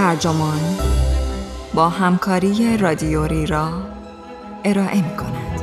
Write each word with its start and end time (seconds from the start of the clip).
ترجمان 0.00 0.60
با 1.74 1.88
همکاری 1.88 2.76
رادیوری 2.76 3.46
را 3.46 3.70
ارائه 4.64 4.96
می 4.96 5.16
کند. 5.16 5.60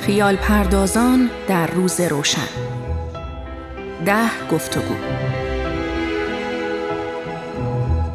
خیال 0.00 0.36
پردازان 0.36 1.30
در 1.48 1.66
روز 1.66 2.00
روشن 2.00 2.48
ده 4.06 4.48
گفتگو 4.52 4.94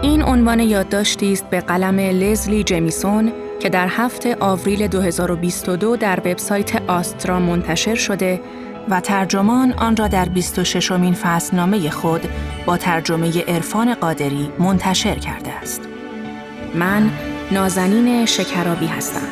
این 0.01 0.23
عنوان 0.23 0.59
یادداشتی 0.59 1.33
است 1.33 1.49
به 1.49 1.61
قلم 1.61 1.99
لزلی 1.99 2.63
جمیسون 2.63 3.33
که 3.59 3.69
در 3.69 3.87
هفته 3.87 4.37
آوریل 4.39 4.87
2022 4.87 5.95
در 5.95 6.19
وبسایت 6.19 6.81
آسترا 6.89 7.39
منتشر 7.39 7.95
شده 7.95 8.41
و 8.89 8.99
ترجمان 9.01 9.73
آن 9.73 9.95
را 9.95 10.07
در 10.07 10.25
26 10.25 10.91
امین 10.91 11.13
فصلنامه 11.13 11.89
خود 11.89 12.21
با 12.65 12.77
ترجمه 12.77 13.41
عرفان 13.41 13.93
قادری 13.93 14.49
منتشر 14.59 15.15
کرده 15.15 15.51
است. 15.51 15.81
من 16.75 17.11
نازنین 17.51 18.25
شکرابی 18.25 18.85
هستم. 18.85 19.27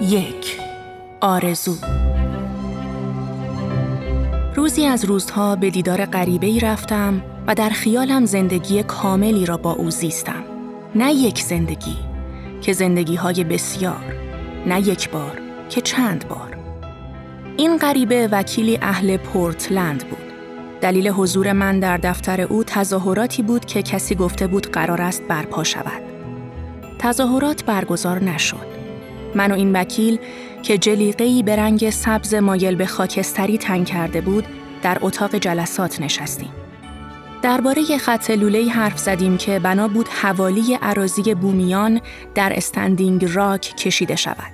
یک 0.00 0.60
آرزو 1.20 1.76
روزی 4.56 4.86
از 4.86 5.04
روزها 5.04 5.56
به 5.56 5.70
دیدار 5.70 6.06
غریبه 6.06 6.46
ای 6.46 6.60
رفتم 6.60 7.22
و 7.46 7.54
در 7.54 7.70
خیالم 7.70 8.24
زندگی 8.24 8.82
کاملی 8.82 9.46
را 9.46 9.56
با 9.56 9.72
او 9.72 9.90
زیستم. 9.90 10.43
نه 10.96 11.12
یک 11.12 11.42
زندگی 11.42 11.96
که 12.60 12.72
زندگی 12.72 13.14
های 13.14 13.44
بسیار 13.44 14.14
نه 14.66 14.88
یک 14.88 15.10
بار 15.10 15.40
که 15.68 15.80
چند 15.80 16.28
بار. 16.28 16.56
این 17.56 17.76
غریبه 17.76 18.28
وکیلی 18.32 18.78
اهل 18.82 19.16
پورتلند 19.16 20.04
بود. 20.08 20.32
دلیل 20.80 21.08
حضور 21.08 21.52
من 21.52 21.80
در 21.80 21.96
دفتر 21.96 22.40
او 22.40 22.64
تظاهراتی 22.64 23.42
بود 23.42 23.64
که 23.64 23.82
کسی 23.82 24.14
گفته 24.14 24.46
بود 24.46 24.66
قرار 24.66 25.02
است 25.02 25.22
برپا 25.22 25.64
شود. 25.64 26.02
تظاهرات 26.98 27.64
برگزار 27.64 28.24
نشد. 28.24 28.66
من 29.34 29.52
و 29.52 29.54
این 29.54 29.76
وکیل 29.76 30.18
که 30.62 30.78
جلیقه‌ای 30.78 31.42
به 31.42 31.56
رنگ 31.56 31.90
سبز 31.90 32.34
مایل 32.34 32.74
به 32.74 32.86
خاکستری 32.86 33.58
تنگ 33.58 33.86
کرده 33.86 34.20
بود 34.20 34.44
در 34.82 34.98
اتاق 35.00 35.34
جلسات 35.34 36.00
نشستیم. 36.00 36.63
درباره 37.44 37.98
خط 37.98 38.30
لوله 38.30 38.68
حرف 38.68 38.98
زدیم 38.98 39.36
که 39.36 39.58
بنا 39.58 39.88
بود 39.88 40.08
حوالی 40.08 40.74
عراضی 40.74 41.34
بومیان 41.34 42.00
در 42.34 42.52
استندینگ 42.56 43.24
راک 43.24 43.60
کشیده 43.76 44.16
شود. 44.16 44.52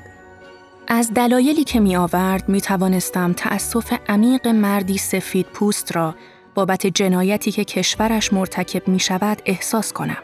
از 0.88 1.14
دلایلی 1.14 1.64
که 1.64 1.80
می 1.80 1.96
آورد 1.96 2.48
می 2.48 2.60
توانستم 2.60 3.32
تأسف 3.32 3.92
عمیق 4.08 4.48
مردی 4.48 4.98
سفید 4.98 5.46
پوست 5.46 5.96
را 5.96 6.14
بابت 6.54 6.86
جنایتی 6.86 7.50
که 7.52 7.64
کشورش 7.64 8.32
مرتکب 8.32 8.88
می 8.88 9.00
شود 9.00 9.42
احساس 9.46 9.92
کنم. 9.92 10.22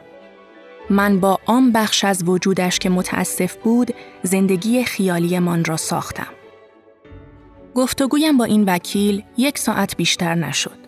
من 0.90 1.20
با 1.20 1.38
آن 1.46 1.72
بخش 1.72 2.04
از 2.04 2.28
وجودش 2.28 2.78
که 2.78 2.90
متاسف 2.90 3.56
بود 3.56 3.94
زندگی 4.22 4.84
خیالی 4.84 5.38
من 5.38 5.64
را 5.64 5.76
ساختم. 5.76 6.32
گفتگویم 7.74 8.36
با 8.36 8.44
این 8.44 8.64
وکیل 8.64 9.22
یک 9.36 9.58
ساعت 9.58 9.96
بیشتر 9.96 10.34
نشد. 10.34 10.85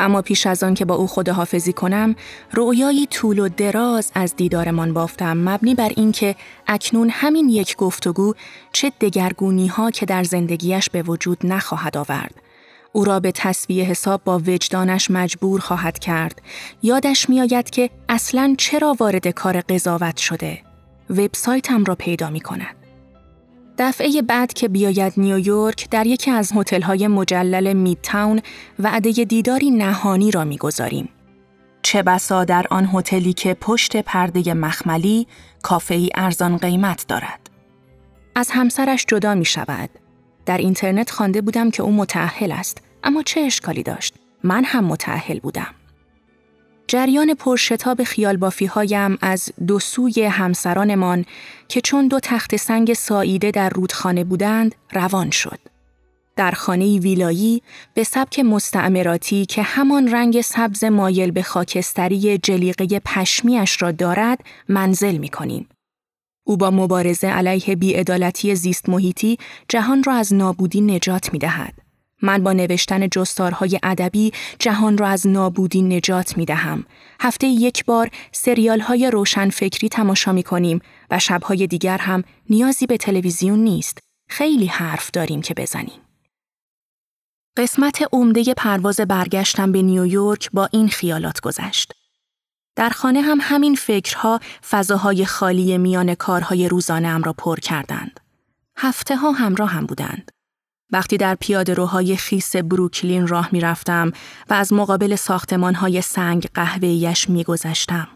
اما 0.00 0.22
پیش 0.22 0.46
از 0.46 0.62
آن 0.62 0.74
که 0.74 0.84
با 0.84 0.94
او 0.94 1.06
خداحافظی 1.06 1.72
کنم 1.72 2.16
رویایی 2.52 3.06
طول 3.06 3.38
و 3.38 3.48
دراز 3.48 4.12
از 4.14 4.36
دیدارمان 4.36 4.92
بافتم 4.92 5.36
مبنی 5.36 5.74
بر 5.74 5.92
اینکه 5.96 6.36
اکنون 6.66 7.10
همین 7.10 7.48
یک 7.48 7.76
گفتگو 7.76 8.34
چه 8.72 8.92
دگرگونی 9.00 9.66
ها 9.66 9.90
که 9.90 10.06
در 10.06 10.24
زندگیش 10.24 10.90
به 10.90 11.02
وجود 11.02 11.38
نخواهد 11.44 11.96
آورد. 11.96 12.34
او 12.92 13.04
را 13.04 13.20
به 13.20 13.32
تصویه 13.32 13.84
حساب 13.84 14.20
با 14.24 14.38
وجدانش 14.38 15.10
مجبور 15.10 15.60
خواهد 15.60 15.98
کرد. 15.98 16.42
یادش 16.82 17.28
میآید 17.28 17.70
که 17.70 17.90
اصلا 18.08 18.54
چرا 18.58 18.96
وارد 19.00 19.28
کار 19.28 19.60
قضاوت 19.60 20.16
شده. 20.16 20.58
وبسایتم 21.10 21.84
را 21.84 21.94
پیدا 21.94 22.30
می 22.30 22.40
کند 22.40 22.85
دفعه 23.78 24.22
بعد 24.22 24.52
که 24.52 24.68
بیاید 24.68 25.12
نیویورک 25.16 25.90
در 25.90 26.06
یکی 26.06 26.30
از 26.30 26.52
هتل‌های 26.54 27.06
مجلل 27.06 27.72
میدتاون 27.72 28.40
وعده 28.78 29.10
دیداری 29.10 29.70
نهانی 29.70 30.30
را 30.30 30.44
می‌گذاریم. 30.44 31.08
چه 31.82 32.02
بسا 32.02 32.44
در 32.44 32.66
آن 32.70 32.88
هتلی 32.92 33.32
که 33.32 33.54
پشت 33.54 33.96
پرده 33.96 34.54
مخملی 34.54 35.26
کافه 35.62 36.08
ارزان 36.14 36.56
قیمت 36.56 37.04
دارد. 37.08 37.50
از 38.34 38.50
همسرش 38.50 39.04
جدا 39.08 39.34
می 39.34 39.44
شود. 39.44 39.90
در 40.46 40.58
اینترنت 40.58 41.10
خوانده 41.10 41.40
بودم 41.40 41.70
که 41.70 41.82
او 41.82 41.92
متأهل 41.92 42.52
است، 42.52 42.78
اما 43.04 43.22
چه 43.22 43.40
اشکالی 43.40 43.82
داشت؟ 43.82 44.14
من 44.44 44.64
هم 44.64 44.84
متأهل 44.84 45.38
بودم. 45.38 45.74
جریان 46.88 47.34
پرشتاب 47.34 48.04
خیال 48.04 48.36
بافی 48.36 48.66
هایم 48.66 49.18
از 49.20 49.52
دو 49.66 49.78
سوی 49.78 50.24
همسرانمان 50.24 51.24
که 51.68 51.80
چون 51.80 52.08
دو 52.08 52.20
تخت 52.20 52.56
سنگ 52.56 52.94
ساییده 52.94 53.50
در 53.50 53.68
رودخانه 53.68 54.24
بودند 54.24 54.74
روان 54.92 55.30
شد. 55.30 55.58
در 56.36 56.50
خانه 56.50 56.98
ویلایی 56.98 57.62
به 57.94 58.04
سبک 58.04 58.38
مستعمراتی 58.38 59.46
که 59.46 59.62
همان 59.62 60.14
رنگ 60.14 60.40
سبز 60.40 60.84
مایل 60.84 61.30
به 61.30 61.42
خاکستری 61.42 62.38
جلیقه 62.38 63.00
پشمیش 63.04 63.82
را 63.82 63.92
دارد 63.92 64.40
منزل 64.68 65.16
می 65.16 65.28
کنیم. 65.28 65.68
او 66.46 66.56
با 66.56 66.70
مبارزه 66.70 67.26
علیه 67.26 67.76
بیعدالتی 67.76 68.54
زیست 68.54 68.88
محیطی 68.88 69.38
جهان 69.68 70.02
را 70.02 70.14
از 70.14 70.34
نابودی 70.34 70.80
نجات 70.80 71.32
می 71.32 71.38
دهد. 71.38 71.85
من 72.22 72.42
با 72.42 72.52
نوشتن 72.52 73.08
جستارهای 73.08 73.80
ادبی 73.82 74.32
جهان 74.58 74.98
را 74.98 75.08
از 75.08 75.26
نابودی 75.26 75.82
نجات 75.82 76.36
می 76.36 76.44
دهم. 76.44 76.84
هفته 77.20 77.46
یک 77.46 77.84
بار 77.84 78.10
سریال 78.32 78.80
های 78.80 79.10
روشن 79.10 79.50
فکری 79.50 79.88
تماشا 79.88 80.32
می 80.32 80.42
کنیم 80.42 80.80
و 81.10 81.18
شبهای 81.18 81.66
دیگر 81.66 81.98
هم 81.98 82.24
نیازی 82.50 82.86
به 82.86 82.96
تلویزیون 82.96 83.58
نیست. 83.58 83.98
خیلی 84.28 84.66
حرف 84.66 85.10
داریم 85.10 85.42
که 85.42 85.54
بزنیم. 85.54 86.00
قسمت 87.56 88.02
عمده 88.12 88.54
پرواز 88.54 89.00
برگشتم 89.00 89.72
به 89.72 89.82
نیویورک 89.82 90.50
با 90.52 90.68
این 90.72 90.88
خیالات 90.88 91.40
گذشت. 91.40 91.92
در 92.76 92.90
خانه 92.90 93.20
هم 93.20 93.38
همین 93.40 93.74
فکرها 93.74 94.40
فضاهای 94.70 95.26
خالی 95.26 95.78
میان 95.78 96.14
کارهای 96.14 96.68
روزانه 96.68 97.18
را 97.18 97.32
پر 97.32 97.56
کردند. 97.60 98.20
هفته 98.76 99.16
ها 99.16 99.32
همراه 99.32 99.70
هم 99.70 99.86
بودند. 99.86 100.30
وقتی 100.92 101.16
در 101.16 101.34
پیاده 101.34 101.74
روهای 101.74 102.16
خیس 102.16 102.56
بروکلین 102.56 103.26
راه 103.26 103.48
می 103.52 103.60
رفتم 103.60 104.12
و 104.50 104.54
از 104.54 104.72
مقابل 104.72 105.16
ساختمان 105.16 105.74
های 105.74 106.02
سنگ 106.02 106.48
قهوهیش 106.54 107.30
می 107.30 107.44
گذشتم. 107.44 108.08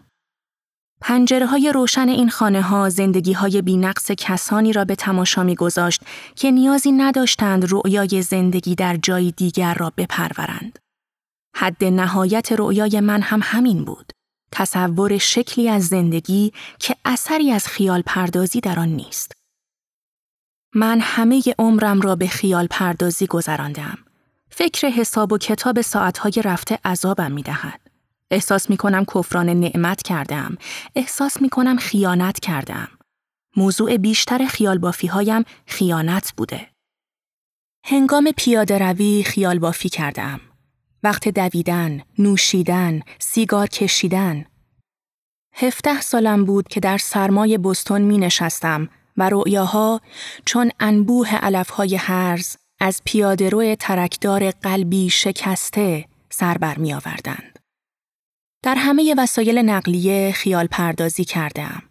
پنجره 1.01 1.45
های 1.45 1.71
روشن 1.71 2.09
این 2.09 2.29
خانه 2.29 2.61
ها 2.61 2.89
زندگی 2.89 3.33
های 3.33 3.61
بینقص 3.61 4.11
کسانی 4.11 4.73
را 4.73 4.85
به 4.85 4.95
تماشا 4.95 5.43
می 5.43 5.55
گذاشت 5.55 6.01
که 6.35 6.51
نیازی 6.51 6.91
نداشتند 6.91 7.71
رؤیای 7.71 8.21
زندگی 8.21 8.75
در 8.75 8.97
جای 8.97 9.31
دیگر 9.31 9.73
را 9.73 9.91
بپرورند. 9.97 10.79
حد 11.55 11.83
نهایت 11.83 12.51
رؤیای 12.51 12.99
من 12.99 13.21
هم 13.21 13.39
همین 13.43 13.85
بود. 13.85 14.11
تصور 14.51 15.17
شکلی 15.17 15.69
از 15.69 15.87
زندگی 15.87 16.53
که 16.79 16.95
اثری 17.05 17.51
از 17.51 17.67
خیال 17.67 18.01
پردازی 18.05 18.59
در 18.61 18.79
آن 18.79 18.89
نیست. 18.89 19.40
من 20.75 20.99
همه 21.01 21.43
عمرم 21.59 22.01
را 22.01 22.15
به 22.15 22.27
خیال 22.27 22.67
پردازی 22.67 23.27
گذراندم. 23.27 23.97
فکر 24.49 24.87
حساب 24.87 25.33
و 25.33 25.37
کتاب 25.37 25.81
ساعتهای 25.81 26.33
رفته 26.43 26.79
عذابم 26.85 27.31
می 27.31 27.43
دهد. 27.43 27.79
احساس 28.31 28.69
می 28.69 28.77
کنم 28.77 29.05
کفران 29.05 29.49
نعمت 29.49 30.01
کردم. 30.01 30.57
احساس 30.95 31.41
می 31.41 31.49
کنم 31.49 31.77
خیانت 31.77 32.39
کردم. 32.39 32.87
موضوع 33.57 33.97
بیشتر 33.97 34.45
خیال 34.45 34.77
بافی 34.77 35.07
هایم 35.07 35.43
خیانت 35.65 36.33
بوده. 36.37 36.67
هنگام 37.83 38.31
پیاده 38.37 38.77
روی 38.77 39.23
خیال 39.23 39.59
بافی 39.59 39.89
کردم. 39.89 40.39
وقت 41.03 41.27
دویدن، 41.27 42.01
نوشیدن، 42.17 43.01
سیگار 43.19 43.67
کشیدن. 43.67 44.45
هفته 45.53 46.01
سالم 46.01 46.45
بود 46.45 46.67
که 46.67 46.79
در 46.79 46.97
سرمای 46.97 47.57
بستون 47.57 48.01
می 48.01 48.17
نشستم 48.17 48.89
و 49.17 49.29
رؤیاها 49.29 50.01
چون 50.45 50.71
انبوه 50.79 51.35
علفهای 51.35 51.95
هرز 51.95 52.55
از 52.79 53.01
پیادرو 53.05 53.75
ترکدار 53.75 54.51
قلبی 54.51 55.09
شکسته 55.09 56.05
سر 56.29 56.57
بر 56.57 56.77
می 56.77 56.93
آوردند. 56.93 57.59
در 58.63 58.75
همه 58.75 59.15
وسایل 59.17 59.57
نقلیه 59.57 60.31
خیال 60.31 60.67
پردازی 60.67 61.25
کردم. 61.25 61.83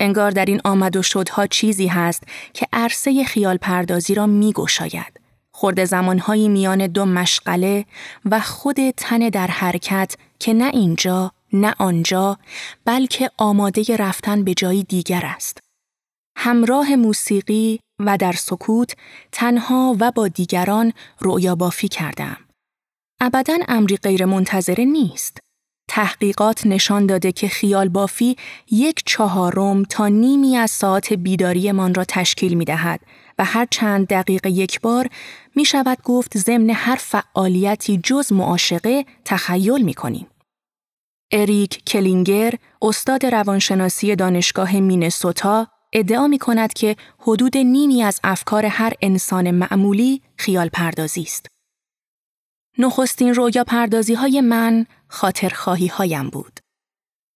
انگار 0.00 0.30
در 0.30 0.44
این 0.44 0.60
آمد 0.64 0.96
و 0.96 1.02
شدها 1.02 1.46
چیزی 1.46 1.86
هست 1.86 2.22
که 2.52 2.66
عرصه 2.72 3.24
خیال 3.24 3.56
پردازی 3.56 4.14
را 4.14 4.26
می 4.26 4.52
گشاید. 4.52 5.20
خورده 5.50 5.84
زمانهایی 5.84 6.48
میان 6.48 6.86
دو 6.86 7.04
مشغله 7.04 7.84
و 8.24 8.40
خود 8.40 8.90
تن 8.90 9.18
در 9.18 9.46
حرکت 9.46 10.14
که 10.38 10.54
نه 10.54 10.64
اینجا 10.64 11.32
نه 11.52 11.74
آنجا 11.78 12.38
بلکه 12.84 13.30
آماده 13.38 13.96
رفتن 13.96 14.44
به 14.44 14.54
جایی 14.54 14.84
دیگر 14.84 15.22
است. 15.24 15.65
همراه 16.36 16.96
موسیقی 16.96 17.80
و 17.98 18.16
در 18.16 18.32
سکوت 18.32 18.96
تنها 19.32 19.96
و 20.00 20.10
با 20.10 20.28
دیگران 20.28 20.92
رؤیا 21.20 21.54
بافی 21.54 21.88
کردم. 21.88 22.36
ابدا 23.20 23.56
امری 23.68 23.96
غیر 23.96 24.24
منتظره 24.24 24.84
نیست. 24.84 25.38
تحقیقات 25.88 26.66
نشان 26.66 27.06
داده 27.06 27.32
که 27.32 27.48
خیال 27.48 27.88
بافی 27.88 28.36
یک 28.70 29.02
چهارم 29.06 29.82
تا 29.82 30.08
نیمی 30.08 30.56
از 30.56 30.70
ساعت 30.70 31.12
بیداریمان 31.12 31.94
را 31.94 32.04
تشکیل 32.04 32.54
می 32.54 32.64
دهد 32.64 33.00
و 33.38 33.44
هر 33.44 33.66
چند 33.70 34.06
دقیقه 34.06 34.50
یک 34.50 34.80
بار 34.80 35.08
می 35.54 35.64
شود 35.64 35.98
گفت 36.04 36.38
ضمن 36.38 36.70
هر 36.70 36.96
فعالیتی 36.96 38.00
جز 38.04 38.32
معاشقه 38.32 39.04
تخیل 39.24 39.82
می 39.82 39.94
کنیم. 39.94 40.26
اریک 41.32 41.84
کلینگر، 41.84 42.54
استاد 42.82 43.26
روانشناسی 43.26 44.16
دانشگاه 44.16 44.80
مینسوتا، 44.80 45.66
ادعا 45.98 46.26
می 46.26 46.38
کند 46.38 46.72
که 46.72 46.96
حدود 47.18 47.56
نیمی 47.56 48.02
از 48.02 48.20
افکار 48.24 48.66
هر 48.66 48.92
انسان 49.02 49.50
معمولی 49.50 50.22
خیال 50.38 50.68
پردازی 50.68 51.22
است. 51.22 51.46
نخستین 52.78 53.34
رویا 53.34 53.64
پردازی 53.64 54.14
های 54.14 54.40
من 54.40 54.86
خاطرخواهی 55.08 55.86
هایم 55.86 56.28
بود. 56.28 56.60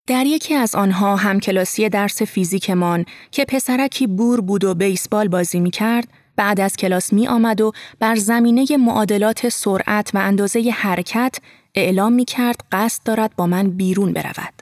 در 0.08 0.26
یکی 0.26 0.54
از 0.54 0.74
آنها 0.74 1.16
همکلاسی 1.16 1.88
درس 1.88 2.22
فیزیکمان 2.22 3.04
که 3.30 3.44
پسرکی 3.44 4.06
بور 4.06 4.40
بود 4.40 4.64
و 4.64 4.74
بیسبال 4.74 5.28
بازی 5.28 5.60
می 5.60 5.70
کرد، 5.70 6.08
بعد 6.36 6.60
از 6.60 6.76
کلاس 6.76 7.12
می 7.12 7.28
آمد 7.28 7.60
و 7.60 7.72
بر 7.98 8.16
زمینه 8.16 8.76
معادلات 8.76 9.48
سرعت 9.48 10.10
و 10.14 10.18
اندازه 10.18 10.70
حرکت 10.70 11.38
اعلام 11.74 12.12
می 12.12 12.24
کرد 12.24 12.60
قصد 12.72 13.02
دارد 13.04 13.36
با 13.36 13.46
من 13.46 13.70
بیرون 13.70 14.12
برود. 14.12 14.54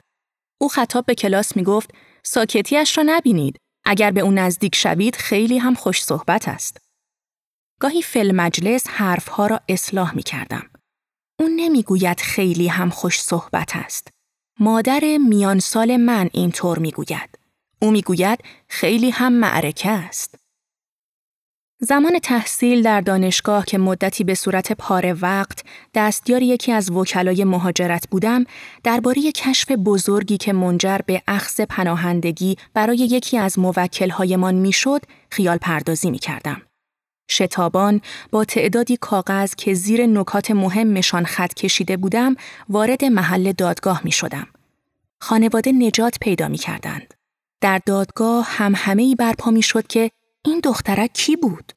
او 0.61 0.69
خطاب 0.69 1.05
به 1.05 1.15
کلاس 1.15 1.57
می 1.57 1.63
گفت 1.63 1.91
ساکتیش 2.23 2.97
را 2.97 3.03
نبینید. 3.07 3.59
اگر 3.91 4.11
به 4.11 4.21
او 4.21 4.31
نزدیک 4.31 4.75
شوید 4.75 5.15
خیلی 5.15 5.57
هم 5.57 5.73
خوش 5.73 6.03
صحبت 6.03 6.47
است. 6.47 6.77
گاهی 7.79 8.01
فل 8.01 8.31
مجلس 8.35 8.87
حرفها 8.87 9.47
را 9.47 9.61
اصلاح 9.69 10.15
می 10.15 10.23
کردم. 10.23 10.69
او 11.39 11.47
نمی‌گوید 11.55 12.19
خیلی 12.19 12.67
هم 12.67 12.89
خوش 12.89 13.21
صحبت 13.21 13.75
است. 13.75 14.07
مادر 14.59 15.17
میان 15.29 15.59
سال 15.59 15.97
من 15.97 16.29
اینطور 16.33 16.79
می‌گوید. 16.79 17.39
او 17.81 17.91
می‌گوید 17.91 18.39
خیلی 18.67 19.09
هم 19.09 19.33
معرکه 19.33 19.89
است. 19.89 20.35
زمان 21.81 22.19
تحصیل 22.19 22.81
در 22.81 23.01
دانشگاه 23.01 23.65
که 23.65 23.77
مدتی 23.77 24.23
به 24.23 24.35
صورت 24.35 24.71
پاره 24.71 25.13
وقت 25.13 25.63
دستیار 25.93 26.41
یکی 26.41 26.71
از 26.71 26.91
وکلای 26.91 27.43
مهاجرت 27.43 28.09
بودم 28.09 28.43
درباره 28.83 29.31
کشف 29.31 29.71
بزرگی 29.71 30.37
که 30.37 30.53
منجر 30.53 30.97
به 31.05 31.21
اخذ 31.27 31.61
پناهندگی 31.61 32.57
برای 32.73 32.97
یکی 32.97 33.37
از 33.37 33.59
موکلهایمان 33.59 34.55
می‌شد 34.55 35.01
خیال 35.31 35.57
پردازی 35.57 36.11
می 36.11 36.19
کردم. 36.19 36.61
شتابان 37.29 38.01
با 38.31 38.45
تعدادی 38.45 38.97
کاغذ 38.97 39.55
که 39.55 39.73
زیر 39.73 40.05
نکات 40.05 40.51
مهمشان 40.51 41.25
خط 41.25 41.53
کشیده 41.53 41.97
بودم 41.97 42.35
وارد 42.69 43.05
محل 43.05 43.51
دادگاه 43.51 44.01
می 44.03 44.11
شدم. 44.11 44.47
خانواده 45.21 45.71
نجات 45.71 46.17
پیدا 46.21 46.47
می 46.47 46.57
کردند. 46.57 47.13
در 47.61 47.81
دادگاه 47.85 48.47
هم 48.49 48.73
همه 48.75 49.03
ای 49.03 49.15
برپا 49.15 49.51
می 49.51 49.61
شد 49.61 49.87
که 49.87 50.11
این 50.45 50.59
دخترک 50.63 51.13
کی 51.13 51.35
بود؟ 51.35 51.73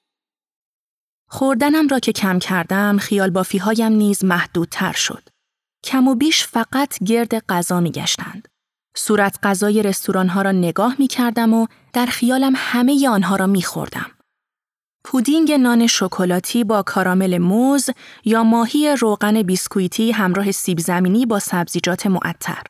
خوردنم 1.28 1.88
را 1.88 1.98
که 1.98 2.12
کم 2.12 2.38
کردم 2.38 2.98
خیال 2.98 3.30
بافی 3.30 3.58
هایم 3.58 3.92
نیز 3.92 4.24
محدودتر 4.24 4.92
شد. 4.92 5.28
کم 5.84 6.08
و 6.08 6.14
بیش 6.14 6.46
فقط 6.46 6.98
گرد 7.04 7.46
غذا 7.46 7.80
می 7.80 7.90
گشتند. 7.90 8.48
صورت 8.96 9.38
غذای 9.42 9.82
رستوران 9.82 10.28
ها 10.28 10.42
را 10.42 10.52
نگاه 10.52 10.96
می 10.98 11.06
کردم 11.06 11.54
و 11.54 11.66
در 11.92 12.06
خیالم 12.06 12.52
همه 12.56 13.08
آنها 13.08 13.36
را 13.36 13.46
می 13.46 13.62
خوردم. 13.62 14.10
پودینگ 15.04 15.52
نان 15.52 15.86
شکلاتی 15.86 16.64
با 16.64 16.82
کارامل 16.82 17.38
موز 17.38 17.90
یا 18.24 18.44
ماهی 18.44 18.96
روغن 18.96 19.42
بیسکویتی 19.42 20.10
همراه 20.10 20.52
سیب 20.52 20.80
زمینی 20.80 21.26
با 21.26 21.38
سبزیجات 21.38 22.06
معطر. 22.06 22.62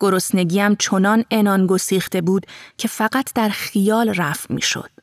گرسنگیم 0.00 0.74
چنان 0.74 1.24
انان 1.30 1.66
گسیخته 1.66 2.20
بود 2.20 2.46
که 2.76 2.88
فقط 2.88 3.32
در 3.34 3.48
خیال 3.48 4.08
رفت 4.08 4.50
می 4.50 4.62
شد. 4.62 4.95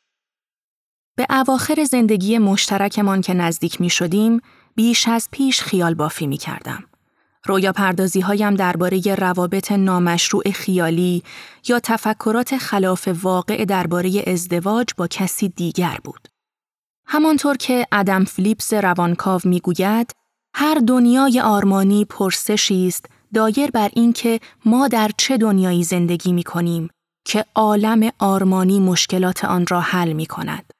به 1.16 1.28
اواخر 1.30 1.84
زندگی 1.84 2.38
مشترکمان 2.38 3.22
که 3.22 3.34
نزدیک 3.34 3.82
می 3.82 3.90
شدیم، 3.90 4.42
بیش 4.76 5.08
از 5.08 5.30
پیش 5.32 5.62
خیال 5.62 5.94
بافی 5.94 6.28
می 6.28 6.38
کردم. 6.38 6.84
رویا 7.46 7.72
پردازی 7.72 8.22
هایم 8.22 8.56
درباره 8.56 9.16
روابط 9.16 9.72
نامشروع 9.72 10.52
خیالی 10.52 11.24
یا 11.68 11.80
تفکرات 11.80 12.58
خلاف 12.58 13.10
واقع 13.22 13.66
درباره 13.66 14.24
ازدواج 14.28 14.88
با 14.98 15.08
کسی 15.08 15.50
دیگر 15.50 15.98
بود. 16.04 16.28
همانطور 17.06 17.58
که 17.58 17.88
ادم 17.92 18.24
فلیپس 18.24 18.74
روانکاو 18.74 19.42
می‌گوید 19.44 20.12
هر 20.56 20.76
دنیای 20.88 21.40
آرمانی 21.40 22.06
پرسشی 22.06 22.88
است 22.88 23.06
دایر 23.34 23.72
بر 23.72 23.90
اینکه 23.94 24.40
ما 24.66 24.88
در 24.88 25.12
چه 25.18 25.38
دنیایی 25.38 25.84
زندگی 25.84 26.34
می 26.34 26.44
کنیم 26.44 26.90
که 27.26 27.46
عالم 27.56 28.12
آرمانی 28.20 28.80
مشکلات 28.80 29.46
آن 29.46 29.66
را 29.68 29.82
حل 29.82 30.14
می 30.14 30.26
کند 30.26 30.73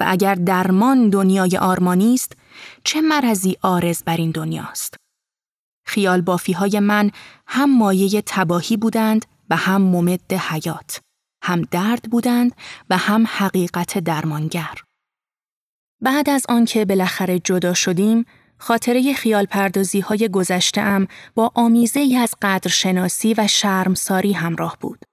و 0.00 0.04
اگر 0.06 0.34
درمان 0.34 1.10
دنیای 1.10 1.56
آرمانی 1.56 2.14
است 2.14 2.32
چه 2.84 3.00
مرضی 3.00 3.56
آرز 3.62 4.02
بر 4.02 4.16
این 4.16 4.30
دنیاست 4.30 4.94
خیال 5.86 6.20
بافی 6.20 6.52
های 6.52 6.80
من 6.80 7.10
هم 7.46 7.78
مایه 7.78 8.22
تباهی 8.26 8.76
بودند 8.76 9.26
و 9.50 9.56
هم 9.56 9.82
ممد 9.82 10.32
حیات 10.32 11.00
هم 11.42 11.62
درد 11.62 12.02
بودند 12.02 12.52
و 12.90 12.96
هم 12.96 13.26
حقیقت 13.26 13.98
درمانگر 13.98 14.74
بعد 16.02 16.30
از 16.30 16.46
آنکه 16.48 16.84
بالاخره 16.84 17.38
جدا 17.38 17.74
شدیم، 17.74 18.24
خاطره 18.58 19.12
خیال 19.12 19.44
پردازی 19.44 20.00
های 20.00 20.28
گذشته 20.28 20.80
ام 20.80 21.06
با 21.34 21.52
آمیزه 21.54 22.00
ای 22.00 22.16
از 22.16 22.34
قدرشناسی 22.42 23.34
و 23.38 23.46
شرمساری 23.46 24.32
همراه 24.32 24.76
بود. 24.80 25.04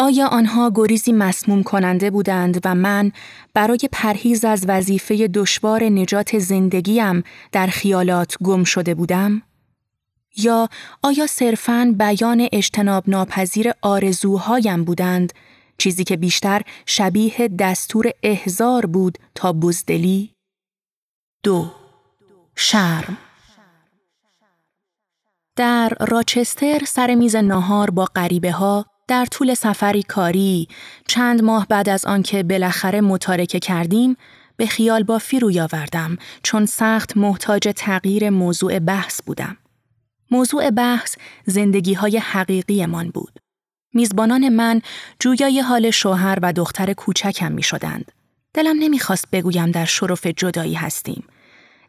آیا 0.00 0.26
آنها 0.26 0.72
گریزی 0.74 1.12
مسموم 1.12 1.62
کننده 1.62 2.10
بودند 2.10 2.60
و 2.64 2.74
من 2.74 3.12
برای 3.54 3.78
پرهیز 3.92 4.44
از 4.44 4.64
وظیفه 4.68 5.28
دشوار 5.28 5.84
نجات 5.84 6.38
زندگیم 6.38 7.22
در 7.52 7.66
خیالات 7.66 8.36
گم 8.44 8.64
شده 8.64 8.94
بودم؟ 8.94 9.42
یا 10.36 10.68
آیا 11.02 11.26
صرفاً 11.26 11.94
بیان 11.98 12.48
اجتناب 12.52 13.04
ناپذیر 13.06 13.72
آرزوهایم 13.82 14.84
بودند 14.84 15.32
چیزی 15.78 16.04
که 16.04 16.16
بیشتر 16.16 16.62
شبیه 16.86 17.48
دستور 17.58 18.10
احزار 18.22 18.86
بود 18.86 19.18
تا 19.34 19.52
بزدلی؟ 19.52 20.34
دو 21.42 21.70
شرم 22.56 23.18
در 25.56 25.92
راچستر 26.00 26.80
سر 26.86 27.14
میز 27.14 27.36
ناهار 27.36 27.90
با 27.90 28.04
غریبه 28.04 28.52
ها 28.52 28.89
در 29.10 29.26
طول 29.26 29.54
سفری 29.54 30.02
کاری 30.02 30.68
چند 31.08 31.42
ماه 31.42 31.66
بعد 31.66 31.88
از 31.88 32.04
آنکه 32.04 32.42
بالاخره 32.42 33.00
متارکه 33.00 33.58
کردیم 33.58 34.16
به 34.56 34.66
خیال 34.66 35.02
بافی 35.02 35.40
روی 35.40 35.60
آوردم 35.60 36.16
چون 36.42 36.66
سخت 36.66 37.16
محتاج 37.16 37.68
تغییر 37.76 38.30
موضوع 38.30 38.78
بحث 38.78 39.22
بودم. 39.22 39.56
موضوع 40.30 40.70
بحث 40.70 41.16
زندگی 41.46 41.94
های 41.94 42.18
حقیقی 42.18 42.86
من 42.86 43.10
بود. 43.10 43.38
میزبانان 43.94 44.48
من 44.48 44.82
جویای 45.18 45.60
حال 45.60 45.90
شوهر 45.90 46.38
و 46.42 46.52
دختر 46.52 46.92
کوچکم 46.92 47.52
می 47.52 47.62
شدند. 47.62 48.12
دلم 48.54 48.76
نمی‌خواست 48.78 49.30
بگویم 49.32 49.70
در 49.70 49.84
شرف 49.84 50.26
جدایی 50.26 50.74
هستیم. 50.74 51.24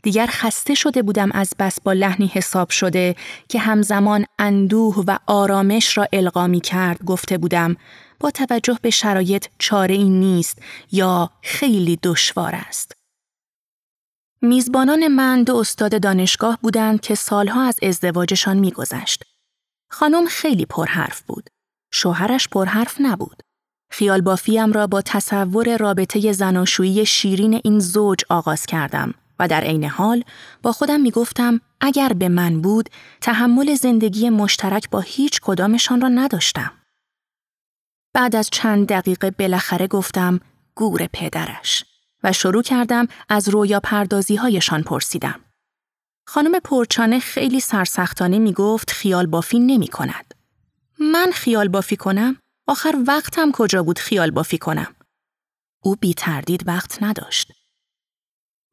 دیگر 0.04 0.28
خسته 0.28 0.74
شده 0.74 1.02
بودم 1.02 1.32
از 1.32 1.54
بس 1.60 1.82
با 1.82 1.94
لحنی 1.94 2.28
حساب 2.28 2.70
شده 2.70 3.16
که 3.50 3.60
همزمان 3.60 4.26
اندوه 4.40 5.04
و 5.08 5.18
آرامش 5.28 5.98
را 5.98 6.08
القا 6.14 6.50
کرد 6.60 7.04
گفته 7.06 7.38
بودم 7.38 7.76
با 8.20 8.32
توجه 8.32 8.78
به 8.82 8.90
شرایط 8.90 9.48
چاره 9.58 9.96
این 9.96 10.20
نیست 10.20 10.62
یا 10.92 11.30
خیلی 11.42 12.00
دشوار 12.04 12.56
است. 12.56 12.92
میزبانان 14.42 15.08
من 15.08 15.44
دو 15.44 15.56
استاد 15.56 16.02
دانشگاه 16.02 16.60
بودند 16.62 17.02
که 17.02 17.16
سالها 17.16 17.64
از 17.64 17.80
ازدواجشان 17.82 18.58
میگذشت. 18.58 19.24
خانم 19.90 20.26
خیلی 20.26 20.66
پرحرف 20.66 21.22
بود. 21.22 21.50
شوهرش 21.92 22.48
پرحرف 22.48 22.96
نبود. 23.00 23.44
خیال 23.92 24.22
بافیم 24.22 24.72
را 24.72 24.88
با 24.88 25.02
تصور 25.02 25.78
رابطه 25.78 26.32
زناشویی 26.32 27.06
شیرین 27.06 27.62
این 27.64 27.80
زوج 27.80 28.20
آغاز 28.30 28.66
کردم 28.66 29.14
و 29.42 29.48
در 29.48 29.62
عین 29.62 29.84
حال 29.84 30.24
با 30.62 30.72
خودم 30.72 31.02
می 31.02 31.12
گفتم 31.12 31.62
اگر 31.82 32.14
به 32.14 32.30
من 32.30 32.62
بود 32.62 32.90
تحمل 33.22 33.76
زندگی 33.76 34.30
مشترک 34.30 34.90
با 34.90 35.00
هیچ 35.00 35.42
کدامشان 35.42 36.02
را 36.02 36.08
نداشتم. 36.08 36.72
بعد 38.14 38.36
از 38.36 38.50
چند 38.50 38.88
دقیقه 38.88 39.32
بالاخره 39.32 39.88
گفتم 39.88 40.40
گور 40.76 41.08
پدرش 41.14 41.86
و 42.24 42.32
شروع 42.32 42.64
کردم 42.64 43.08
از 43.30 43.50
رویا 43.50 43.80
پردازی 43.80 44.36
هایشان 44.36 44.84
پرسیدم. 44.84 45.40
خانم 46.28 46.60
پرچانه 46.60 47.20
خیلی 47.20 47.60
سرسختانه 47.60 48.40
می 48.40 48.54
گفت 48.54 48.92
خیال 48.92 49.26
بافی 49.26 49.60
نمی 49.60 49.88
کند. 49.88 50.34
من 51.00 51.32
خیال 51.34 51.68
بافی 51.68 51.96
کنم؟ 51.96 52.38
آخر 52.68 52.96
وقتم 53.08 53.52
کجا 53.52 53.84
بود 53.84 54.00
خیال 54.00 54.32
بافی 54.32 54.58
کنم؟ 54.58 54.96
او 55.84 55.96
بی 55.96 56.14
تردید 56.14 56.68
وقت 56.68 57.04
نداشت. 57.04 57.61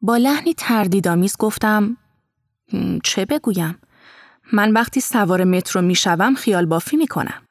با 0.03 0.17
لحنی 0.17 0.55
تردیدآمیز 0.55 1.37
گفتم 1.39 1.97
چه 3.05 3.25
بگویم؟ 3.25 3.79
من 4.53 4.73
وقتی 4.73 5.01
سوار 5.01 5.45
مترو 5.45 5.83
می‌شوم 5.83 6.35
خیال 6.35 6.67
بافی 6.67 6.97
می 6.97 7.07
کنم. 7.07 7.43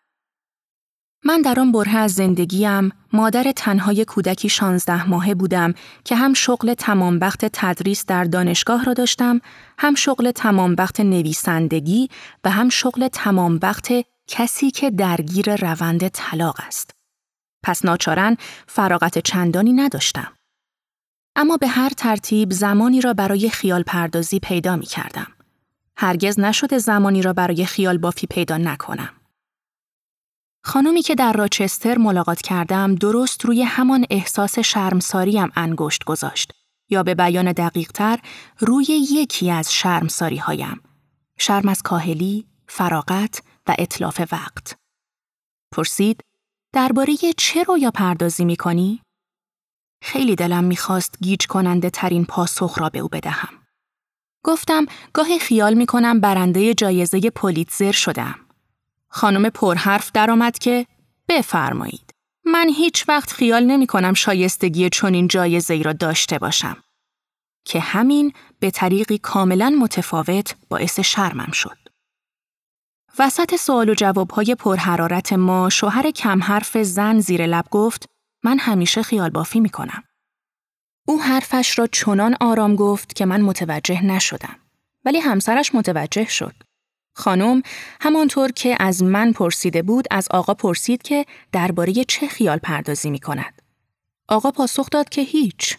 من 1.25 1.41
در 1.41 1.59
آن 1.59 1.71
بره 1.71 1.95
از 1.95 2.13
زندگیم 2.13 2.91
مادر 3.13 3.51
تنهای 3.55 4.05
کودکی 4.05 4.49
شانزده 4.49 5.09
ماهه 5.09 5.33
بودم 5.33 5.73
که 6.05 6.15
هم 6.15 6.33
شغل 6.33 6.73
تمام 6.73 7.19
وقت 7.21 7.45
تدریس 7.53 8.05
در 8.05 8.23
دانشگاه 8.23 8.83
را 8.83 8.93
داشتم، 8.93 9.41
هم 9.79 9.95
شغل 9.95 10.31
تمام 10.31 10.75
وقت 10.77 10.99
نویسندگی 10.99 12.09
و 12.43 12.49
هم 12.49 12.69
شغل 12.69 13.07
تمام 13.07 13.59
وقت 13.61 13.93
کسی 14.27 14.71
که 14.71 14.91
درگیر 14.91 15.55
روند 15.55 16.07
طلاق 16.07 16.57
است. 16.67 16.91
پس 17.63 17.85
ناچارن 17.85 18.37
فراغت 18.67 19.17
چندانی 19.17 19.73
نداشتم. 19.73 20.36
اما 21.39 21.57
به 21.57 21.67
هر 21.67 21.89
ترتیب 21.89 22.51
زمانی 22.51 23.01
را 23.01 23.13
برای 23.13 23.49
خیال 23.49 23.83
پردازی 23.83 24.39
پیدا 24.39 24.75
می 24.75 24.85
کردم. 24.85 25.27
هرگز 25.97 26.39
نشده 26.39 26.77
زمانی 26.77 27.21
را 27.21 27.33
برای 27.33 27.65
خیال 27.65 27.97
بافی 27.97 28.27
پیدا 28.27 28.57
نکنم. 28.57 29.09
خانمی 30.63 31.01
که 31.01 31.15
در 31.15 31.33
راچستر 31.33 31.97
ملاقات 31.97 32.41
کردم 32.41 32.95
درست 32.95 33.45
روی 33.45 33.63
همان 33.63 34.05
احساس 34.09 34.59
شرمساریم 34.59 35.49
انگشت 35.55 36.03
گذاشت 36.03 36.53
یا 36.89 37.03
به 37.03 37.15
بیان 37.15 37.51
دقیقتر 37.51 38.19
روی 38.59 38.87
یکی 38.89 39.51
از 39.51 39.73
شرمساری 39.73 40.37
هایم. 40.37 40.81
شرم 41.37 41.69
از 41.69 41.81
کاهلی، 41.81 42.47
فراغت 42.67 43.41
و 43.67 43.75
اطلاف 43.79 44.21
وقت. 44.31 44.77
پرسید 45.71 46.21
درباره 46.73 47.15
چه 47.37 47.63
رویا 47.63 47.91
پردازی 47.91 48.45
می 48.45 48.55
کنی؟ 48.55 49.01
خیلی 50.01 50.35
دلم 50.35 50.63
می‌خواست 50.63 51.15
گیج 51.21 51.47
کننده 51.47 51.89
ترین 51.89 52.25
پاسخ 52.25 52.79
را 52.79 52.89
به 52.89 52.99
او 52.99 53.07
بدهم. 53.07 53.49
گفتم 54.43 54.85
گاهی 55.13 55.39
خیال 55.39 55.73
می 55.73 55.85
کنم 55.85 56.19
برنده 56.19 56.73
جایزه 56.73 57.29
پولیتزر 57.29 57.91
شدم. 57.91 58.35
خانم 59.09 59.49
پرحرف 59.49 60.11
درآمد 60.11 60.57
که 60.57 60.85
بفرمایید. 61.29 62.13
من 62.45 62.69
هیچ 62.69 63.09
وقت 63.09 63.31
خیال 63.31 63.63
نمی 63.63 63.87
کنم 63.87 64.13
شایستگی 64.13 64.89
چنین 64.89 65.27
جایزه 65.27 65.73
ای 65.73 65.83
را 65.83 65.93
داشته 65.93 66.39
باشم. 66.39 66.77
که 67.65 67.79
همین 67.79 68.33
به 68.59 68.71
طریقی 68.71 69.17
کاملا 69.17 69.69
متفاوت 69.69 70.55
باعث 70.69 70.99
شرمم 70.99 71.51
شد. 71.51 71.77
وسط 73.19 73.55
سوال 73.55 73.89
و 73.89 73.93
جوابهای 73.93 74.55
پرحرارت 74.55 75.33
ما 75.33 75.69
شوهر 75.69 76.11
کم 76.11 76.43
حرف 76.43 76.77
زن 76.77 77.19
زیر 77.19 77.45
لب 77.45 77.65
گفت 77.71 78.09
من 78.47 78.59
همیشه 78.59 79.01
خیال 79.01 79.29
بافی 79.29 79.59
می 79.59 79.69
کنم. 79.69 80.03
او 81.05 81.21
حرفش 81.21 81.79
را 81.79 81.87
چنان 81.87 82.35
آرام 82.41 82.75
گفت 82.75 83.15
که 83.15 83.25
من 83.25 83.41
متوجه 83.41 84.05
نشدم. 84.05 84.55
ولی 85.05 85.19
همسرش 85.19 85.75
متوجه 85.75 86.25
شد. 86.25 86.53
خانم 87.13 87.61
همانطور 88.01 88.51
که 88.51 88.77
از 88.79 89.03
من 89.03 89.31
پرسیده 89.31 89.81
بود 89.81 90.07
از 90.11 90.27
آقا 90.31 90.53
پرسید 90.53 91.01
که 91.01 91.25
درباره 91.51 91.93
چه 91.93 92.27
خیال 92.27 92.57
پردازی 92.57 93.09
می 93.09 93.19
کند. 93.19 93.61
آقا 94.27 94.51
پاسخ 94.51 94.89
داد 94.89 95.09
که 95.09 95.21
هیچ. 95.21 95.77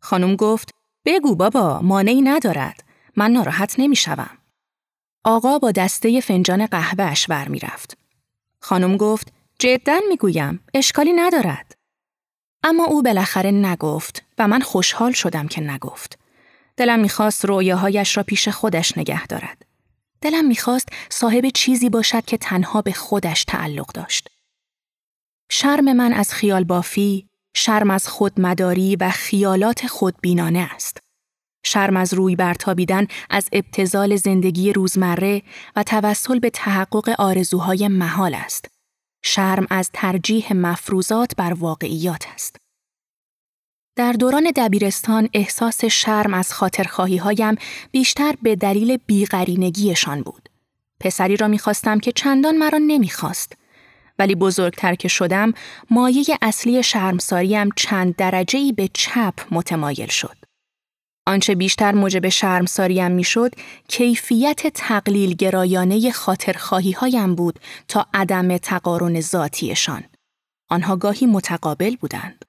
خانم 0.00 0.36
گفت 0.36 0.70
بگو 1.04 1.34
بابا 1.34 1.80
مانعی 1.80 2.22
ندارد. 2.22 2.84
من 3.16 3.30
ناراحت 3.30 3.74
نمی 3.78 3.96
شوم. 3.96 4.38
آقا 5.24 5.58
با 5.58 5.70
دسته 5.70 6.20
فنجان 6.20 6.66
قهوه 6.66 7.04
اش 7.04 7.26
بر 7.26 7.48
می 7.48 7.58
رفت. 7.58 7.98
خانم 8.60 8.96
گفت 8.96 9.32
جدا 9.58 10.00
می 10.08 10.16
گویم 10.16 10.60
اشکالی 10.74 11.12
ندارد. 11.12 11.83
اما 12.64 12.84
او 12.84 13.02
بالاخره 13.02 13.50
نگفت 13.50 14.22
و 14.38 14.48
من 14.48 14.60
خوشحال 14.60 15.12
شدم 15.12 15.48
که 15.48 15.60
نگفت. 15.60 16.18
دلم 16.76 17.00
می‌خواست 17.00 17.44
رویاهایش 17.44 18.16
را 18.16 18.22
پیش 18.22 18.48
خودش 18.48 18.98
نگه 18.98 19.26
دارد. 19.26 19.64
دلم 20.20 20.44
می‌خواست 20.44 20.88
صاحب 21.08 21.48
چیزی 21.48 21.90
باشد 21.90 22.24
که 22.24 22.36
تنها 22.36 22.82
به 22.82 22.92
خودش 22.92 23.44
تعلق 23.44 23.86
داشت. 23.86 24.28
شرم 25.50 25.92
من 25.92 26.12
از 26.12 26.34
خیال 26.34 26.64
بافی، 26.64 27.28
شرم 27.54 27.90
از 27.90 28.08
خودمداری 28.08 28.96
و 28.96 29.10
خیالات 29.10 29.86
خودبینانه 29.86 30.68
است. 30.74 30.98
شرم 31.64 31.96
از 31.96 32.14
روی 32.14 32.36
برتابیدن 32.36 33.06
از 33.30 33.48
ابتزال 33.52 34.16
زندگی 34.16 34.72
روزمره 34.72 35.42
و 35.76 35.82
توسل 35.82 36.38
به 36.38 36.50
تحقق 36.50 37.14
آرزوهای 37.18 37.88
محال 37.88 38.34
است. 38.34 38.73
شرم 39.26 39.66
از 39.70 39.90
ترجیح 39.92 40.52
مفروضات 40.52 41.30
بر 41.36 41.52
واقعیات 41.52 42.24
است. 42.34 42.56
در 43.96 44.12
دوران 44.12 44.52
دبیرستان 44.56 45.28
احساس 45.34 45.84
شرم 45.84 46.34
از 46.34 46.52
خاطرخواهی 46.52 47.16
هایم 47.16 47.54
بیشتر 47.90 48.34
به 48.42 48.56
دلیل 48.56 48.98
بیقرینگیشان 49.06 50.22
بود. 50.22 50.48
پسری 51.00 51.36
را 51.36 51.48
می‌خواستم 51.48 51.98
که 51.98 52.12
چندان 52.12 52.56
مرا 52.56 52.78
نمی‌خواست. 52.78 53.52
ولی 54.18 54.34
بزرگتر 54.34 54.94
که 54.94 55.08
شدم 55.08 55.52
مایه 55.90 56.24
اصلی 56.42 56.82
شرمساریم 56.82 57.68
چند 57.76 58.16
درجه 58.16 58.72
به 58.72 58.88
چپ 58.94 59.34
متمایل 59.50 60.08
شد. 60.08 60.43
آنچه 61.26 61.54
بیشتر 61.54 61.92
موجب 61.92 62.28
شرمساریم 62.28 63.10
می‌شد 63.10 63.54
کیفیت 63.88 64.66
تقلیل 64.66 65.34
گرایانه 65.34 66.10
خاطرخواهی 66.10 66.92
هایم 66.92 67.34
بود 67.34 67.60
تا 67.88 68.06
عدم 68.14 68.56
تقارن 68.56 69.20
ذاتیشان. 69.20 70.04
آنها 70.70 70.96
گاهی 70.96 71.26
متقابل 71.26 71.96
بودند. 71.96 72.44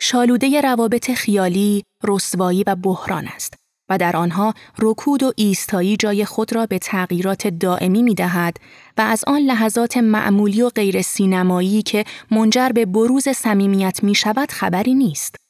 شالوده 0.00 0.60
روابط 0.60 1.10
خیالی، 1.10 1.84
رسوایی 2.04 2.64
و 2.66 2.74
بحران 2.74 3.28
است 3.28 3.54
و 3.90 3.98
در 3.98 4.16
آنها 4.16 4.54
رکود 4.78 5.22
و 5.22 5.32
ایستایی 5.36 5.96
جای 5.96 6.24
خود 6.24 6.52
را 6.52 6.66
به 6.66 6.78
تغییرات 6.78 7.46
دائمی 7.46 8.02
می 8.02 8.14
دهد 8.14 8.56
و 8.98 9.00
از 9.00 9.24
آن 9.26 9.40
لحظات 9.40 9.96
معمولی 9.96 10.62
و 10.62 10.68
غیر 10.68 11.02
سینمایی 11.02 11.82
که 11.82 12.04
منجر 12.30 12.68
به 12.68 12.86
بروز 12.86 13.28
صمیمیت 13.28 14.00
می 14.02 14.14
شود 14.14 14.50
خبری 14.50 14.94
نیست. 14.94 15.41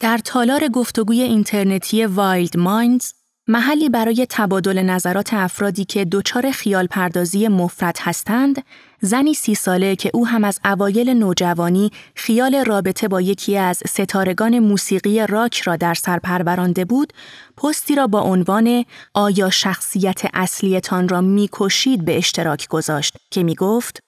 در 0.00 0.18
تالار 0.18 0.68
گفتگوی 0.68 1.22
اینترنتی 1.22 2.06
وایلد 2.06 2.56
مایندز 2.56 3.12
محلی 3.48 3.88
برای 3.88 4.26
تبادل 4.30 4.82
نظرات 4.82 5.34
افرادی 5.34 5.84
که 5.84 6.04
دچار 6.04 6.50
خیال 6.50 6.86
پردازی 6.86 7.48
مفرط 7.48 7.96
هستند، 8.00 8.64
زنی 9.00 9.34
سی 9.34 9.54
ساله 9.54 9.96
که 9.96 10.10
او 10.14 10.26
هم 10.26 10.44
از 10.44 10.60
اوایل 10.64 11.10
نوجوانی 11.10 11.90
خیال 12.14 12.64
رابطه 12.64 13.08
با 13.08 13.20
یکی 13.20 13.56
از 13.56 13.82
ستارگان 13.86 14.58
موسیقی 14.58 15.26
راک 15.26 15.60
را 15.60 15.76
در 15.76 15.94
سر 15.94 16.18
پرورانده 16.18 16.84
بود، 16.84 17.12
پستی 17.56 17.94
را 17.94 18.06
با 18.06 18.20
عنوان 18.20 18.84
آیا 19.14 19.50
شخصیت 19.50 20.22
اصلیتان 20.34 21.08
را 21.08 21.20
می‌کشید 21.20 22.04
به 22.04 22.16
اشتراک 22.16 22.68
گذاشت 22.68 23.16
که 23.30 23.42
می 23.42 23.54
گفت 23.54 24.07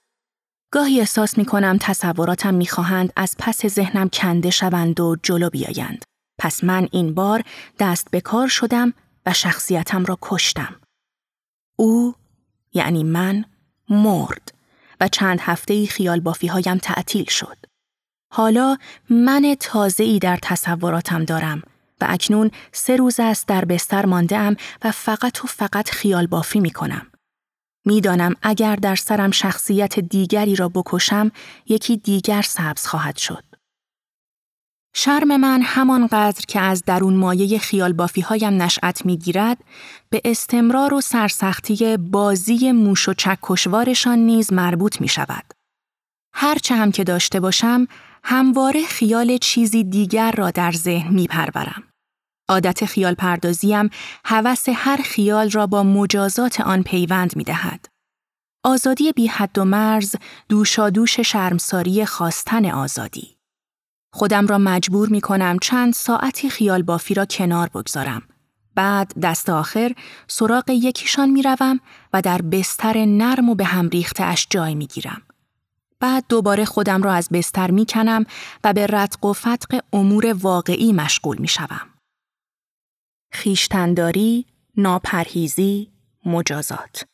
گاهی 0.73 1.01
احساس 1.01 1.39
می 1.39 1.45
کنم 1.45 1.77
تصوراتم 1.81 2.55
می 2.55 2.67
خواهند 2.67 3.13
از 3.17 3.37
پس 3.39 3.67
ذهنم 3.67 4.09
کنده 4.09 4.51
شوند 4.51 5.01
و 5.01 5.17
جلو 5.23 5.51
بیایند. 5.51 6.05
پس 6.39 6.65
من 6.65 6.89
این 6.93 7.15
بار 7.15 7.43
دست 7.79 8.11
به 8.11 8.21
کار 8.21 8.49
شدم 8.49 8.95
و 9.27 9.33
شخصیتم 9.33 10.05
را 10.05 10.19
کشتم. 10.23 10.77
او 11.77 12.15
یعنی 12.73 13.05
من 13.05 13.45
مرد 13.89 14.53
و 15.01 15.09
چند 15.09 15.41
هفته 15.41 15.87
خیال 15.87 16.21
بافی 16.21 16.47
هایم 16.47 16.79
تعطیل 16.79 17.25
شد. 17.25 17.57
حالا 18.33 18.77
من 19.11 19.57
تازه 19.61 20.05
ای 20.05 20.19
در 20.19 20.39
تصوراتم 20.43 21.25
دارم 21.25 21.63
و 22.01 22.07
اکنون 22.09 22.51
سه 22.73 22.97
روز 22.97 23.21
است 23.21 23.49
در 23.49 23.65
بستر 23.65 24.07
مانده 24.07 24.37
ام 24.37 24.57
و 24.85 24.91
فقط 24.91 25.45
و 25.45 25.47
فقط 25.47 25.91
خیال 25.91 26.27
بافی 26.27 26.61
می 26.61 26.71
کنم. 26.71 27.10
می‌دانم 27.85 28.35
اگر 28.43 28.77
در 28.77 28.97
سرم 28.97 29.31
شخصیت 29.31 29.99
دیگری 29.99 30.57
را 30.57 30.69
بکشم 30.69 31.31
یکی 31.67 31.97
دیگر 31.97 32.43
سبز 32.43 32.87
خواهد 32.87 33.17
شد. 33.17 33.45
شرم 34.95 35.37
من 35.37 35.63
همانقدر 35.63 36.45
که 36.49 36.61
از 36.61 36.83
درون 36.83 37.15
مایه 37.17 37.59
خیال 37.59 37.93
بافی 37.93 38.21
هایم 38.21 38.63
نشأت 38.63 39.07
می 39.07 39.19
گیرد، 39.19 39.65
به 40.11 40.21
استمرار 40.25 40.95
و 40.95 41.01
سرسختی 41.01 41.97
بازی 41.97 42.73
موش 42.73 43.09
و 43.09 43.15
چکشوارشان 43.15 44.19
نیز 44.19 44.53
مربوط 44.53 45.01
می 45.01 45.09
شود. 45.09 45.55
هرچه 46.35 46.75
هم 46.75 46.93
که 46.93 47.05
داشته 47.05 47.41
باشم، 47.41 47.87
همواره 48.25 48.87
خیال 48.87 49.37
چیزی 49.37 49.85
دیگر 49.85 50.33
را 50.33 50.51
در 50.51 50.73
ذهن 50.73 51.15
می 51.15 51.27
پرورم. 51.27 51.90
عادت 52.51 52.85
خیال 52.85 53.15
پردازیم 53.15 53.91
هوس 54.25 54.65
هر 54.75 54.97
خیال 54.97 55.51
را 55.51 55.67
با 55.67 55.83
مجازات 55.83 56.61
آن 56.61 56.83
پیوند 56.83 57.37
می 57.37 57.45
دهد. 57.45 57.87
آزادی 58.65 59.13
بی 59.13 59.27
حد 59.27 59.59
و 59.59 59.65
مرز 59.65 60.17
دوشادوش 60.49 61.21
شرمساری 61.21 62.07
خواستن 62.07 62.67
آزادی. 62.67 63.37
خودم 64.13 64.47
را 64.47 64.59
مجبور 64.59 65.09
می 65.09 65.21
کنم 65.21 65.59
چند 65.63 65.93
ساعتی 65.93 66.51
خیال 66.51 66.83
بافی 66.83 67.15
را 67.15 67.25
کنار 67.25 67.69
بگذارم. 67.69 68.23
بعد 68.75 69.13
دست 69.23 69.51
آخر 69.51 69.95
سراغ 70.29 70.71
یکیشان 70.71 71.31
می‌روم 71.31 71.81
و 72.13 72.23
در 72.23 72.43
بستر 72.43 73.05
نرم 73.05 73.49
و 73.49 73.55
به 73.55 73.65
هم 73.65 73.89
ریخته 73.89 74.25
اش 74.25 74.47
جای 74.51 74.75
می 74.75 74.87
گیرم. 74.87 75.23
بعد 76.01 76.25
دوباره 76.29 76.65
خودم 76.65 77.03
را 77.03 77.13
از 77.13 77.29
بستر 77.33 77.71
می 77.71 77.87
کنم 77.87 78.25
و 78.65 78.73
به 78.73 78.87
رتق 78.87 79.25
و 79.25 79.33
فتق 79.33 79.81
امور 79.93 80.33
واقعی 80.33 80.93
مشغول 80.93 81.39
می 81.39 81.49
شوم. 81.49 81.90
خیشتنداری، 83.33 84.47
ناپرهیزی، 84.77 85.91
مجازات 86.27 87.05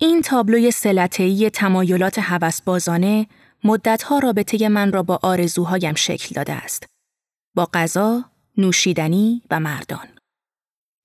این 0.00 0.22
تابلوی 0.22 0.70
سلطه‌ای 0.70 1.50
تمایلات 1.50 2.18
هوسبازانه 2.18 3.26
مدتها 3.64 4.18
رابطه 4.18 4.68
من 4.68 4.92
را 4.92 5.02
با 5.02 5.18
آرزوهایم 5.22 5.94
شکل 5.94 6.34
داده 6.34 6.52
است. 6.52 6.86
با 7.56 7.68
غذا، 7.74 8.24
نوشیدنی 8.56 9.42
و 9.50 9.60
مردان. 9.60 10.08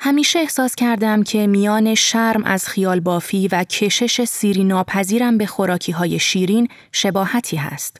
همیشه 0.02 0.40
احساس 0.40 0.76
کردم 0.76 1.24
که 1.24 1.48
میان 1.48 1.96
شرم 1.96 2.44
از 2.44 2.68
خیال 2.68 3.00
بافی 3.00 3.48
و 3.48 3.64
کشش 3.64 4.24
سیری 4.24 4.64
ناپذیرم 4.64 5.38
به 5.38 5.46
خوراکی 5.46 5.92
های 5.92 6.20
شیرین 6.20 6.68
شباهتی 6.92 7.58
هست. 7.58 7.98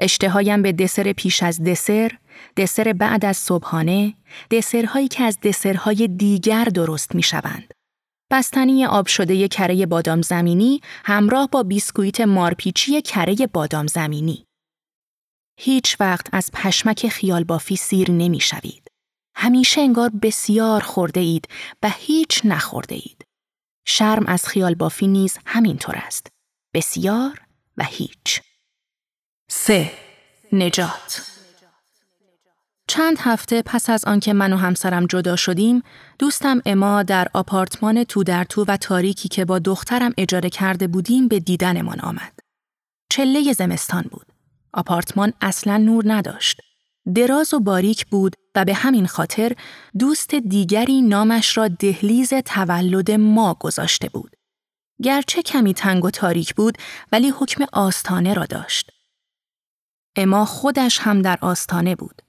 اشتهایم 0.00 0.62
به 0.62 0.72
دسر 0.72 1.12
پیش 1.12 1.42
از 1.42 1.64
دسر، 1.64 2.18
دسر 2.56 2.92
بعد 2.92 3.24
از 3.24 3.36
صبحانه، 3.36 4.14
دسرهایی 4.50 5.08
که 5.08 5.22
از 5.22 5.40
دسرهای 5.40 6.08
دیگر 6.08 6.64
درست 6.64 7.14
می 7.14 7.22
شوند. 7.22 7.74
بستنی 8.30 8.86
آب 8.86 9.06
شده 9.06 9.48
کره 9.48 9.86
بادام 9.86 10.22
زمینی 10.22 10.80
همراه 11.04 11.48
با 11.52 11.62
بیسکویت 11.62 12.20
مارپیچی 12.20 13.02
کره 13.02 13.36
بادام 13.52 13.86
زمینی. 13.86 14.46
هیچ 15.60 15.96
وقت 16.00 16.26
از 16.32 16.50
پشمک 16.52 17.08
خیال 17.08 17.44
بافی 17.44 17.76
سیر 17.76 18.10
نمی 18.10 18.40
شوید. 18.40 18.88
همیشه 19.36 19.80
انگار 19.80 20.10
بسیار 20.22 20.80
خورده 20.80 21.20
اید 21.20 21.48
و 21.82 21.90
هیچ 21.96 22.40
نخورده 22.44 22.94
اید. 22.94 23.24
شرم 23.86 24.26
از 24.26 24.46
خیال 24.46 24.74
بافی 24.74 25.06
نیز 25.06 25.38
همینطور 25.46 25.96
است. 25.96 26.26
بسیار 26.74 27.40
و 27.76 27.84
هیچ. 27.84 28.40
سه 29.50 29.92
نجات 30.52 31.35
چند 32.88 33.16
هفته 33.20 33.62
پس 33.62 33.90
از 33.90 34.04
آنکه 34.04 34.32
من 34.32 34.52
و 34.52 34.56
همسرم 34.56 35.06
جدا 35.06 35.36
شدیم، 35.36 35.82
دوستم 36.18 36.62
اما 36.66 37.02
در 37.02 37.28
آپارتمان 37.34 38.04
تو 38.04 38.24
در 38.24 38.44
تو 38.44 38.64
و 38.68 38.76
تاریکی 38.76 39.28
که 39.28 39.44
با 39.44 39.58
دخترم 39.58 40.12
اجاره 40.18 40.50
کرده 40.50 40.86
بودیم 40.86 41.28
به 41.28 41.40
دیدنمان 41.40 42.00
آمد. 42.00 42.32
چله 43.10 43.52
زمستان 43.52 44.02
بود. 44.10 44.26
آپارتمان 44.72 45.32
اصلا 45.40 45.76
نور 45.76 46.04
نداشت. 46.06 46.60
دراز 47.14 47.54
و 47.54 47.60
باریک 47.60 48.06
بود 48.06 48.36
و 48.54 48.64
به 48.64 48.74
همین 48.74 49.06
خاطر 49.06 49.52
دوست 49.98 50.34
دیگری 50.34 51.02
نامش 51.02 51.56
را 51.56 51.68
دهلیز 51.68 52.34
تولد 52.34 53.10
ما 53.10 53.56
گذاشته 53.60 54.08
بود. 54.08 54.36
گرچه 55.02 55.42
کمی 55.42 55.74
تنگ 55.74 56.04
و 56.04 56.10
تاریک 56.10 56.54
بود 56.54 56.78
ولی 57.12 57.28
حکم 57.30 57.64
آستانه 57.72 58.34
را 58.34 58.46
داشت. 58.46 58.90
اما 60.16 60.44
خودش 60.44 60.98
هم 60.98 61.22
در 61.22 61.38
آستانه 61.40 61.94
بود. 61.94 62.22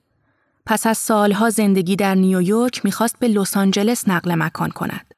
پس 0.67 0.87
از 0.87 0.97
سالها 0.97 1.49
زندگی 1.49 1.95
در 1.95 2.15
نیویورک 2.15 2.85
می‌خواست 2.85 3.19
به 3.19 3.27
لس 3.27 3.57
آنجلس 3.57 4.07
نقل 4.07 4.35
مکان 4.35 4.69
کند. 4.69 5.13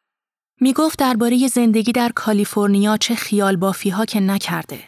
می‌گفت 0.61 0.99
درباره 0.99 1.47
زندگی 1.47 1.91
در 1.91 2.11
کالیفرنیا 2.15 2.97
چه 2.97 3.15
خیال 3.15 3.55
بافی 3.55 3.89
ها 3.89 4.05
که 4.05 4.19
نکرده. 4.19 4.79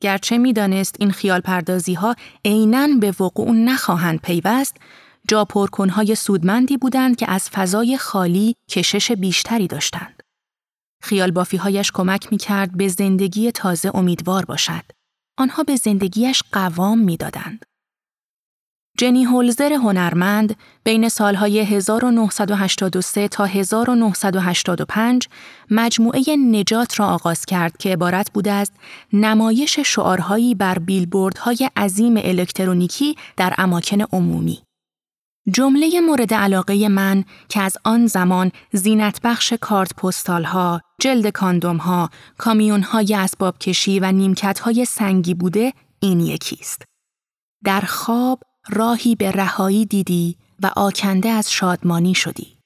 گرچه 0.00 0.38
می‌دانست 0.38 0.96
این 0.98 1.10
خیال 1.10 1.40
پردازی 1.40 1.94
ها 1.94 2.14
عینا 2.44 2.88
به 3.00 3.14
وقوع 3.20 3.50
نخواهند 3.50 4.20
پیوست، 4.20 4.76
جا 5.28 5.44
پرکنهای 5.44 6.14
سودمندی 6.14 6.76
بودند 6.76 7.16
که 7.16 7.30
از 7.30 7.48
فضای 7.48 7.98
خالی 7.98 8.54
کشش 8.70 9.12
بیشتری 9.12 9.66
داشتند. 9.66 10.22
خیال 11.02 11.30
بافی 11.30 11.56
هایش 11.56 11.92
کمک 11.92 12.32
می 12.32 12.38
کرد 12.38 12.76
به 12.76 12.88
زندگی 12.88 13.52
تازه 13.52 13.90
امیدوار 13.94 14.44
باشد. 14.44 14.84
آنها 15.38 15.62
به 15.62 15.76
زندگیش 15.76 16.42
قوام 16.52 16.98
می 16.98 17.16
دادند. 17.16 17.64
جنی 18.98 19.24
هولزر 19.24 19.72
هنرمند 19.72 20.56
بین 20.84 21.08
سالهای 21.08 21.60
1983 21.60 23.28
تا 23.28 23.44
1985 23.44 25.28
مجموعه 25.70 26.22
نجات 26.36 27.00
را 27.00 27.06
آغاز 27.06 27.46
کرد 27.46 27.76
که 27.76 27.92
عبارت 27.92 28.30
بوده 28.32 28.52
است 28.52 28.72
نمایش 29.12 29.78
شعارهایی 29.80 30.54
بر 30.54 30.78
بیلبوردهای 30.78 31.70
عظیم 31.76 32.16
الکترونیکی 32.16 33.16
در 33.36 33.54
اماکن 33.58 34.00
عمومی. 34.12 34.62
جمله 35.50 36.00
مورد 36.00 36.34
علاقه 36.34 36.88
من 36.88 37.24
که 37.48 37.60
از 37.60 37.76
آن 37.84 38.06
زمان 38.06 38.52
زینت 38.72 39.20
بخش 39.24 39.52
کارت 39.60 39.94
پستال 39.94 40.44
ها، 40.44 40.80
جلد 41.00 41.28
کاندوم 41.28 41.76
ها، 41.76 42.10
کامیون 42.38 42.82
های 42.82 43.14
اسباب 43.14 43.58
کشی 43.58 44.00
و 44.00 44.12
نیمکت 44.12 44.58
های 44.58 44.84
سنگی 44.84 45.34
بوده 45.34 45.72
این 46.00 46.20
یکی 46.20 46.58
است. 46.60 46.82
در 47.64 47.80
خواب 47.80 48.40
راهی 48.68 49.14
به 49.14 49.30
رهایی 49.30 49.86
دیدی 49.86 50.36
و 50.62 50.70
آکنده 50.76 51.28
از 51.28 51.52
شادمانی 51.52 52.14
شدی. 52.14 52.58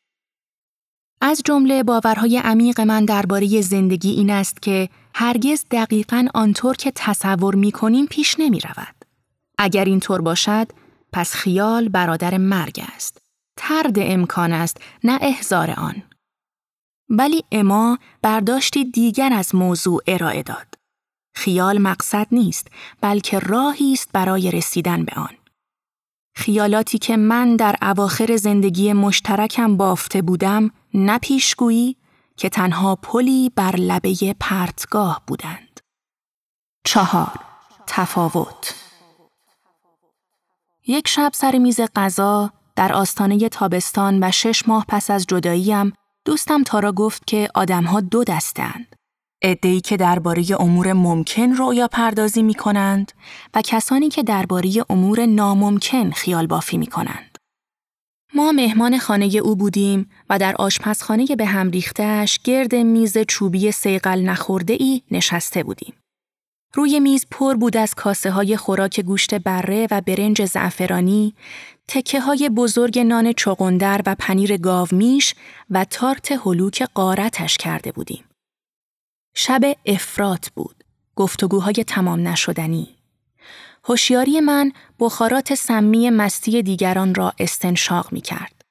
از 1.21 1.43
جمله 1.45 1.83
باورهای 1.83 2.39
عمیق 2.39 2.81
من 2.81 3.05
درباره 3.05 3.61
زندگی 3.61 4.11
این 4.11 4.31
است 4.31 4.63
که 4.63 4.89
هرگز 5.15 5.65
دقیقا 5.71 6.27
آنطور 6.35 6.77
که 6.77 6.93
تصور 6.95 7.55
می 7.55 7.73
کنیم 7.73 8.07
پیش 8.07 8.37
نمی 8.39 8.61
رود. 8.61 8.95
اگر 9.59 9.85
اینطور 9.85 10.21
باشد، 10.21 10.67
پس 11.13 11.35
خیال 11.35 11.89
برادر 11.89 12.39
مرگ 12.39 12.85
است. 12.95 13.19
ترد 13.57 13.99
امکان 13.99 14.53
است، 14.53 14.81
نه 15.05 15.19
احزار 15.21 15.71
آن. 15.71 16.03
ولی 17.09 17.45
اما 17.53 17.99
برداشتی 18.23 18.85
دیگر 18.85 19.33
از 19.33 19.55
موضوع 19.55 20.03
ارائه 20.07 20.43
داد. 20.43 20.75
خیال 21.35 21.79
مقصد 21.79 22.27
نیست، 22.33 22.69
بلکه 23.01 23.39
راهی 23.39 23.93
است 23.93 24.11
برای 24.13 24.51
رسیدن 24.51 25.05
به 25.05 25.13
آن. 25.17 25.42
خیالاتی 26.35 26.99
که 26.99 27.17
من 27.17 27.57
در 27.57 27.77
اواخر 27.83 28.37
زندگی 28.37 28.93
مشترکم 28.93 29.77
بافته 29.77 30.23
بودم 30.23 30.71
نه 30.95 31.19
پیشگویی 31.19 31.97
که 32.37 32.49
تنها 32.49 32.97
پلی 32.97 33.51
بر 33.57 33.77
لبه 33.77 34.37
پرتگاه 34.41 35.23
بودند. 35.27 35.81
چهار 36.85 37.41
تفاوت 37.87 38.75
یک 40.87 41.09
شب 41.09 41.31
سر 41.35 41.59
میز 41.59 41.81
غذا 41.97 42.53
در 42.77 42.93
آستانه 42.93 43.49
تابستان 43.49 44.19
و 44.23 44.31
شش 44.31 44.69
ماه 44.69 44.85
پس 44.89 45.11
از 45.11 45.27
جداییم 45.27 45.93
دوستم 46.25 46.63
تارا 46.63 46.93
گفت 46.93 47.27
که 47.27 47.49
آدمها 47.55 48.01
دو 48.01 48.25
دستند. 48.25 48.97
ادهی 49.43 49.81
که 49.81 49.97
درباره 49.97 50.45
امور 50.61 50.93
ممکن 50.93 51.53
رویا 51.53 51.89
پردازی 51.89 52.43
می 52.43 52.55
کنند 52.55 53.13
و 53.55 53.63
کسانی 53.65 54.09
که 54.09 54.23
درباره 54.23 54.71
امور 54.91 55.27
ناممکن 55.27 56.11
خیال 56.11 56.47
بافی 56.47 56.79
می 56.79 56.87
کنند. 56.87 57.39
ما 58.35 58.53
مهمان 58.53 58.99
خانه 58.99 59.27
او 59.27 59.57
بودیم 59.57 60.11
و 60.31 60.39
در 60.39 60.55
آشپزخانه 60.59 61.27
به 61.27 61.47
هم 61.47 61.71
ریختش 61.71 62.39
گرد 62.45 62.75
میز 62.75 63.19
چوبی 63.19 63.73
سیقل 63.73 64.21
نخورده 64.21 64.77
ای 64.81 65.03
نشسته 65.11 65.63
بودیم. 65.63 65.95
روی 66.75 67.01
میز 67.01 67.27
پر 67.31 67.55
بود 67.55 67.77
از 67.77 67.95
کاسه 67.95 68.31
های 68.31 68.57
خوراک 68.57 69.01
گوشت 69.01 69.35
بره 69.35 69.87
و 69.91 70.01
برنج 70.01 70.45
زعفرانی، 70.45 71.35
تکه 71.89 72.21
های 72.21 72.49
بزرگ 72.49 72.99
نان 72.99 73.33
چغندر 73.33 74.01
و 74.07 74.17
پنیر 74.19 74.57
گاومیش 74.57 75.35
و 75.71 75.85
تارت 75.85 76.33
هلوک 76.33 76.83
قارتش 76.95 77.57
کرده 77.57 77.93
بودیم. 77.93 78.25
شب 79.35 79.61
افرات 79.87 80.51
بود. 80.55 80.85
گفتگوهای 81.17 81.85
تمام 81.87 82.29
نشدنی. 82.29 82.97
هوشیاری 83.85 84.41
من 84.41 84.73
بخارات 85.01 85.55
سمی 85.55 86.11
مستی 86.11 86.63
دیگران 86.63 87.15
را 87.15 87.33
استنشاق 87.39 88.13
می 88.13 88.21
کرد. 88.21 88.63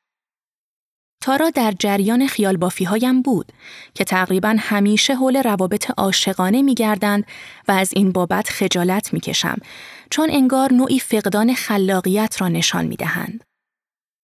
تارا 1.21 1.50
در 1.50 1.74
جریان 1.80 2.28
خیال 2.28 2.58
بافی 2.58 2.84
هایم 2.84 3.21
بود 3.21 3.52
که 3.93 4.04
تقریبا 4.04 4.56
همیشه 4.60 5.15
حول 5.15 5.43
روابط 5.43 5.91
عاشقانه 5.97 6.62
می 6.62 6.76
گردند 6.76 7.26
و 7.67 7.71
از 7.71 7.89
این 7.95 8.12
بابت 8.12 8.50
خجالت 8.50 9.13
می 9.13 9.19
کشم 9.19 9.58
چون 10.10 10.30
انگار 10.32 10.74
نوعی 10.74 11.00
فقدان 11.00 11.54
خلاقیت 11.54 12.41
را 12.41 12.47
نشان 12.47 12.86
می 12.86 12.95
دهند. 12.95 13.43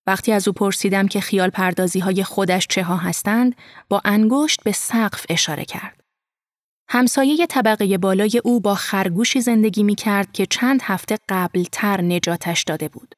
وقتی 0.08 0.32
از 0.32 0.47
او 0.47 0.54
پرسیدم 0.54 1.08
که 1.08 1.21
خیال 1.21 1.50
پردازی 1.50 2.00
های 2.00 2.23
خودش 2.23 2.67
چه 2.67 2.84
ها 2.84 2.97
هستند 2.97 3.56
با 3.89 4.02
انگشت 4.06 4.63
به 4.63 4.71
سقف 4.71 5.26
اشاره 5.30 5.65
کرد. 5.65 5.96
همسایه 6.89 7.47
طبقه 7.47 7.97
بالای 7.97 8.41
او 8.43 8.60
با 8.60 8.76
خرگوشی 8.76 9.41
زندگی 9.41 9.84
می 9.84 9.95
کرد 9.95 10.32
که 10.32 10.45
چند 10.45 10.80
هفته 10.84 11.17
قبل 11.30 11.63
تر 11.71 12.02
نجاتش 12.02 12.63
داده 12.63 12.88
بود. 12.88 13.15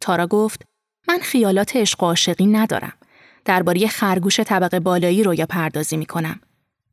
تارا 0.00 0.26
گفت 0.26 0.62
من 1.08 1.18
خیالات 1.18 1.76
عشق 1.76 2.02
و 2.02 2.06
عاشقی 2.06 2.46
ندارم. 2.46 2.92
درباره 3.44 3.86
خرگوش 3.88 4.40
طبقه 4.40 4.80
بالایی 4.80 5.22
رویا 5.22 5.46
پردازی 5.46 5.96
می 5.96 6.06
کنم. 6.06 6.40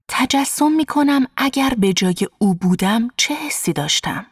تجسم 0.07 0.71
می 0.71 0.85
کنم 0.85 1.27
اگر 1.37 1.73
به 1.77 1.93
جای 1.93 2.27
او 2.39 2.55
بودم 2.55 3.07
چه 3.17 3.33
حسی 3.33 3.73
داشتم. 3.73 4.25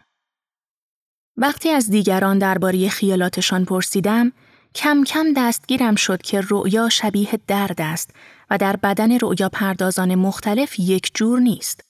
وقتی 1.38 1.70
از 1.70 1.90
دیگران 1.90 2.40
درباره 2.40 2.90
خیالاتشان 2.90 3.66
پرسیدم، 3.66 4.32
کم 4.76 5.04
کم 5.04 5.34
دستگیرم 5.38 5.96
شد 5.96 6.22
که 6.22 6.42
رؤیا 6.50 6.90
شبیه 6.90 7.40
درد 7.48 7.82
است 7.82 8.12
و 8.50 8.58
در 8.58 8.76
بدن 8.76 9.20
رؤیا 9.20 9.50
پردازان 9.50 10.16
مختلف 10.16 10.80
یک 10.80 11.12
جور 11.14 11.40
نیست. 11.40 11.82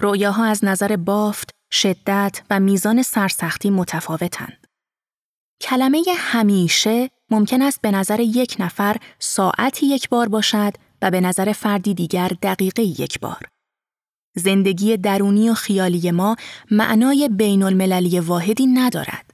رؤیاها 0.00 0.44
از 0.44 0.64
نظر 0.64 0.96
بافت، 0.96 1.50
شدت 1.72 2.42
و 2.50 2.60
میزان 2.60 3.02
سرسختی 3.02 3.70
متفاوتند. 3.70 4.66
کلمه 5.60 6.02
همیشه 6.16 7.10
ممکن 7.30 7.62
است 7.62 7.80
به 7.80 7.90
نظر 7.90 8.20
یک 8.20 8.56
نفر 8.58 8.96
ساعتی 9.18 9.86
یک 9.86 10.08
بار 10.08 10.28
باشد 10.28 10.72
و 11.02 11.10
به 11.10 11.20
نظر 11.20 11.52
فردی 11.52 11.94
دیگر 11.94 12.32
دقیقه 12.42 12.82
یک 12.82 13.20
بار. 13.20 13.48
زندگی 14.36 14.96
درونی 14.96 15.50
و 15.50 15.54
خیالی 15.54 16.10
ما 16.10 16.36
معنای 16.70 17.28
بین 17.28 17.62
المللی 17.62 18.20
واحدی 18.20 18.66
ندارد. 18.66 19.33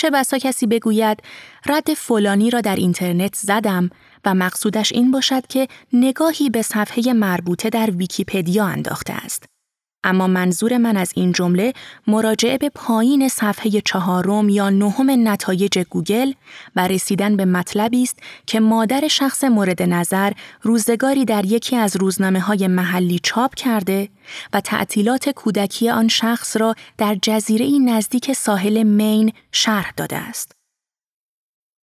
چه 0.00 0.10
بسا 0.10 0.38
کسی 0.38 0.66
بگوید 0.66 1.22
رد 1.66 1.94
فلانی 1.94 2.50
را 2.50 2.60
در 2.60 2.76
اینترنت 2.76 3.34
زدم 3.34 3.90
و 4.24 4.34
مقصودش 4.34 4.92
این 4.92 5.10
باشد 5.10 5.46
که 5.46 5.68
نگاهی 5.92 6.50
به 6.50 6.62
صفحه 6.62 7.12
مربوطه 7.12 7.70
در 7.70 7.90
ویکیپدیا 7.90 8.64
انداخته 8.64 9.12
است. 9.12 9.59
اما 10.04 10.26
منظور 10.26 10.76
من 10.78 10.96
از 10.96 11.12
این 11.16 11.32
جمله 11.32 11.72
مراجعه 12.06 12.58
به 12.58 12.68
پایین 12.68 13.28
صفحه 13.28 13.70
چهارم 13.84 14.48
یا 14.48 14.70
نهم 14.70 15.28
نتایج 15.28 15.78
گوگل 15.78 16.32
و 16.76 16.88
رسیدن 16.88 17.36
به 17.36 17.44
مطلبی 17.44 18.02
است 18.02 18.18
که 18.46 18.60
مادر 18.60 19.08
شخص 19.08 19.44
مورد 19.44 19.82
نظر 19.82 20.32
روزگاری 20.62 21.24
در 21.24 21.44
یکی 21.44 21.76
از 21.76 21.96
روزنامه 21.96 22.40
های 22.40 22.66
محلی 22.66 23.20
چاپ 23.22 23.54
کرده 23.54 24.08
و 24.52 24.60
تعطیلات 24.60 25.28
کودکی 25.28 25.90
آن 25.90 26.08
شخص 26.08 26.56
را 26.56 26.74
در 26.98 27.16
جزیره 27.22 27.78
نزدیک 27.78 28.32
ساحل 28.32 28.82
مین 28.82 29.32
شرح 29.52 29.92
داده 29.96 30.16
است. 30.16 30.52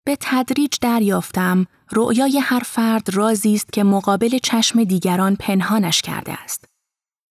به 0.06 0.18
تدریج 0.20 0.74
دریافتم 0.82 1.66
رؤیای 1.92 2.40
هر 2.40 2.60
فرد 2.66 3.16
رازی 3.16 3.54
است 3.54 3.74
که 3.74 3.84
مقابل 3.84 4.38
چشم 4.44 4.84
دیگران 4.84 5.36
پنهانش 5.36 6.02
کرده 6.02 6.34
است. 6.44 6.77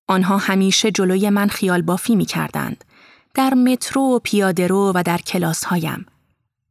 آنها 0.08 0.36
همیشه 0.36 0.90
جلوی 0.90 1.30
من 1.30 1.48
خیال 1.48 1.82
بافی 1.82 2.16
می 2.16 2.24
کردند. 2.24 2.84
در 3.34 3.54
مترو 3.54 4.02
و 4.02 4.18
پیاده 4.18 4.66
رو 4.66 4.92
و 4.94 5.02
در 5.02 5.18
کلاس 5.18 5.64
هایم. 5.64 6.06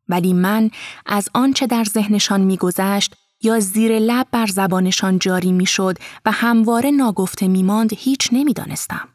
ولی 0.10 0.34
من 0.34 0.70
از 1.06 1.30
آنچه 1.34 1.68
در 1.68 1.84
ذهنشان 1.84 2.42
میگذشت 2.42 3.16
یا 3.42 3.60
زیر 3.60 4.00
لب 4.00 4.28
بر 4.32 4.46
زبانشان 4.46 5.20
جاری 5.20 5.52
می‌شد 5.52 5.98
و 6.26 6.32
همواره 6.32 6.92
ناگفته 6.92 7.48
میماند 7.48 7.94
هیچ 7.94 8.30
نمی‌دانستم. 8.32 9.10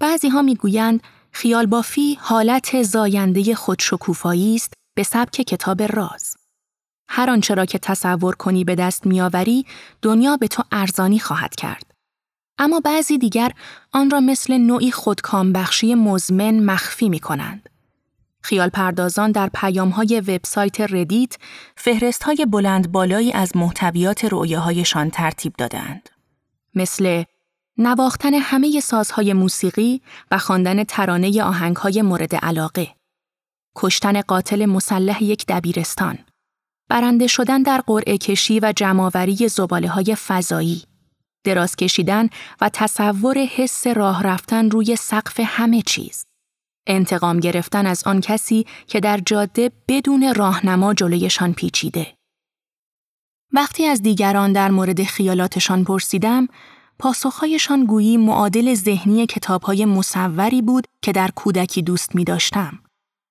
بعضی 0.00 0.28
ها 0.28 0.42
می‌گویند 0.42 1.00
خیال 1.32 1.66
بافی 1.66 2.18
حالت 2.20 2.82
زاینده 2.82 3.54
خودشکوفایی 3.54 4.54
است 4.54 4.72
به 4.94 5.02
سبک 5.02 5.30
کتاب 5.30 5.82
راز. 5.82 6.36
هر 7.08 7.30
آنچه 7.30 7.54
را 7.54 7.64
که 7.64 7.78
تصور 7.78 8.34
کنی 8.34 8.64
به 8.64 8.74
دست 8.74 9.06
میآوری 9.06 9.66
دنیا 10.02 10.36
به 10.36 10.48
تو 10.48 10.62
ارزانی 10.72 11.18
خواهد 11.18 11.54
کرد. 11.54 11.97
اما 12.58 12.80
بعضی 12.80 13.18
دیگر 13.18 13.52
آن 13.92 14.10
را 14.10 14.20
مثل 14.20 14.58
نوعی 14.58 14.90
خودکامبخشی 14.90 15.94
مزمن 15.94 16.60
مخفی 16.60 17.08
می 17.08 17.20
کنند. 17.20 17.68
خیال 18.42 18.68
پردازان 18.68 19.32
در 19.32 19.50
پیام 19.54 19.88
های 19.88 20.20
وبسایت 20.20 20.80
ردیت 20.80 21.36
فهرست 21.76 22.22
های 22.22 22.46
بلند 22.46 22.92
بالایی 22.92 23.32
از 23.32 23.56
محتویات 23.56 24.24
رؤیاهایشان 24.32 25.10
ترتیب 25.10 25.52
دادند. 25.58 26.08
مثل 26.74 27.24
نواختن 27.78 28.34
همه 28.34 28.80
سازهای 28.80 29.32
موسیقی 29.32 30.02
و 30.30 30.38
خواندن 30.38 30.84
ترانه 30.84 31.42
آهنگهای 31.42 32.02
مورد 32.02 32.34
علاقه. 32.34 32.88
کشتن 33.76 34.20
قاتل 34.20 34.66
مسلح 34.66 35.22
یک 35.22 35.44
دبیرستان. 35.48 36.18
برنده 36.88 37.26
شدن 37.26 37.62
در 37.62 37.80
قرعه 37.86 38.18
کشی 38.18 38.60
و 38.60 38.72
جمعآوری 38.76 39.48
زباله 39.48 39.88
های 39.88 40.14
فضایی. 40.14 40.87
دراز 41.48 41.76
کشیدن 41.76 42.28
و 42.60 42.68
تصور 42.72 43.38
حس 43.38 43.86
راه 43.86 44.22
رفتن 44.22 44.70
روی 44.70 44.96
سقف 44.96 45.40
همه 45.44 45.82
چیز. 45.82 46.24
انتقام 46.86 47.40
گرفتن 47.40 47.86
از 47.86 48.04
آن 48.04 48.20
کسی 48.20 48.66
که 48.86 49.00
در 49.00 49.20
جاده 49.26 49.70
بدون 49.88 50.34
راهنما 50.34 50.94
جلویشان 50.94 51.52
پیچیده. 51.52 52.14
وقتی 53.52 53.86
از 53.86 54.02
دیگران 54.02 54.52
در 54.52 54.70
مورد 54.70 55.02
خیالاتشان 55.02 55.84
پرسیدم، 55.84 56.48
پاسخهایشان 56.98 57.84
گویی 57.84 58.16
معادل 58.16 58.74
ذهنی 58.74 59.26
کتابهای 59.26 59.84
مصوری 59.84 60.62
بود 60.62 60.86
که 61.02 61.12
در 61.12 61.30
کودکی 61.34 61.82
دوست 61.82 62.14
می 62.14 62.24
داشتم. 62.24 62.78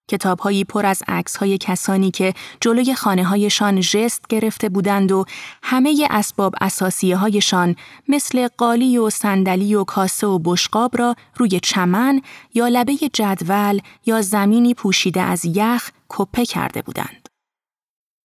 کتابهایی 0.07 0.63
پر 0.63 0.85
از 0.85 1.03
های 1.39 1.57
کسانی 1.57 2.11
که 2.11 2.33
جلوی 2.61 2.95
خانه 2.95 3.23
هایشان 3.23 3.79
جست 3.79 4.27
گرفته 4.29 4.69
بودند 4.69 5.11
و 5.11 5.25
همه 5.63 6.07
اسباب 6.09 6.55
اساسیه 6.61 7.17
هایشان 7.17 7.75
مثل 8.07 8.47
قالی 8.57 8.97
و 8.97 9.09
صندلی 9.09 9.75
و 9.75 9.83
کاسه 9.83 10.27
و 10.27 10.39
بشقاب 10.39 10.97
را 10.97 11.15
روی 11.35 11.59
چمن 11.59 12.21
یا 12.53 12.67
لبه 12.67 12.95
جدول 13.13 13.79
یا 14.05 14.21
زمینی 14.21 14.73
پوشیده 14.73 15.21
از 15.21 15.45
یخ 15.45 15.91
کپه 16.09 16.45
کرده 16.45 16.81
بودند. 16.81 17.29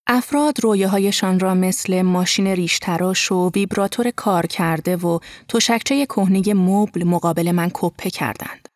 افراد 0.06 0.60
رویاهایشان 0.60 1.40
را 1.40 1.54
مثل 1.54 2.02
ماشین 2.02 2.46
ریشتراش 2.46 3.32
و 3.32 3.50
ویبراتور 3.54 4.10
کار 4.10 4.46
کرده 4.46 4.96
و 4.96 5.18
تشکچه 5.48 6.06
کهنه 6.06 6.54
مبل 6.54 7.04
مقابل 7.04 7.52
من 7.52 7.70
کپه 7.74 8.10
کردند. 8.10 8.68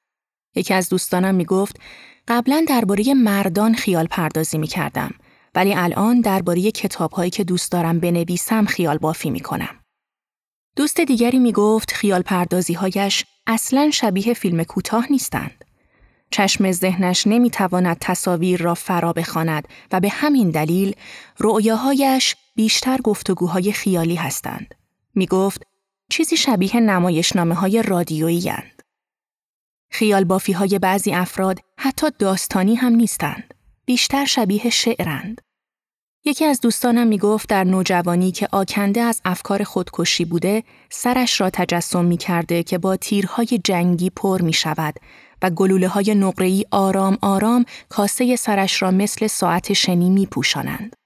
یکی 0.56 0.74
از 0.74 0.88
دوستانم 0.88 1.34
می 1.34 1.44
گفت 1.44 1.76
قبلا 2.28 2.64
درباره 2.68 3.14
مردان 3.14 3.74
خیال 3.74 4.06
پردازی 4.06 4.58
می 4.58 4.66
کردم 4.66 5.10
ولی 5.54 5.74
الان 5.74 6.20
درباره 6.20 6.70
کتاب 6.70 7.12
هایی 7.12 7.30
که 7.30 7.44
دوست 7.44 7.72
دارم 7.72 8.00
بنویسم 8.00 8.64
خیال 8.64 8.98
بافی 8.98 9.30
می 9.30 9.40
کنم. 9.40 9.80
دوست 10.76 11.00
دیگری 11.00 11.38
می 11.38 11.52
گفت 11.52 11.92
خیال 11.92 12.22
پردازی 12.22 12.74
هایش 12.74 13.24
اصلا 13.46 13.90
شبیه 13.90 14.34
فیلم 14.34 14.64
کوتاه 14.64 15.06
نیستند. 15.10 15.64
چشم 16.30 16.72
ذهنش 16.72 17.26
نمی 17.26 17.50
تواند 17.50 17.96
تصاویر 18.00 18.62
را 18.62 18.74
فرا 18.74 19.12
بخواند 19.12 19.68
و 19.92 20.00
به 20.00 20.08
همین 20.08 20.50
دلیل 20.50 20.94
رؤیاهایش 21.38 22.36
بیشتر 22.54 22.96
گفتگوهای 22.96 23.72
خیالی 23.72 24.14
هستند. 24.14 24.74
می 25.14 25.26
گفت 25.26 25.62
چیزی 26.10 26.36
شبیه 26.36 26.80
نمایشنامه 26.80 27.54
های 27.54 27.82
رادیویی 27.82 28.52
خیال 29.90 30.24
بافی 30.24 30.52
های 30.52 30.78
بعضی 30.78 31.12
افراد 31.12 31.60
حتی 31.78 32.06
داستانی 32.18 32.74
هم 32.74 32.92
نیستند. 32.92 33.54
بیشتر 33.86 34.24
شبیه 34.24 34.70
شعرند. 34.70 35.40
یکی 36.24 36.44
از 36.44 36.60
دوستانم 36.60 37.06
می 37.06 37.18
گفت 37.18 37.48
در 37.48 37.64
نوجوانی 37.64 38.32
که 38.32 38.48
آکنده 38.52 39.00
از 39.00 39.20
افکار 39.24 39.64
خودکشی 39.64 40.24
بوده، 40.24 40.62
سرش 40.90 41.40
را 41.40 41.50
تجسم 41.50 42.04
می 42.04 42.16
کرده 42.16 42.62
که 42.62 42.78
با 42.78 42.96
تیرهای 42.96 43.60
جنگی 43.64 44.10
پر 44.10 44.42
می 44.42 44.52
شود 44.52 44.94
و 45.42 45.50
گلوله 45.50 45.88
های 45.88 46.14
نقره‌ای 46.14 46.64
آرام 46.70 47.18
آرام 47.22 47.64
کاسه 47.88 48.36
سرش 48.36 48.82
را 48.82 48.90
مثل 48.90 49.26
ساعت 49.26 49.72
شنی 49.72 50.10
می 50.10 50.26
پوشانند. 50.26 50.96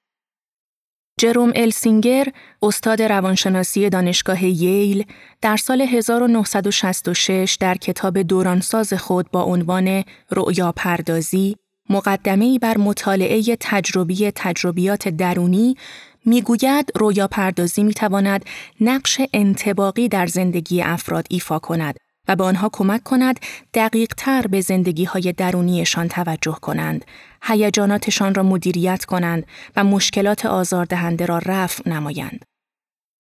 جروم 1.18 1.52
السینگر، 1.56 2.28
استاد 2.62 3.02
روانشناسی 3.02 3.88
دانشگاه 3.88 4.44
ییل، 4.44 5.04
در 5.40 5.56
سال 5.56 5.80
1966 5.80 7.56
در 7.60 7.74
کتاب 7.74 8.22
دورانساز 8.22 8.94
خود 8.94 9.30
با 9.30 9.42
عنوان 9.42 10.04
رؤیا 10.30 10.72
پردازی، 10.72 11.56
مقدمه‌ای 11.90 12.58
بر 12.58 12.78
مطالعه 12.78 13.56
تجربی 13.60 14.30
تجربیات 14.34 15.08
درونی 15.08 15.76
می‌گوید 16.24 16.92
رویا 16.94 17.28
پردازی 17.28 17.82
می 17.82 17.94
تواند 17.94 18.44
نقش 18.80 19.20
انتباقی 19.32 20.08
در 20.08 20.26
زندگی 20.26 20.82
افراد 20.82 21.26
ایفا 21.30 21.58
کند 21.58 21.96
و 22.28 22.36
به 22.36 22.44
آنها 22.44 22.70
کمک 22.72 23.02
کند 23.02 23.40
دقیق 23.74 24.14
تر 24.16 24.46
به 24.46 24.60
زندگی 24.60 25.04
های 25.04 25.32
درونیشان 25.32 26.08
توجه 26.08 26.58
کنند، 26.62 27.04
هیجاناتشان 27.42 28.34
را 28.34 28.42
مدیریت 28.42 29.04
کنند 29.04 29.46
و 29.76 29.84
مشکلات 29.84 30.46
آزاردهنده 30.46 31.26
را 31.26 31.38
رفع 31.38 31.90
نمایند. 31.90 32.44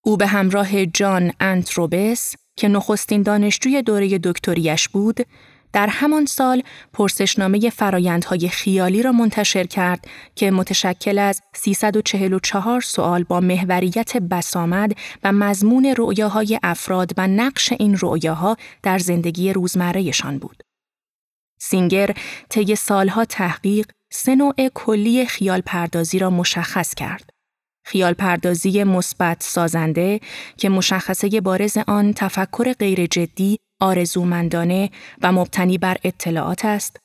او 0.04 0.16
به 0.16 0.26
همراه 0.26 0.86
جان 0.86 1.32
انتروبس 1.40 2.34
که 2.56 2.68
نخستین 2.68 3.22
دانشجوی 3.22 3.82
دوره 3.82 4.18
دکتریش 4.18 4.88
بود، 4.88 5.20
در 5.72 5.86
همان 5.86 6.26
سال 6.26 6.62
پرسشنامه 6.92 7.70
فرایندهای 7.70 8.48
خیالی 8.48 9.02
را 9.02 9.12
منتشر 9.12 9.64
کرد 9.64 10.04
که 10.34 10.50
متشکل 10.50 11.18
از 11.18 11.42
344 11.54 12.80
سوال 12.80 13.22
با 13.22 13.40
محوریت 13.40 14.16
بسامد 14.16 14.92
و 15.24 15.32
مضمون 15.32 15.94
رؤیاهای 15.98 16.58
افراد 16.62 17.12
و 17.16 17.26
نقش 17.26 17.72
این 17.72 17.98
رؤیاها 18.00 18.56
در 18.82 18.98
زندگی 18.98 19.52
روزمرهشان 19.52 20.38
بود. 20.38 20.62
سینگر 21.58 22.10
طی 22.48 22.74
سالها 22.74 23.24
تحقیق 23.24 23.86
سه 24.12 24.34
نوع 24.34 24.68
کلی 24.74 25.26
خیال 25.26 25.60
پردازی 25.60 26.18
را 26.18 26.30
مشخص 26.30 26.94
کرد. 26.94 27.30
خیال 27.86 28.12
پردازی 28.12 28.84
مثبت 28.84 29.42
سازنده 29.42 30.20
که 30.56 30.68
مشخصه 30.68 31.40
بارز 31.40 31.78
آن 31.86 32.12
تفکر 32.12 32.72
غیر 32.72 33.06
جدی 33.06 33.58
آرزومندانه 33.80 34.90
و 35.22 35.32
مبتنی 35.32 35.78
بر 35.78 35.96
اطلاعات 36.04 36.64
است، 36.64 36.96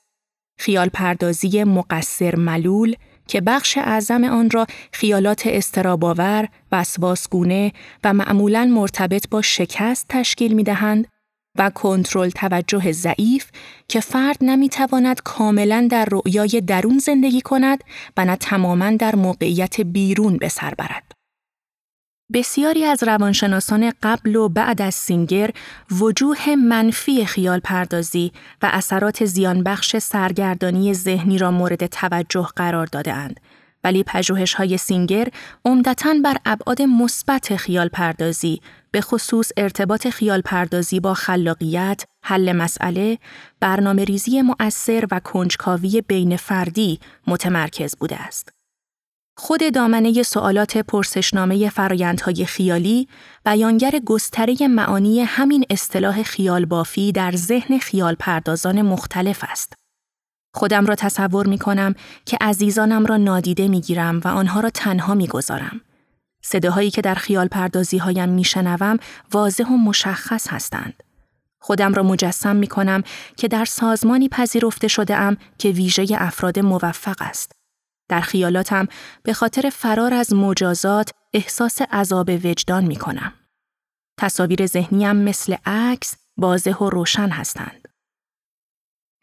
خیال 0.60 0.90
پردازی 0.90 1.64
مقصر 1.64 2.36
ملول 2.36 2.96
که 3.28 3.42
بخش 3.42 3.78
اعظم 3.78 4.24
آن 4.24 4.50
را 4.50 4.68
خیالات 4.92 5.48
استراباور، 5.48 6.50
وسواسگونه 6.72 7.72
و 8.04 8.14
معمولا 8.14 8.66
مرتبط 8.66 9.30
با 9.30 9.42
شکست 9.42 10.06
تشکیل 10.10 10.54
می 10.54 10.64
دهند 10.64 11.08
و 11.56 11.70
کنترل 11.70 12.30
توجه 12.30 12.92
ضعیف 12.92 13.52
که 13.88 14.00
فرد 14.00 14.38
نمی‌تواند 14.42 15.22
کاملا 15.24 15.88
در 15.92 16.08
رؤیای 16.12 16.64
درون 16.68 16.98
زندگی 16.98 17.42
کند 17.42 17.84
و 18.18 18.26
نه 18.26 18.36
تماما 18.36 18.90
در 18.90 19.16
موقعیت 19.16 19.82
بیرون 19.82 20.38
به 20.38 20.50
سر 20.50 20.74
برد. 20.78 21.12
بسیاری 22.34 22.86
از 22.86 23.04
روانشناسان 23.04 23.92
قبل 24.04 24.36
و 24.36 24.50
بعد 24.50 24.82
از 24.82 24.96
سینگر 24.96 25.52
وجوه 25.92 26.56
منفی 26.56 27.26
خیال 27.26 27.60
پردازی 27.60 28.32
و 28.62 28.70
اثرات 28.74 29.26
زیانبخش 29.26 29.98
سرگردانی 29.98 30.94
ذهنی 30.94 31.38
را 31.38 31.52
مورد 31.52 31.86
توجه 31.86 32.48
قرار 32.56 32.86
دادهاند 32.86 33.40
ولی 33.86 34.04
پژوهش 34.04 34.54
های 34.54 34.78
سینگر 34.78 35.28
عمدتا 35.66 36.14
بر 36.24 36.38
ابعاد 36.46 36.82
مثبت 36.82 37.56
خیال 37.56 37.88
پردازی 37.88 38.62
به 38.92 39.02
خصوص 39.02 39.50
ارتباط 39.58 40.08
خیال 40.08 40.42
پردازی 40.42 41.00
با 41.00 41.14
خلاقیت، 41.14 42.04
حل 42.24 42.52
مسئله، 42.52 43.18
برنامه 43.60 44.04
ریزی 44.04 44.42
مؤثر 44.42 45.08
و 45.12 45.20
کنجکاوی 45.20 46.02
بین 46.02 46.38
فردی 46.38 47.00
متمرکز 47.28 47.96
بوده 47.96 48.22
است. 48.22 48.50
خود 49.38 49.74
دامنه 49.74 50.24
سوالات 50.24 50.78
پرسشنامه 50.78 51.70
فرایندهای 51.70 52.46
خیالی 52.46 53.08
بیانگر 53.46 54.00
گستره 54.06 54.68
معانی 54.68 55.22
همین 55.22 55.66
اصطلاح 55.70 56.24
خیال 56.24 56.66
بافی 56.66 57.12
در 57.12 57.32
ذهن 57.36 57.78
خیال 57.78 58.16
پردازان 58.20 58.82
مختلف 58.82 59.44
است. 59.48 59.74
خودم 60.56 60.86
را 60.86 60.96
تصور 60.96 61.48
می 61.48 61.58
کنم 61.58 61.96
که 62.26 62.38
عزیزانم 62.42 63.06
را 63.06 63.18
نادیده 63.18 63.68
می 63.68 63.82
گیرم 63.82 64.22
و 64.26 64.28
آنها 64.28 64.60
را 64.60 64.70
تنها 64.70 65.14
می 65.14 65.28
گذارم. 65.28 65.82
صداهایی 66.42 66.92
که 66.92 67.02
در 67.02 67.16
خیال 67.16 67.48
پردازی 67.48 67.98
هایم 67.98 68.30
می 68.30 68.44
شنوم 68.44 68.98
واضح 69.32 69.64
و 69.64 69.78
مشخص 69.78 70.48
هستند. 70.48 71.04
خودم 71.60 71.94
را 71.94 72.04
مجسم 72.04 72.56
می 72.56 72.68
کنم 72.68 73.04
که 73.38 73.48
در 73.48 73.66
سازمانی 73.66 74.30
پذیرفته 74.30 74.88
شده 74.88 75.16
ام 75.16 75.38
که 75.58 75.70
ویژه 75.70 76.06
افراد 76.12 76.60
موفق 76.60 77.18
است. 77.20 77.52
در 78.10 78.22
خیالاتم 78.22 78.88
به 79.24 79.34
خاطر 79.34 79.70
فرار 79.70 80.14
از 80.14 80.34
مجازات 80.34 81.12
احساس 81.34 81.82
عذاب 81.82 82.30
وجدان 82.44 82.86
می 82.86 82.96
کنم. 82.96 83.34
تصاویر 84.20 84.66
ذهنیم 84.66 85.16
مثل 85.16 85.56
عکس 85.66 86.16
واضح 86.38 86.76
و 86.76 86.90
روشن 86.90 87.30
هستند. 87.30 87.85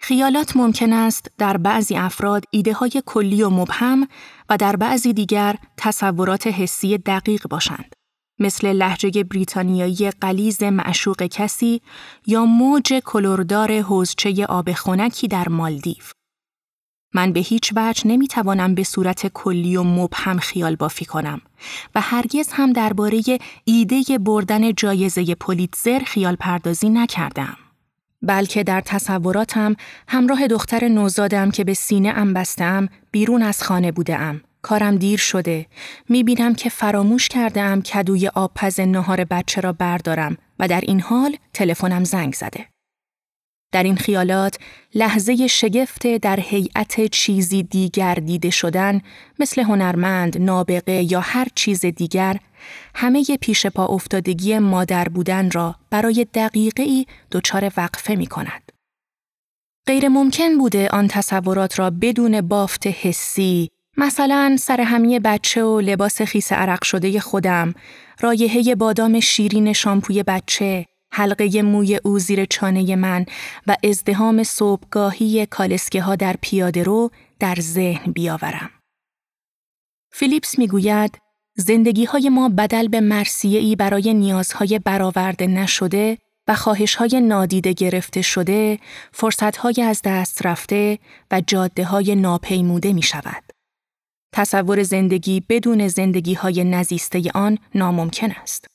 خیالات 0.05 0.57
ممکن 0.57 0.93
است 0.93 1.31
در 1.39 1.57
بعضی 1.57 1.97
افراد 1.97 2.45
ایده 2.51 2.73
های 2.73 3.03
کلی 3.07 3.43
و 3.43 3.51
مبهم 3.51 4.09
و 4.49 4.57
در 4.57 4.77
بعضی 4.77 5.13
دیگر 5.13 5.57
تصورات 5.77 6.47
حسی 6.47 6.99
دقیق 6.99 7.49
باشند. 7.49 7.95
مثل 8.39 8.73
لحجه 8.73 9.25
بریتانیایی 9.25 10.11
قلیز 10.11 10.63
معشوق 10.63 11.23
کسی 11.23 11.83
یا 12.27 12.45
موج 12.45 12.93
کلوردار 13.05 13.81
حوزچه 13.81 14.47
آب 14.47 14.73
خونکی 14.73 15.29
در 15.29 15.49
مالدیو. 15.49 16.05
من 17.15 17.33
به 17.33 17.41
هیچ 17.41 17.73
وجه 17.77 18.07
نمی 18.07 18.29
توانم 18.29 18.75
به 18.75 18.83
صورت 18.83 19.27
کلی 19.27 19.77
و 19.77 19.83
مبهم 19.83 20.39
خیال 20.39 20.77
بافی 20.77 21.05
کنم 21.05 21.41
و 21.95 22.01
هرگز 22.01 22.49
هم 22.53 22.73
درباره 22.73 23.23
ایده 23.65 24.19
بردن 24.21 24.73
جایزه 24.73 25.35
پولیتزر 25.35 25.99
خیال 25.99 26.37
پردازی 26.37 26.89
نکردم. 26.89 27.57
بلکه 28.23 28.63
در 28.63 28.81
تصوراتم 28.81 29.77
همراه 30.09 30.47
دختر 30.47 30.89
نوزادم 30.89 31.51
که 31.51 31.65
به 31.65 31.75
سینه 31.75 32.09
ام 32.09 32.33
بستم 32.33 32.89
بیرون 33.11 33.43
از 33.43 33.63
خانه 33.63 33.93
بودم. 33.93 34.41
کارم 34.63 34.97
دیر 34.97 35.19
شده. 35.19 35.67
می 36.09 36.25
بینم 36.25 36.55
که 36.55 36.71
فراموش 36.71 37.29
کردم 37.29 37.81
کدوی 37.81 38.29
آبپز 38.29 38.81
نهار 38.81 39.25
بچه 39.25 39.61
را 39.61 39.73
بردارم 39.73 40.37
و 40.59 40.69
در 40.69 40.81
این 40.81 41.01
حال 41.01 41.37
تلفنم 41.55 42.05
زنگ 42.05 42.35
زده. 42.35 42.67
در 43.73 43.83
این 43.83 43.97
خیالات 43.97 44.59
لحظه 44.95 45.47
شگفت 45.47 46.07
در 46.07 46.41
هیئت 46.41 47.07
چیزی 47.07 47.63
دیگر 47.63 48.15
دیده 48.15 48.51
شدن 48.51 49.01
مثل 49.39 49.63
هنرمند، 49.63 50.39
نابغه 50.39 51.13
یا 51.13 51.21
هر 51.21 51.49
چیز 51.55 51.87
دیگر 51.87 52.37
همه 52.95 53.25
پیش 53.41 53.67
پا 53.67 53.87
افتادگی 53.87 54.59
مادر 54.59 55.09
بودن 55.09 55.51
را 55.51 55.75
برای 55.91 56.27
دقیقه 56.35 56.83
ای 56.83 57.07
دچار 57.31 57.73
وقفه 57.77 58.15
می 58.15 58.27
کند. 58.27 58.73
غیر 59.87 60.09
ممکن 60.09 60.59
بوده 60.59 60.89
آن 60.89 61.09
تصورات 61.09 61.79
را 61.79 61.91
بدون 61.91 62.41
بافت 62.41 62.87
حسی 62.87 63.69
مثلا 63.97 64.57
سر 64.61 64.81
همی 64.81 65.19
بچه 65.19 65.65
و 65.65 65.81
لباس 65.81 66.23
خیس 66.23 66.53
عرق 66.53 66.85
شده 66.85 67.21
خودم، 67.21 67.75
رایحه 68.21 68.75
بادام 68.75 69.21
شیرین 69.21 69.73
شامپوی 69.73 70.23
بچه، 70.23 70.87
حلقه 71.13 71.63
موی 71.63 72.01
او 72.05 72.19
زیر 72.19 72.45
چانه 72.45 72.97
من 72.97 73.27
و 73.67 73.77
ازدهام 73.85 74.43
صبحگاهی 74.43 75.47
کالسکه 75.47 76.03
ها 76.03 76.17
در 76.17 76.37
پیاده 76.43 76.83
رو 76.83 77.11
در 77.39 77.55
ذهن 77.61 78.13
بیاورم. 78.13 78.71
فیلیپس 80.13 80.59
می‌گوید 80.59 81.19
زندگی 81.57 82.05
های 82.05 82.29
ما 82.29 82.49
بدل 82.49 82.89
به 82.89 83.01
مرسیه 83.01 83.61
ای 83.61 83.77
برای 83.77 84.15
نیازهای 84.15 84.79
برآورده 84.79 85.47
نشده 85.47 86.19
و 86.49 86.55
خواهش 86.55 86.95
های 86.95 87.21
نادیده 87.21 87.73
گرفته 87.73 88.23
شده، 88.23 88.79
فرصت 89.13 89.57
های 89.57 89.83
از 89.83 90.01
دست 90.05 90.47
رفته 90.47 90.99
و 91.31 91.43
جاده 91.47 91.85
های 91.85 92.15
ناپیموده 92.15 92.93
می 92.93 93.03
شود. 93.03 93.43
تصور 94.35 94.83
زندگی 94.83 95.43
بدون 95.49 95.89
زندگی 95.89 96.35
های 96.35 96.65
نزیسته 96.65 97.23
آن 97.35 97.59
ناممکن 97.75 98.31
است. 98.31 98.67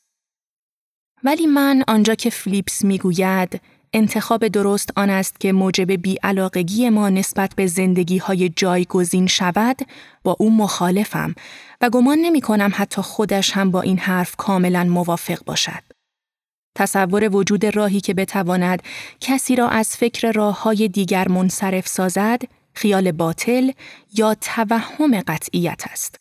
ولی 1.24 1.46
من 1.46 1.84
آنجا 1.88 2.14
که 2.14 2.30
فلیپس 2.30 2.84
می‌گوید 2.84 3.60
انتخاب 3.92 4.48
درست 4.48 4.90
آن 4.96 5.10
است 5.10 5.40
که 5.40 5.52
موجب 5.52 5.92
بیعلاقگی 5.92 6.90
ما 6.90 7.08
نسبت 7.08 7.54
به 7.56 7.66
زندگی 7.66 8.18
های 8.18 8.48
جایگزین 8.48 9.26
شود 9.26 9.78
با 10.22 10.36
او 10.38 10.56
مخالفم 10.56 11.34
و 11.80 11.90
گمان 11.90 12.18
نمی 12.18 12.40
کنم 12.40 12.70
حتی 12.74 13.02
خودش 13.02 13.50
هم 13.50 13.70
با 13.70 13.80
این 13.80 13.98
حرف 13.98 14.36
کاملا 14.36 14.84
موافق 14.84 15.44
باشد. 15.44 15.82
تصور 16.76 17.36
وجود 17.36 17.76
راهی 17.76 18.00
که 18.00 18.14
بتواند 18.14 18.82
کسی 19.20 19.56
را 19.56 19.68
از 19.68 19.96
فکر 19.96 20.32
راه 20.32 20.62
های 20.62 20.88
دیگر 20.88 21.28
منصرف 21.28 21.88
سازد، 21.88 22.42
خیال 22.74 23.12
باطل 23.12 23.72
یا 24.14 24.34
توهم 24.34 25.20
قطعیت 25.20 25.82
است. 25.90 26.16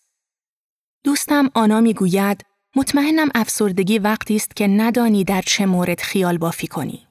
دوستم 1.03 1.51
آنا 1.53 1.81
می‌گوید 1.81 2.45
مطمئنم 2.75 3.29
افسردگی 3.35 3.99
وقتی 3.99 4.35
است 4.35 4.55
که 4.55 4.67
ندانی 4.67 5.23
در 5.23 5.41
چه 5.41 5.65
مورد 5.65 6.01
خیال 6.01 6.37
بافی 6.37 6.67
کنی. 6.67 7.07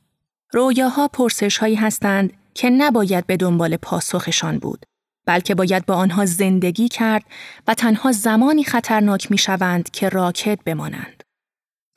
رویاها 0.52 1.08
پرسش 1.08 1.58
هایی 1.58 1.74
هستند 1.74 2.32
که 2.54 2.70
نباید 2.70 3.26
به 3.26 3.36
دنبال 3.36 3.76
پاسخشان 3.76 4.58
بود، 4.58 4.86
بلکه 5.26 5.54
باید 5.54 5.86
با 5.86 5.94
آنها 5.94 6.26
زندگی 6.26 6.88
کرد 6.88 7.24
و 7.66 7.74
تنها 7.74 8.12
زمانی 8.12 8.64
خطرناک 8.64 9.30
می 9.30 9.38
شوند 9.38 9.90
که 9.90 10.08
راکت 10.08 10.58
بمانند. 10.64 11.22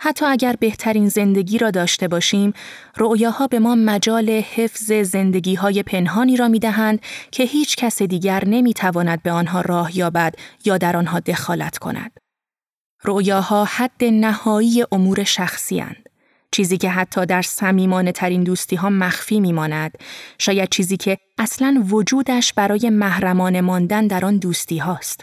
حتی 0.02 0.26
اگر 0.26 0.56
بهترین 0.60 1.10
زندگی 1.10 1.58
را 1.58 1.72
داشته 1.72 2.08
باشیم، 2.08 2.54
رؤیاها 2.98 3.48
به 3.48 3.60
ما 3.60 3.76
مجال 3.76 4.30
حفظ 4.30 4.92
زندگی 4.92 5.56
های 5.56 5.84
پنهانی 5.84 6.38
را 6.38 6.48
می 6.48 6.60
دهند 6.60 7.02
که 7.32 7.44
هیچ 7.44 7.76
کس 7.76 8.02
دیگر 8.02 8.44
نمی 8.46 8.74
تواند 8.74 9.24
به 9.24 9.32
آنها 9.32 9.62
راه 9.62 9.98
یابد 9.98 10.36
یا 10.66 10.78
در 10.78 10.98
آنها 10.98 11.20
دخالت 11.20 11.78
کند. 11.78 12.20
رؤیاها 13.04 13.66
حد 13.66 14.04
نهایی 14.04 14.86
امور 14.92 15.24
شخصی 15.24 15.80
هند. 15.80 16.09
چیزی 16.52 16.78
که 16.78 16.90
حتی 16.90 17.26
در 17.26 17.42
سمیمانه 17.42 18.12
ترین 18.12 18.44
دوستی 18.44 18.76
ها 18.76 18.90
مخفی 18.90 19.40
می 19.40 19.54
ماند. 19.54 19.98
شاید 20.40 20.70
چیزی 20.70 20.98
که 20.98 21.18
اصلا 21.38 21.84
وجودش 21.90 22.54
برای 22.54 22.90
محرمانه 22.90 23.62
ماندن 23.62 24.08
در 24.08 24.26
آن 24.26 24.38
دوستی 24.38 24.78
هاست. 24.78 25.22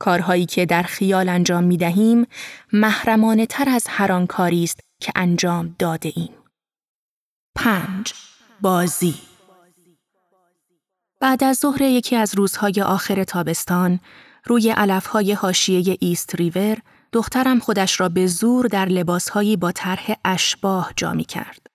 کارهایی 0.00 0.46
که 0.46 0.66
در 0.66 0.82
خیال 0.82 1.28
انجام 1.28 1.64
می 1.64 1.76
دهیم 1.76 2.26
محرمانه 2.72 3.46
تر 3.46 3.68
از 3.68 3.84
هر 3.88 4.12
آن 4.12 4.26
کاری 4.26 4.64
است 4.64 4.80
که 5.00 5.12
انجام 5.14 5.76
داده 5.78 6.12
ایم. 6.14 6.34
پنج 7.54 8.12
بازی 8.60 9.14
بعد 11.20 11.44
از 11.44 11.56
ظهر 11.56 11.82
یکی 11.82 12.16
از 12.16 12.34
روزهای 12.34 12.82
آخر 12.82 13.24
تابستان 13.24 14.00
روی 14.44 14.70
علفهای 14.70 15.32
حاشیه 15.32 15.96
ایست 16.00 16.34
ریور 16.34 16.78
دخترم 17.12 17.58
خودش 17.58 18.00
را 18.00 18.08
به 18.08 18.26
زور 18.26 18.66
در 18.66 18.86
لباسهایی 18.86 19.56
با 19.56 19.72
طرح 19.72 20.16
اشباه 20.24 20.92
جا 20.96 21.12
می 21.12 21.24
کرد. 21.24 21.66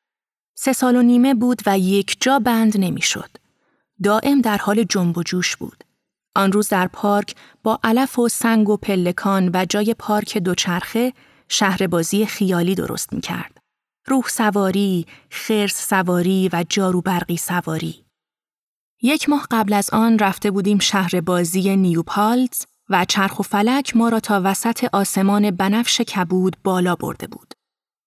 سه 0.55 0.73
سال 0.73 0.95
و 0.95 1.01
نیمه 1.01 1.33
بود 1.33 1.61
و 1.65 1.79
یک 1.79 2.17
جا 2.19 2.39
بند 2.39 2.77
نمی‌شد. 2.77 3.29
دائم 4.03 4.41
در 4.41 4.57
حال 4.57 4.83
جنب 4.83 5.17
و 5.17 5.23
جوش 5.23 5.55
بود. 5.55 5.83
آن 6.35 6.51
روز 6.51 6.69
در 6.69 6.87
پارک 6.87 7.35
با 7.63 7.79
علف 7.83 8.19
و 8.19 8.29
سنگ 8.29 8.69
و 8.69 8.77
پلکان 8.77 9.51
و 9.53 9.65
جای 9.69 9.93
پارک 9.93 10.37
دوچرخه 10.37 11.13
شهر 11.49 11.87
بازی 11.87 12.25
خیالی 12.25 12.75
درست 12.75 13.13
می 13.13 13.21
کرد. 13.21 13.57
روح 14.05 14.27
سواری، 14.27 15.05
خرس 15.31 15.89
سواری 15.89 16.49
و 16.53 16.65
جارو 16.69 17.01
برقی 17.01 17.37
سواری. 17.37 18.05
یک 19.01 19.29
ماه 19.29 19.47
قبل 19.51 19.73
از 19.73 19.89
آن 19.93 20.19
رفته 20.19 20.51
بودیم 20.51 20.79
شهر 20.79 21.21
بازی 21.21 21.75
نیوپالز 21.75 22.61
و 22.89 23.05
چرخ 23.05 23.39
و 23.39 23.43
فلک 23.43 23.95
ما 23.95 24.09
را 24.09 24.19
تا 24.19 24.41
وسط 24.43 24.85
آسمان 24.93 25.51
بنفش 25.51 26.01
کبود 26.01 26.57
بالا 26.63 26.95
برده 26.95 27.27
بود. 27.27 27.53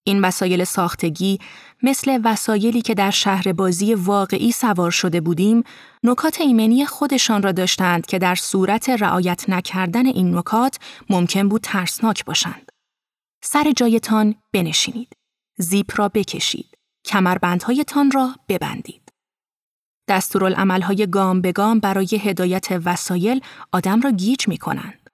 این 0.06 0.24
وسایل 0.24 0.64
ساختگی 0.64 1.38
مثل 1.82 2.20
وسایلی 2.24 2.82
که 2.82 2.94
در 2.94 3.10
شهر 3.10 3.52
بازی 3.52 3.94
واقعی 3.94 4.52
سوار 4.52 4.90
شده 4.90 5.20
بودیم، 5.20 5.62
نکات 6.02 6.40
ایمنی 6.40 6.86
خودشان 6.86 7.42
را 7.42 7.52
داشتند 7.52 8.06
که 8.06 8.18
در 8.18 8.34
صورت 8.34 8.88
رعایت 8.88 9.44
نکردن 9.48 10.06
این 10.06 10.36
نکات 10.36 10.78
ممکن 11.10 11.48
بود 11.48 11.60
ترسناک 11.60 12.24
باشند. 12.24 12.72
سر 13.42 13.72
جایتان 13.76 14.34
بنشینید. 14.52 15.12
زیپ 15.58 15.92
را 15.96 16.08
بکشید. 16.08 16.74
کمربندهایتان 17.06 18.10
را 18.10 18.34
ببندید. 18.48 19.09
دستورالعملهای 20.10 21.06
گام 21.06 21.40
به 21.40 21.52
گام 21.52 21.80
برای 21.80 22.08
هدایت 22.22 22.68
وسایل 22.84 23.40
آدم 23.72 24.00
را 24.00 24.10
گیج 24.10 24.48
می 24.48 24.58
کنند. 24.58 25.10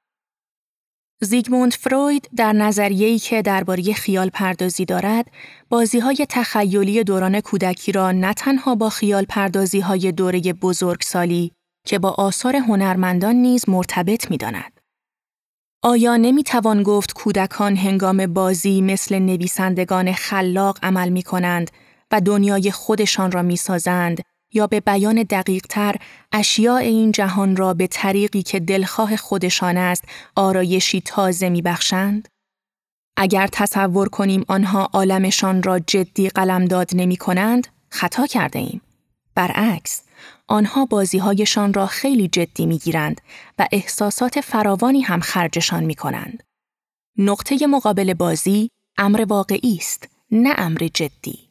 زیگموند 1.21 1.75
فروید 1.75 2.29
در 2.37 2.53
نظریه‌ای 2.53 3.19
که 3.19 3.43
درباره 3.43 3.93
خیال 3.93 4.29
پردازی 4.29 4.85
دارد، 4.85 5.31
بازی 5.69 5.99
های 5.99 6.27
تخیلی 6.29 7.05
دوران 7.05 7.41
کودکی 7.41 7.93
را 7.93 8.13
نه 8.13 8.35
تنها 8.35 8.75
با 8.75 8.91
خیال 8.91 9.25
پردازی 9.25 9.81
های 9.81 10.13
دوره 10.13 10.41
بزرگسالی 10.41 11.53
که 11.87 11.99
با 11.99 12.11
آثار 12.11 12.57
هنرمندان 12.57 13.35
نیز 13.37 13.69
مرتبط 13.69 14.31
می 14.31 14.37
داند. 14.37 14.81
آیا 15.83 16.17
نمی 16.17 16.43
توان 16.43 16.83
گفت 16.83 17.13
کودکان 17.13 17.77
هنگام 17.77 18.27
بازی 18.27 18.81
مثل 18.81 19.19
نویسندگان 19.19 20.13
خلاق 20.13 20.79
عمل 20.83 21.09
می 21.09 21.23
کنند 21.23 21.71
و 22.11 22.21
دنیای 22.21 22.71
خودشان 22.71 23.33
را 23.33 23.43
می 23.43 23.57
سازند 23.57 24.23
یا 24.57 24.67
به 24.67 24.81
بیان 24.81 25.23
دقیقتر 25.23 25.97
اشیاء 26.33 26.77
این 26.77 27.13
جهان 27.13 27.57
را 27.57 27.75
به 27.75 27.87
طریقی 27.87 28.43
که 28.43 28.61
دلخواه 28.61 29.17
خودشان 29.17 29.77
است 29.77 30.05
آرایشی 30.37 31.01
تازه 31.01 31.49
می 31.49 31.63
بخشند؟ 31.63 32.29
اگر 33.17 33.47
تصور 33.53 34.09
کنیم 34.09 34.45
آنها 34.49 34.91
عالمشان 34.93 35.63
را 35.63 35.79
جدی 35.79 36.29
قلمداد 36.29 36.91
نمی 36.93 37.17
کنند، 37.17 37.67
خطا 37.91 38.27
کرده 38.27 38.59
ایم. 38.59 38.81
برعکس، 39.35 40.03
آنها 40.47 40.85
بازیهایشان 40.85 41.75
را 41.75 41.87
خیلی 41.87 42.29
جدی 42.29 42.67
می 42.67 42.79
گیرند 42.79 43.21
و 43.59 43.67
احساسات 43.73 44.41
فراوانی 44.41 45.01
هم 45.01 45.21
خرجشان 45.21 45.85
می 45.85 45.95
کنند. 45.95 46.43
نقطه 47.19 47.67
مقابل 47.67 48.15
بازی 48.15 48.71
امر 48.99 49.25
واقعی 49.29 49.77
است، 49.81 50.09
نه 50.31 50.55
امر 50.59 50.89
جدی. 50.95 51.49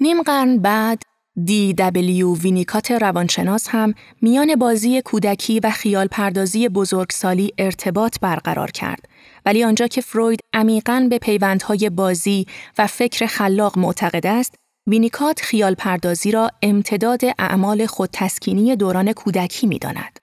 نیم 0.00 0.22
قرن 0.22 0.58
بعد 0.58 1.02
دی 1.46 1.74
دبلیو 1.78 2.36
وینیکات 2.36 2.90
روانشناس 2.90 3.68
هم 3.68 3.94
میان 4.22 4.54
بازی 4.54 5.02
کودکی 5.02 5.60
و 5.60 5.70
خیال 5.70 6.06
پردازی 6.06 6.68
بزرگسالی 6.68 7.52
ارتباط 7.58 8.18
برقرار 8.20 8.70
کرد 8.70 9.08
ولی 9.46 9.64
آنجا 9.64 9.86
که 9.86 10.00
فروید 10.00 10.40
عمیقاً 10.52 11.06
به 11.10 11.18
پیوندهای 11.18 11.90
بازی 11.90 12.46
و 12.78 12.86
فکر 12.86 13.26
خلاق 13.26 13.78
معتقد 13.78 14.26
است 14.26 14.54
وینیکات 14.86 15.40
خیال 15.40 15.74
پردازی 15.74 16.30
را 16.30 16.50
امتداد 16.62 17.20
اعمال 17.38 17.86
خودتسکینی 17.86 18.76
دوران 18.76 19.12
کودکی 19.12 19.66
می 19.66 19.78
داند. 19.78 20.18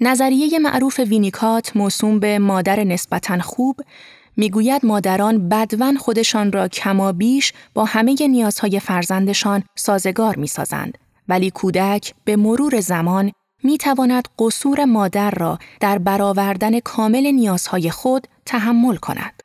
نظریه 0.00 0.58
معروف 0.58 0.98
وینیکات 0.98 1.76
موسوم 1.76 2.18
به 2.18 2.38
مادر 2.38 2.84
نسبتاً 2.84 3.38
خوب 3.38 3.80
می‌گوید 4.36 4.86
مادران 4.86 5.48
بدون 5.48 5.96
خودشان 5.96 6.52
را 6.52 6.68
کما 6.68 7.12
بیش 7.12 7.52
با 7.74 7.84
همه 7.84 8.14
نیازهای 8.14 8.80
فرزندشان 8.80 9.62
سازگار 9.76 10.36
می‌سازند 10.36 10.98
ولی 11.28 11.50
کودک 11.50 12.14
به 12.24 12.36
مرور 12.36 12.80
زمان 12.80 13.32
می 13.62 13.78
تواند 13.78 14.28
قصور 14.38 14.84
مادر 14.84 15.30
را 15.30 15.58
در 15.80 15.98
برآوردن 15.98 16.80
کامل 16.80 17.26
نیازهای 17.26 17.90
خود 17.90 18.26
تحمل 18.46 18.96
کند. 18.96 19.42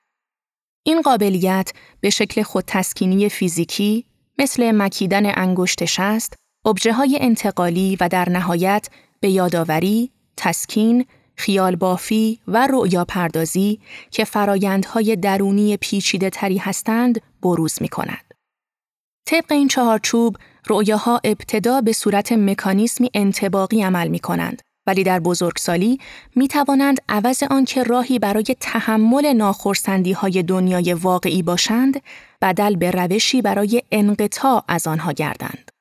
این 0.83 1.01
قابلیت 1.01 1.71
به 2.01 2.09
شکل 2.09 2.43
خودتسکینی 2.43 3.29
فیزیکی 3.29 4.05
مثل 4.39 4.71
مکیدن 4.71 5.39
انگشت 5.39 5.85
شست، 5.85 6.33
ابژه 6.65 6.93
های 6.93 7.17
انتقالی 7.21 7.97
و 7.99 8.09
در 8.09 8.29
نهایت 8.29 8.89
به 9.19 9.29
یادآوری، 9.29 10.11
تسکین، 10.37 11.05
خیال 11.39 11.75
بافی 11.75 12.39
و 12.47 12.67
رؤیا 12.67 13.05
پردازی 13.05 13.79
که 14.11 14.23
فرایندهای 14.23 15.15
درونی 15.15 15.77
پیچیده 15.77 16.29
تری 16.29 16.57
هستند 16.57 17.21
بروز 17.41 17.81
می 17.81 17.87
کند. 17.87 18.33
طبق 19.25 19.51
این 19.51 19.67
چهارچوب، 19.67 20.35
رؤیاها 20.67 21.21
ابتدا 21.23 21.81
به 21.81 21.93
صورت 21.93 22.31
مکانیسمی 22.31 23.09
انتباقی 23.13 23.81
عمل 23.83 24.07
می 24.07 24.19
کنند 24.19 24.61
ولی 24.87 25.03
در 25.03 25.19
بزرگسالی 25.19 25.99
می 26.35 26.47
توانند 26.47 26.97
عوض 27.09 27.43
آنکه 27.43 27.83
راهی 27.83 28.19
برای 28.19 28.55
تحمل 28.59 29.33
ناخرسندی 29.33 30.11
های 30.11 30.43
دنیای 30.43 30.93
واقعی 30.93 31.43
باشند، 31.43 32.01
بدل 32.41 32.75
به 32.75 32.91
روشی 32.91 33.41
برای 33.41 33.83
انقطاع 33.91 34.63
از 34.67 34.87
آنها 34.87 35.11
گردند. 35.11 35.71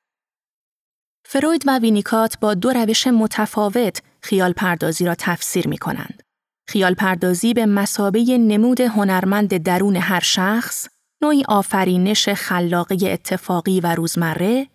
فروید 1.25 1.63
و 1.67 1.79
وینیکات 1.79 2.39
با 2.39 2.53
دو 2.53 2.69
روش 2.69 3.07
متفاوت 3.07 4.01
خیال 4.21 4.53
پردازی 4.53 5.05
را 5.05 5.15
تفسیر 5.15 5.67
می 5.67 5.77
کنند. 5.77 6.23
خیال 6.67 6.93
پردازی 6.93 7.53
به 7.53 7.65
مسابه 7.65 8.37
نمود 8.37 8.81
هنرمند 8.81 9.57
درون 9.57 9.95
هر 9.95 10.19
شخص، 10.19 10.87
نوعی 11.21 11.43
آفرینش 11.47 12.29
خلاقه 12.29 12.97
اتفاقی 13.01 13.79
و 13.79 13.95
روزمره 13.95 14.67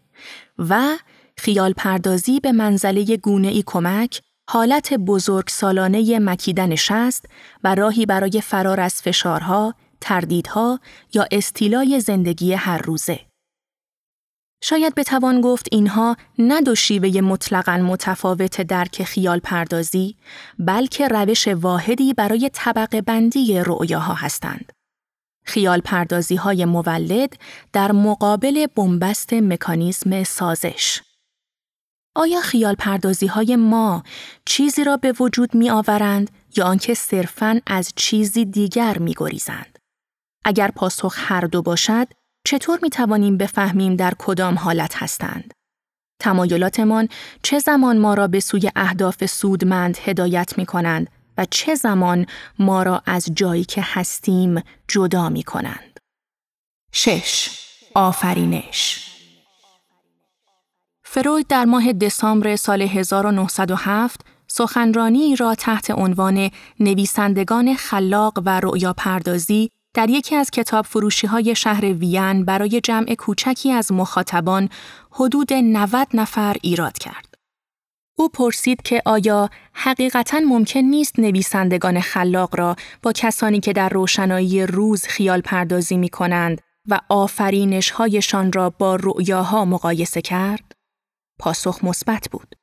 و 0.58 0.96
خیال 1.36 1.72
پردازی 1.72 2.40
به 2.40 2.52
منزله 2.52 3.16
گونه 3.16 3.48
ای 3.48 3.62
کمک، 3.66 4.20
حالت 4.50 4.94
بزرگ 4.94 5.48
سالانه 5.48 6.18
مکیدن 6.18 6.74
شست 6.74 7.26
و 7.64 7.74
راهی 7.74 8.06
برای 8.06 8.40
فرار 8.40 8.80
از 8.80 9.02
فشارها، 9.02 9.74
تردیدها 10.00 10.80
یا 11.14 11.26
استیلای 11.30 12.00
زندگی 12.00 12.52
هر 12.52 12.78
روزه. 12.78 13.20
شاید 14.66 14.94
بتوان 14.94 15.40
گفت 15.40 15.68
اینها 15.72 16.16
نه 16.38 16.60
دو 16.60 16.74
شیوه 16.74 17.20
مطلقاً 17.20 17.76
متفاوت 17.76 18.60
درک 18.60 19.04
خیال 19.04 19.38
پردازی 19.38 20.16
بلکه 20.58 21.08
روش 21.08 21.48
واحدی 21.48 22.14
برای 22.14 22.50
طبقه 22.52 23.00
بندی 23.00 23.62
رؤیاها 23.66 24.14
هستند. 24.14 24.72
خیال 25.44 25.80
پردازی 25.80 26.36
های 26.36 26.64
مولد 26.64 27.36
در 27.72 27.92
مقابل 27.92 28.66
بنبست 28.66 29.32
مکانیزم 29.32 30.24
سازش. 30.24 31.02
آیا 32.14 32.40
خیال 32.40 32.74
پردازی 32.74 33.26
های 33.26 33.56
ما 33.56 34.02
چیزی 34.44 34.84
را 34.84 34.96
به 34.96 35.14
وجود 35.20 35.54
می 35.54 35.70
آورند 35.70 36.30
یا 36.56 36.64
آنکه 36.64 36.94
صرفاً 36.94 37.60
از 37.66 37.92
چیزی 37.96 38.44
دیگر 38.44 38.98
می 38.98 39.14
گریزند؟ 39.16 39.78
اگر 40.44 40.70
پاسخ 40.70 41.14
هر 41.18 41.40
دو 41.40 41.62
باشد، 41.62 42.08
چطور 42.46 42.78
می 42.82 42.90
توانیم 42.90 43.36
بفهمیم 43.36 43.96
در 43.96 44.14
کدام 44.18 44.58
حالت 44.58 45.02
هستند؟ 45.02 45.54
تمایلاتمان 46.20 47.08
چه 47.42 47.58
زمان 47.58 47.98
ما 47.98 48.14
را 48.14 48.26
به 48.26 48.40
سوی 48.40 48.70
اهداف 48.76 49.26
سودمند 49.26 49.98
هدایت 50.04 50.58
می 50.58 50.66
کنند 50.66 51.10
و 51.38 51.44
چه 51.50 51.74
زمان 51.74 52.26
ما 52.58 52.82
را 52.82 53.02
از 53.06 53.28
جایی 53.34 53.64
که 53.64 53.82
هستیم 53.84 54.62
جدا 54.88 55.28
می 55.28 55.42
کنند؟ 55.42 56.00
شش 56.92 57.50
آفرینش 57.94 59.10
فروید 61.04 61.46
در 61.46 61.64
ماه 61.64 61.92
دسامبر 61.92 62.56
سال 62.56 62.82
1907 62.82 64.20
سخنرانی 64.48 65.36
را 65.36 65.54
تحت 65.54 65.90
عنوان 65.90 66.50
نویسندگان 66.80 67.74
خلاق 67.74 68.42
و 68.46 68.60
رؤیا 68.60 68.92
پردازی 68.92 69.70
در 69.94 70.10
یکی 70.10 70.36
از 70.36 70.50
کتاب 70.50 70.84
فروشی 70.84 71.26
های 71.26 71.54
شهر 71.54 71.84
وین 71.84 72.44
برای 72.44 72.80
جمع 72.80 73.14
کوچکی 73.14 73.72
از 73.72 73.92
مخاطبان 73.92 74.68
حدود 75.10 75.52
90 75.52 76.08
نفر 76.14 76.56
ایراد 76.62 76.98
کرد. 76.98 77.34
او 78.18 78.28
پرسید 78.28 78.82
که 78.82 79.02
آیا 79.06 79.50
حقیقتا 79.72 80.38
ممکن 80.38 80.80
نیست 80.80 81.18
نویسندگان 81.18 82.00
خلاق 82.00 82.56
را 82.56 82.76
با 83.02 83.12
کسانی 83.12 83.60
که 83.60 83.72
در 83.72 83.88
روشنایی 83.88 84.66
روز 84.66 85.04
خیال 85.04 85.40
پردازی 85.40 85.96
می 85.96 86.08
کنند 86.08 86.60
و 86.88 87.00
آفرینش 87.08 87.90
هایشان 87.90 88.52
را 88.52 88.70
با 88.70 88.96
رؤیاها 88.96 89.64
مقایسه 89.64 90.22
کرد؟ 90.22 90.72
پاسخ 91.38 91.84
مثبت 91.84 92.28
بود. 92.30 92.54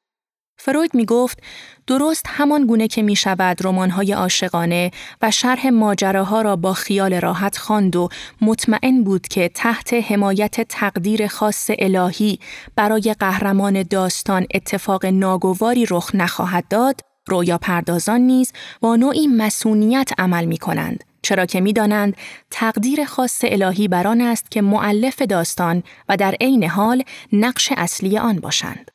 فروید 0.64 0.96
می 0.96 1.06
گفت 1.06 1.40
درست 1.88 2.26
همان 2.28 2.66
گونه 2.66 2.88
که 2.88 3.02
می 3.02 3.16
شود 3.16 3.66
رمان‌های 3.66 4.14
عاشقانه 4.14 4.92
و 5.22 5.32
شرح 5.32 5.70
ماجراها 5.70 6.42
را 6.42 6.56
با 6.56 6.74
خیال 6.74 7.14
راحت 7.14 7.58
خواند 7.58 7.96
و 7.96 8.10
مطمئن 8.42 9.04
بود 9.04 9.28
که 9.28 9.50
تحت 9.50 9.94
حمایت 9.94 10.62
تقدیر 10.62 11.28
خاص 11.28 11.70
الهی 11.80 12.40
برای 12.76 13.16
قهرمان 13.20 13.84
داستان 13.84 14.46
اتفاق 14.54 15.06
ناگواری 15.06 15.86
رخ 15.90 16.16
نخواهد 16.16 16.68
داد، 16.70 17.02
رویا 17.28 17.58
پردازان 17.58 18.22
نیز 18.22 18.54
با 18.82 18.96
نوعی 18.96 19.28
مسونیت 19.28 20.10
عمل 20.18 20.46
می 20.46 20.58
کنند. 20.58 21.04
چرا 21.22 21.46
که 21.46 21.62
می‌دانند 21.62 22.18
تقدیر 22.52 23.06
خاص 23.06 23.40
الهی 23.44 23.88
بران 23.88 24.22
است 24.22 24.52
که 24.52 24.62
معلف 24.62 25.22
داستان 25.22 25.84
و 26.10 26.18
در 26.18 26.36
عین 26.42 26.64
حال 26.64 27.04
نقش 27.34 27.72
اصلی 27.78 28.18
آن 28.18 28.36
باشند. 28.40 28.92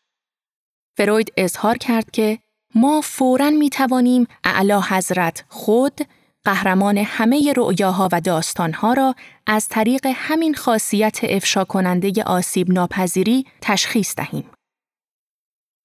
فروید 0.97 1.33
اظهار 1.37 1.79
کرد 1.79 2.11
که 2.11 2.39
ما 2.75 3.01
فوراً 3.01 3.51
می 3.51 3.71
توانیم 3.71 4.27
اعلی 4.45 4.73
حضرت 4.73 5.45
خود 5.49 6.01
قهرمان 6.45 6.99
همه 6.99 7.53
رؤیاها 7.57 8.09
و 8.13 8.21
داستانها 8.21 8.93
را 8.93 9.15
از 9.47 9.69
طریق 9.69 10.07
همین 10.15 10.55
خاصیت 10.55 11.19
افشا 11.23 11.65
کننده 11.65 12.23
آسیب 12.23 12.71
ناپذیری 12.71 13.47
تشخیص 13.61 14.15
دهیم. 14.17 14.51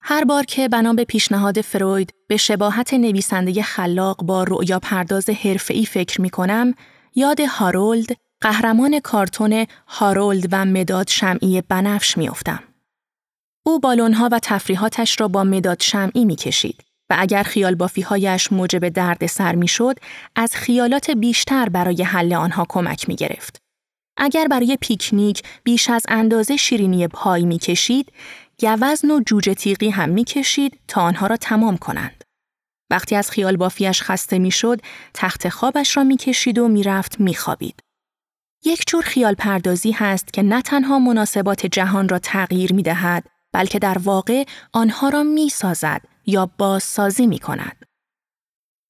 هر 0.03 0.23
بار 0.23 0.43
که 0.43 0.67
بنا 0.67 0.93
به 0.93 1.03
پیشنهاد 1.03 1.61
فروید 1.61 2.13
به 2.27 2.37
شباهت 2.37 2.93
نویسنده 2.93 3.61
خلاق 3.61 4.23
با 4.23 4.43
رؤیا 4.43 4.79
پرداز 4.79 5.29
حرفه‌ای 5.29 5.85
فکر 5.85 6.21
می 6.21 6.29
کنم، 6.29 6.73
یاد 7.15 7.39
هارولد، 7.39 8.15
قهرمان 8.41 8.99
کارتون 8.99 9.65
هارولد 9.87 10.47
و 10.51 10.65
مداد 10.65 11.07
شمعی 11.07 11.61
بنفش 11.61 12.17
میافتم. 12.17 12.63
او 13.71 13.79
بالونها 13.79 14.29
و 14.31 14.39
تفریحاتش 14.43 15.21
را 15.21 15.27
با 15.27 15.43
مداد 15.43 15.81
شمعی 15.81 16.25
می 16.25 16.35
کشید 16.35 16.83
و 17.09 17.15
اگر 17.19 17.43
خیال 17.43 17.75
بافیهایش 17.75 18.51
موجب 18.51 18.89
درد 18.89 19.25
سر 19.25 19.55
می 19.55 19.67
شد، 19.67 19.95
از 20.35 20.55
خیالات 20.55 21.11
بیشتر 21.11 21.69
برای 21.69 22.03
حل 22.03 22.33
آنها 22.33 22.65
کمک 22.69 23.09
می 23.09 23.15
گرفت. 23.15 23.61
اگر 24.17 24.47
برای 24.47 24.77
پیکنیک 24.81 25.43
بیش 25.63 25.89
از 25.89 26.03
اندازه 26.07 26.57
شیرینی 26.57 27.07
پای 27.07 27.45
می 27.45 27.59
کشید، 27.59 28.11
گوزن 28.61 29.11
و 29.11 29.21
جوجه 29.25 29.53
تیغی 29.53 29.89
هم 29.89 30.09
می 30.09 30.23
کشید 30.23 30.79
تا 30.87 31.01
آنها 31.01 31.27
را 31.27 31.37
تمام 31.37 31.77
کنند. 31.77 32.23
وقتی 32.89 33.15
از 33.15 33.31
خیال 33.31 33.57
بافیش 33.57 34.01
خسته 34.01 34.39
می 34.39 34.51
شد، 34.51 34.81
تخت 35.13 35.49
خوابش 35.49 35.97
را 35.97 36.03
می 36.03 36.17
کشید 36.17 36.59
و 36.59 36.67
می 36.67 36.83
رفت 36.83 37.19
می 37.19 37.35
خوابید. 37.35 37.79
یک 38.65 38.83
جور 38.87 39.03
خیال 39.03 39.33
پردازی 39.33 39.91
هست 39.91 40.33
که 40.33 40.43
نه 40.43 40.61
تنها 40.61 40.99
مناسبات 40.99 41.65
جهان 41.65 42.09
را 42.09 42.19
تغییر 42.19 42.73
می 42.73 42.83
دهد، 42.83 43.23
بلکه 43.53 43.79
در 43.79 43.97
واقع 43.97 44.43
آنها 44.73 45.09
را 45.09 45.23
می 45.23 45.49
سازد 45.49 46.01
یا 46.25 46.51
بازسازی 46.57 47.27
می 47.27 47.39
کند. 47.39 47.85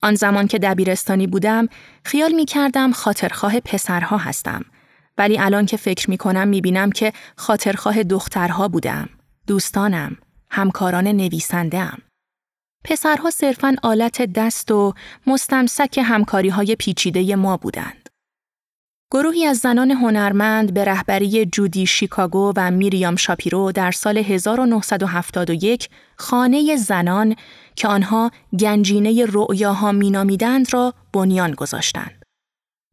آن 0.03 0.16
زمان 0.16 0.47
که 0.47 0.59
دبیرستانی 0.59 1.28
بودم، 1.28 1.68
خیال 2.03 2.32
می 2.32 2.45
کردم 2.45 2.91
خاطرخواه 2.91 3.59
پسرها 3.59 4.18
هستم. 4.18 4.66
ولی 5.18 5.39
الان 5.39 5.66
که 5.66 5.78
فکر 5.78 6.09
می 6.09 6.18
کنم 6.18 6.47
می 6.47 6.62
بینم 6.62 6.91
که 6.91 7.14
خاطرخواه 7.36 8.03
دخترها 8.03 8.68
بودم. 8.68 9.09
دوستانم، 9.47 10.18
همکاران 10.49 11.07
نویسندهام. 11.07 11.97
پسرها 12.84 13.30
صرفاً 13.30 13.76
آلت 13.84 14.22
دست 14.22 14.72
و 14.72 14.93
مستمسک 15.28 15.99
همکاری 16.03 16.49
های 16.49 16.76
پیچیده 16.76 17.36
ما 17.36 17.57
بودند. 17.57 18.01
گروهی 19.14 19.45
از 19.45 19.57
زنان 19.57 19.91
هنرمند 19.91 20.74
به 20.74 20.86
رهبری 20.86 21.45
جودی 21.45 21.86
شیکاگو 21.86 22.53
و 22.55 22.72
میریام 22.72 23.16
شاپیرو 23.16 23.72
در 23.72 23.91
سال 23.91 24.18
1971 24.18 25.89
خانه 26.16 26.76
زنان 26.76 27.36
که 27.76 27.88
آنها 27.88 28.32
گنجینه 28.59 29.26
رؤیاها 29.30 29.91
مینامیدند 29.91 30.74
را 30.74 30.93
بنیان 31.14 31.51
گذاشتند. 31.51 32.24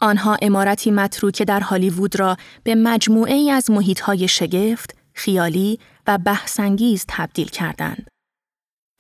آنها 0.01 0.37
امارتی 0.43 0.91
متروکه 0.91 1.45
در 1.45 1.61
هالیوود 1.61 2.21
را 2.21 2.37
به 2.65 2.75
مجموعه 2.75 3.35
ای 3.35 3.51
از 3.51 3.71
محیطهای 3.71 4.29
شگفت، 4.29 4.97
خیالی 5.15 5.79
و 6.07 6.19
بحثانگیز 6.19 7.05
تبدیل 7.09 7.49
کردند. 7.49 8.09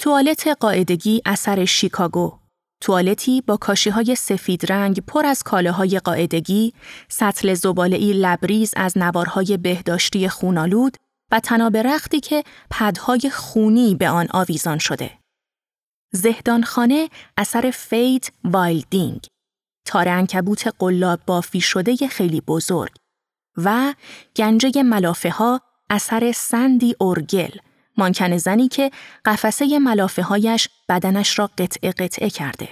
توالت 0.01 0.49
قاعدگی 0.61 1.23
اثر 1.27 1.65
شیکاگو 1.65 2.39
توالتی 2.81 3.41
با 3.41 3.57
کاشی 3.57 3.91
های 3.91 4.15
سفید 4.15 4.73
رنگ 4.73 5.01
پر 5.07 5.27
از 5.27 5.43
کاله 5.43 5.71
های 5.71 5.99
قاعدگی، 5.99 6.73
سطل 7.09 7.55
زباله‌ای 7.55 8.13
لبریز 8.13 8.73
از 8.77 8.99
نوارهای 8.99 9.57
بهداشتی 9.57 10.29
خونالود 10.29 10.97
و 11.33 11.41
طناب 11.41 11.77
رختی 11.77 12.21
که 12.21 12.45
پدهای 12.71 13.31
خونی 13.33 13.95
به 13.95 14.09
آن 14.09 14.27
آویزان 14.31 14.79
شده. 14.79 15.19
زهدانخانه 16.13 17.09
اثر 17.37 17.71
فیت 17.71 18.31
وایلدینگ، 18.45 19.27
تار 19.87 20.09
عنکبوت 20.09 20.75
قلاب 20.79 21.21
بافی 21.27 21.61
شده 21.61 21.97
خیلی 22.09 22.41
بزرگ 22.41 22.93
و 23.57 23.95
گنجه 24.37 24.83
ملافه 24.83 25.31
ها 25.31 25.61
اثر 25.91 26.33
سندی 26.33 26.95
اورگل 27.01 27.51
مانکن 27.99 28.37
زنی 28.37 28.69
که 28.69 28.91
قفسه 29.25 29.79
ملافه 29.79 30.23
هایش 30.23 30.69
بدنش 30.89 31.39
را 31.39 31.51
قطعه 31.59 31.93
قطعه 31.93 32.31
کرده. 32.31 32.69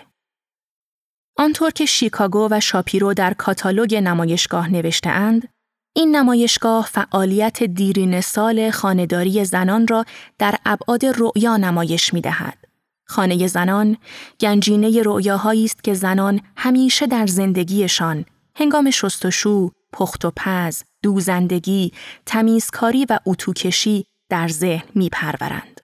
آنطور 1.38 1.70
که 1.70 1.84
شیکاگو 1.84 2.48
و 2.50 2.60
شاپیرو 2.60 3.14
در 3.14 3.34
کاتالوگ 3.34 3.94
نمایشگاه 3.94 4.72
نوشته 4.72 5.10
اند، 5.10 5.48
این 5.96 6.16
نمایشگاه 6.16 6.86
فعالیت 6.86 7.62
دیرین 7.62 8.20
سال 8.20 8.70
خانهداری 8.70 9.44
زنان 9.44 9.86
را 9.86 10.04
در 10.38 10.54
ابعاد 10.66 11.06
رؤیا 11.06 11.56
نمایش 11.56 12.14
می 12.14 12.20
دهد. 12.20 12.58
خانه 13.04 13.46
زنان 13.46 13.96
گنجینه 14.40 15.02
رؤیاهایی 15.02 15.64
است 15.64 15.84
که 15.84 15.94
زنان 15.94 16.40
همیشه 16.56 17.06
در 17.06 17.26
زندگیشان 17.26 18.24
هنگام 18.54 18.90
شستشو، 18.90 19.70
پخت 19.92 20.24
و 20.24 20.32
پز، 20.36 20.82
دوزندگی، 21.02 21.92
تمیزکاری 22.26 23.06
و 23.10 23.18
اتوکشی 23.26 24.06
در 24.28 24.48
ذهن 24.48 24.88
می 24.94 25.08
پرورند. 25.08 25.80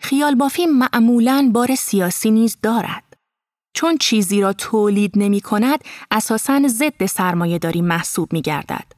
خیال 0.00 0.34
بافی 0.34 0.66
معمولاً 0.66 1.50
بار 1.52 1.74
سیاسی 1.74 2.30
نیز 2.30 2.56
دارد. 2.62 3.04
چون 3.74 3.96
چیزی 3.98 4.40
را 4.40 4.52
تولید 4.52 5.12
نمی 5.16 5.40
کند، 5.40 5.78
اساساً 6.10 6.68
ضد 6.68 7.06
سرمایه 7.06 7.58
داری 7.58 7.82
محسوب 7.82 8.32
می 8.32 8.42
گردد. 8.42 8.92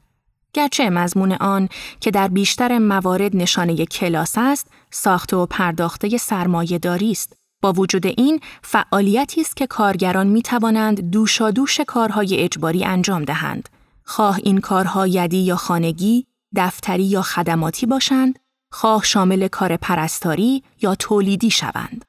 گرچه 0.53 0.89
مضمون 0.89 1.31
آن 1.31 1.69
که 1.99 2.11
در 2.11 2.27
بیشتر 2.27 2.79
موارد 2.79 3.35
نشانه 3.35 3.85
کلاس 3.85 4.33
است، 4.37 4.67
ساخته 4.91 5.37
و 5.37 5.45
پرداخته 5.45 6.17
سرمایه 6.17 6.79
داری 6.79 7.11
است. 7.11 7.33
با 7.61 7.73
وجود 7.73 8.05
این 8.05 8.39
فعالیتی 8.61 9.41
است 9.41 9.57
که 9.57 9.67
کارگران 9.67 10.27
می 10.27 10.41
توانند 10.41 11.11
دوشادوش 11.11 11.79
کارهای 11.79 12.37
اجباری 12.39 12.85
انجام 12.85 13.23
دهند. 13.23 13.69
خواه 14.03 14.39
این 14.43 14.57
کارها 14.57 15.07
یدی 15.07 15.37
یا 15.37 15.55
خانگی 15.55 16.26
دفتری 16.55 17.03
یا 17.03 17.21
خدماتی 17.21 17.85
باشند، 17.85 18.39
خواه 18.71 19.03
شامل 19.03 19.47
کار 19.47 19.77
پرستاری 19.77 20.63
یا 20.81 20.95
تولیدی 20.95 21.51
شوند. 21.51 22.05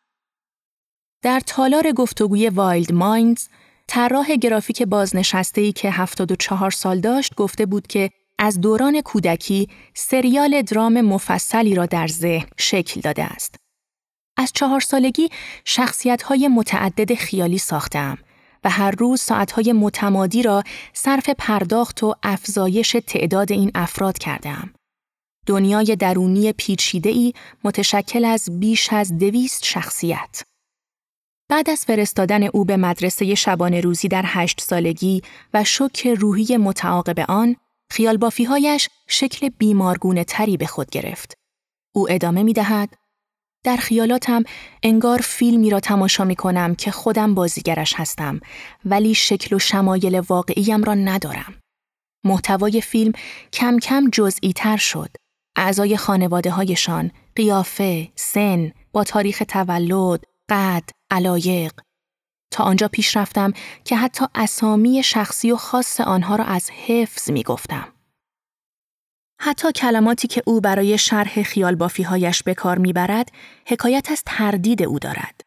در 1.22 1.40
تالار 1.40 1.92
گفتگوی 1.92 2.48
وایلد 2.48 2.92
مایندز، 2.92 3.48
طراح 3.86 4.36
گرافیک 4.36 4.82
بازنشسته 4.82 5.60
ای 5.60 5.72
که 5.72 5.90
74 5.90 6.70
سال 6.70 7.00
داشت 7.00 7.34
گفته 7.34 7.66
بود 7.66 7.86
که 7.86 8.10
از 8.38 8.60
دوران 8.60 9.00
کودکی 9.00 9.68
سریال 9.94 10.62
درام 10.62 11.00
مفصلی 11.00 11.74
را 11.74 11.86
در 11.86 12.06
ذهن 12.06 12.48
شکل 12.56 13.00
داده 13.00 13.24
است. 13.24 13.54
از 14.36 14.52
چهار 14.54 14.80
سالگی 14.80 15.28
شخصیت 15.64 16.22
های 16.22 16.48
متعدد 16.48 17.14
خیالی 17.14 17.58
ساختم 17.58 18.18
و 18.64 18.70
هر 18.70 18.90
روز 18.90 19.20
ساعتهای 19.20 19.72
متمادی 19.72 20.42
را 20.42 20.62
صرف 20.92 21.30
پرداخت 21.38 22.02
و 22.02 22.14
افزایش 22.22 22.96
تعداد 23.06 23.52
این 23.52 23.70
افراد 23.74 24.18
کردم. 24.18 24.70
دنیای 25.46 25.96
درونی 25.96 26.52
پیچیده 26.52 27.10
ای 27.10 27.32
متشکل 27.64 28.24
از 28.24 28.60
بیش 28.60 28.92
از 28.92 29.18
دویست 29.18 29.64
شخصیت. 29.64 30.42
بعد 31.50 31.70
از 31.70 31.84
فرستادن 31.84 32.42
او 32.42 32.64
به 32.64 32.76
مدرسه 32.76 33.34
شبانه 33.34 33.80
روزی 33.80 34.08
در 34.08 34.22
هشت 34.26 34.60
سالگی 34.60 35.22
و 35.54 35.64
شک 35.64 36.06
روحی 36.06 36.56
متعاقب 36.56 37.20
آن، 37.30 37.56
خیالبافیهایش 37.90 38.88
شکل 39.08 39.48
بیمارگونه 39.48 40.24
تری 40.24 40.56
به 40.56 40.66
خود 40.66 40.90
گرفت. 40.90 41.34
او 41.94 42.10
ادامه 42.10 42.42
می 42.42 42.52
دهد 42.52 42.94
در 43.68 43.76
خیالاتم 43.76 44.44
انگار 44.82 45.18
فیلمی 45.18 45.70
را 45.70 45.80
تماشا 45.80 46.24
می 46.24 46.36
کنم 46.36 46.74
که 46.74 46.90
خودم 46.90 47.34
بازیگرش 47.34 47.94
هستم 47.96 48.40
ولی 48.84 49.14
شکل 49.14 49.56
و 49.56 49.58
شمایل 49.58 50.20
واقعیم 50.20 50.84
را 50.84 50.94
ندارم. 50.94 51.54
محتوای 52.24 52.80
فیلم 52.80 53.12
کم 53.52 53.78
کم 53.78 54.10
جزئی 54.12 54.52
تر 54.52 54.76
شد. 54.76 55.10
اعضای 55.56 55.96
خانواده 55.96 56.50
هایشان، 56.50 57.10
قیافه، 57.36 58.08
سن، 58.14 58.72
با 58.92 59.04
تاریخ 59.04 59.42
تولد، 59.48 60.24
قد، 60.48 60.84
علایق. 61.10 61.72
تا 62.50 62.64
آنجا 62.64 62.88
پیش 62.88 63.16
رفتم 63.16 63.52
که 63.84 63.96
حتی 63.96 64.24
اسامی 64.34 65.02
شخصی 65.02 65.52
و 65.52 65.56
خاص 65.56 66.00
آنها 66.00 66.36
را 66.36 66.44
از 66.44 66.70
حفظ 66.70 67.30
می 67.30 67.42
گفتم. 67.42 67.88
حتی 69.40 69.72
کلماتی 69.72 70.28
که 70.28 70.42
او 70.46 70.60
برای 70.60 70.98
شرح 70.98 71.42
خیال 71.42 71.74
بافیهایش 71.74 72.42
به 72.42 72.54
کار 72.54 72.78
می‌برد، 72.78 73.32
حکایت 73.66 74.10
از 74.10 74.22
تردید 74.26 74.82
او 74.82 74.98
دارد. 74.98 75.40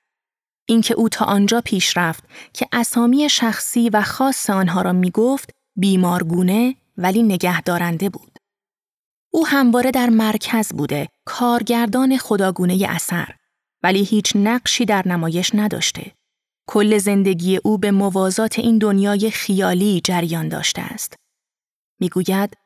اینکه 0.70 0.94
او 0.94 1.10
تا 1.10 1.26
آنجا 1.26 1.62
پیش 1.62 1.98
رفت 1.98 2.24
که 2.54 2.68
اسامی 2.72 3.30
شخصی 3.30 3.90
و 3.90 4.02
خاص 4.02 4.50
آنها 4.50 4.82
را 4.82 4.94
می 4.94 5.12
گفت 5.12 5.50
بیمارگونه 5.76 6.76
ولی 6.98 7.24
نگهدارنده 7.24 8.10
بود. 8.10 8.38
او 9.34 9.48
همواره 9.48 9.92
در 9.92 10.10
مرکز 10.10 10.74
بوده، 10.74 11.08
کارگردان 11.26 12.18
خداگونه 12.18 12.86
اثر، 12.90 13.36
ولی 13.84 14.04
هیچ 14.04 14.36
نقشی 14.36 14.86
در 14.86 15.08
نمایش 15.08 15.52
نداشته. 15.56 16.12
کل 16.68 16.98
زندگی 16.98 17.58
او 17.58 17.78
به 17.78 17.92
موازات 17.92 18.60
این 18.60 18.78
دنیای 18.78 19.32
خیالی 19.32 20.02
جریان 20.04 20.50
داشته 20.50 20.82
است. 20.82 21.16
می‌گوید 22.00 22.58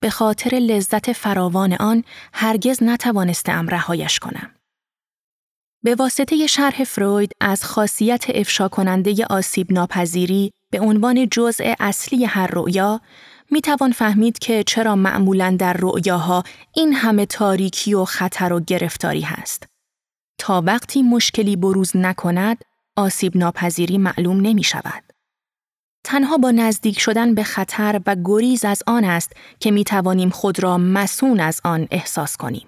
به 0.00 0.10
خاطر 0.10 0.56
لذت 0.56 1.12
فراوان 1.12 1.72
آن 1.72 2.04
هرگز 2.32 2.82
نتوانستم 2.82 3.68
رهایش 3.68 4.18
کنم. 4.18 4.50
به 5.82 5.94
واسطه 5.94 6.46
شرح 6.46 6.84
فروید 6.84 7.32
از 7.40 7.64
خاصیت 7.64 8.24
افشا 8.28 8.68
کننده 8.68 9.26
آسیب 9.30 9.72
ناپذیری 9.72 10.52
به 10.70 10.80
عنوان 10.80 11.28
جزء 11.28 11.74
اصلی 11.80 12.24
هر 12.24 12.46
رؤیا 12.46 13.00
می 13.50 13.60
توان 13.60 13.92
فهمید 13.92 14.38
که 14.38 14.64
چرا 14.66 14.96
معمولا 14.96 15.56
در 15.58 15.76
رؤیاها 15.78 16.42
این 16.74 16.92
همه 16.92 17.26
تاریکی 17.26 17.94
و 17.94 18.04
خطر 18.04 18.52
و 18.52 18.60
گرفتاری 18.60 19.20
هست. 19.20 19.66
تا 20.38 20.62
وقتی 20.66 21.02
مشکلی 21.02 21.56
بروز 21.56 21.96
نکند، 21.96 22.64
آسیب 22.96 23.36
ناپذیری 23.36 23.98
معلوم 23.98 24.40
نمی 24.40 24.62
شود. 24.62 25.07
تنها 26.10 26.36
با 26.36 26.50
نزدیک 26.50 27.00
شدن 27.00 27.34
به 27.34 27.42
خطر 27.42 28.00
و 28.06 28.16
گریز 28.24 28.64
از 28.64 28.82
آن 28.86 29.04
است 29.04 29.32
که 29.60 29.70
می 29.70 29.84
توانیم 29.84 30.30
خود 30.30 30.62
را 30.62 30.78
مصون 30.78 31.40
از 31.40 31.60
آن 31.64 31.88
احساس 31.90 32.36
کنیم. 32.36 32.66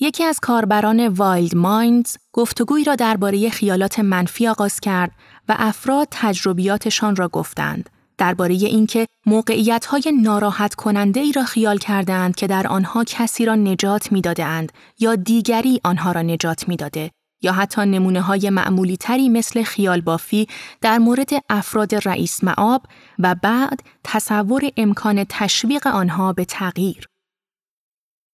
یکی 0.00 0.24
از 0.24 0.40
کاربران 0.40 1.08
وایلد 1.08 1.56
مایندز 1.56 2.16
گفتگویی 2.32 2.84
را 2.84 2.94
درباره 2.94 3.50
خیالات 3.50 4.00
منفی 4.00 4.48
آغاز 4.48 4.80
کرد 4.80 5.10
و 5.48 5.56
افراد 5.58 6.08
تجربیاتشان 6.10 7.16
را 7.16 7.28
گفتند 7.28 7.90
درباره 8.18 8.54
اینکه 8.54 9.06
موقعیت‌های 9.26 10.02
ناراحت 10.22 10.74
کننده 10.74 11.20
ای 11.20 11.32
را 11.32 11.44
خیال 11.44 11.78
کردند 11.78 12.36
که 12.36 12.46
در 12.46 12.66
آنها 12.66 13.04
کسی 13.04 13.44
را 13.44 13.54
نجات 13.54 14.12
می‌دادند 14.12 14.72
یا 14.98 15.14
دیگری 15.14 15.80
آنها 15.84 16.12
را 16.12 16.22
نجات 16.22 16.68
می‌داده 16.68 17.10
یا 17.44 17.52
حتی 17.52 17.80
نمونه 17.80 18.20
های 18.20 18.50
معمولی 18.50 18.96
تری 18.96 19.28
مثل 19.28 19.62
خیال 19.62 20.00
بافی 20.00 20.48
در 20.80 20.98
مورد 20.98 21.30
افراد 21.50 22.08
رئیس 22.08 22.44
معاب 22.44 22.82
و 23.18 23.34
بعد 23.42 23.80
تصور 24.04 24.62
امکان 24.76 25.26
تشویق 25.28 25.86
آنها 25.86 26.32
به 26.32 26.44
تغییر. 26.44 27.08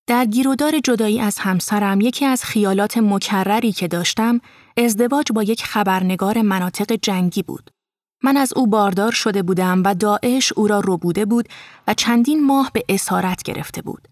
در 0.06 0.24
گیرودار 0.24 0.78
جدایی 0.84 1.20
از 1.20 1.38
همسرم 1.38 2.00
یکی 2.00 2.26
از 2.26 2.44
خیالات 2.44 2.98
مکرری 2.98 3.72
که 3.72 3.88
داشتم 3.88 4.40
ازدواج 4.76 5.32
با 5.32 5.42
یک 5.42 5.64
خبرنگار 5.64 6.42
مناطق 6.42 6.92
جنگی 7.02 7.42
بود. 7.42 7.70
من 8.22 8.36
از 8.36 8.52
او 8.56 8.66
باردار 8.66 9.12
شده 9.12 9.42
بودم 9.42 9.82
و 9.84 9.94
داعش 9.94 10.52
او 10.52 10.66
را 10.66 10.82
ربوده 10.84 11.24
بود 11.24 11.48
و 11.86 11.94
چندین 11.94 12.46
ماه 12.46 12.70
به 12.74 12.84
اسارت 12.88 13.42
گرفته 13.42 13.82
بود. 13.82 14.09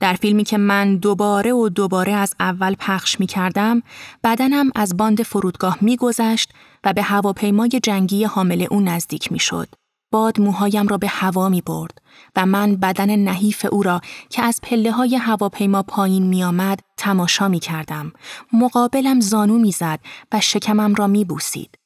در 0.00 0.14
فیلمی 0.14 0.44
که 0.44 0.58
من 0.58 0.96
دوباره 0.96 1.52
و 1.52 1.68
دوباره 1.68 2.12
از 2.12 2.34
اول 2.40 2.74
پخش 2.78 3.20
می 3.20 3.26
کردم، 3.26 3.82
بدنم 4.24 4.70
از 4.74 4.96
باند 4.96 5.22
فرودگاه 5.22 5.78
می 5.80 5.96
گذشت 5.96 6.52
و 6.84 6.92
به 6.92 7.02
هواپیمای 7.02 7.80
جنگی 7.82 8.24
حامل 8.24 8.66
او 8.70 8.80
نزدیک 8.80 9.32
می 9.32 9.38
شد. 9.38 9.68
باد 10.12 10.40
موهایم 10.40 10.88
را 10.88 10.98
به 10.98 11.08
هوا 11.08 11.48
می 11.48 11.60
برد 11.60 11.98
و 12.36 12.46
من 12.46 12.76
بدن 12.76 13.16
نحیف 13.16 13.66
او 13.72 13.82
را 13.82 14.00
که 14.30 14.42
از 14.42 14.60
پله 14.62 14.92
های 14.92 15.16
هواپیما 15.16 15.82
پایین 15.82 16.22
می 16.22 16.44
آمد 16.44 16.80
تماشا 16.96 17.48
می 17.48 17.60
کردم. 17.60 18.12
مقابلم 18.52 19.20
زانو 19.20 19.58
می 19.58 19.72
زد 19.72 20.00
و 20.32 20.40
شکمم 20.40 20.94
را 20.94 21.06
می 21.06 21.24
بوسید. 21.24 21.78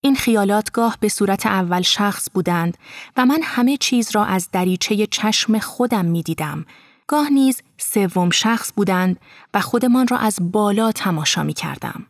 این 0.00 0.14
خیالات 0.16 0.70
گاه 0.70 0.96
به 1.00 1.08
صورت 1.08 1.46
اول 1.46 1.82
شخص 1.82 2.28
بودند 2.34 2.78
و 3.16 3.26
من 3.26 3.40
همه 3.42 3.76
چیز 3.76 4.10
را 4.14 4.24
از 4.24 4.48
دریچه 4.52 5.06
چشم 5.06 5.58
خودم 5.58 6.04
می 6.04 6.22
دیدم. 6.22 6.66
گاه 7.08 7.30
نیز 7.30 7.62
سوم 7.78 8.30
شخص 8.30 8.72
بودند 8.76 9.20
و 9.54 9.60
خودمان 9.60 10.08
را 10.08 10.16
از 10.18 10.36
بالا 10.40 10.92
تماشا 10.92 11.42
می 11.42 11.52
کردم. 11.52 12.06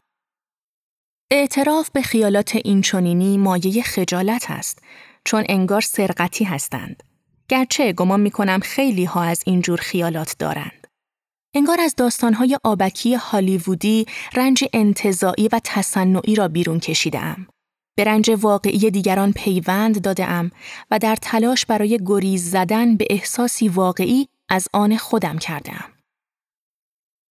اعتراف 1.31 1.91
به 1.91 2.03
خیالات 2.03 2.57
اینچنینی 2.65 3.39
مایه 3.39 3.83
خجالت 3.83 4.51
است 4.51 4.83
چون 5.25 5.45
انگار 5.49 5.81
سرقتی 5.81 6.45
هستند. 6.45 7.03
گرچه 7.49 7.93
گمان 7.93 8.21
می 8.21 8.31
کنم 8.31 8.61
خیلی 8.61 9.05
ها 9.05 9.23
از 9.23 9.43
اینجور 9.47 9.79
خیالات 9.79 10.37
دارند. 10.39 10.87
انگار 11.55 11.81
از 11.81 11.95
داستانهای 11.97 12.59
آبکی 12.65 13.15
هالیوودی 13.15 14.07
رنج 14.35 14.65
انتظاعی 14.73 15.49
و 15.49 15.61
تصنعی 15.65 16.35
را 16.35 16.49
بیرون 16.49 16.81
کشیدم. 16.81 17.47
به 17.97 18.05
رنج 18.05 18.31
واقعی 18.41 18.91
دیگران 18.91 19.33
پیوند 19.33 20.01
داده 20.01 20.27
ام 20.27 20.51
و 20.91 20.99
در 20.99 21.17
تلاش 21.17 21.67
برای 21.67 22.01
گریز 22.07 22.51
زدن 22.51 22.97
به 22.97 23.07
احساسی 23.11 23.69
واقعی 23.69 24.29
از 24.49 24.69
آن 24.73 24.97
خودم 24.97 25.39
کردم. 25.39 25.85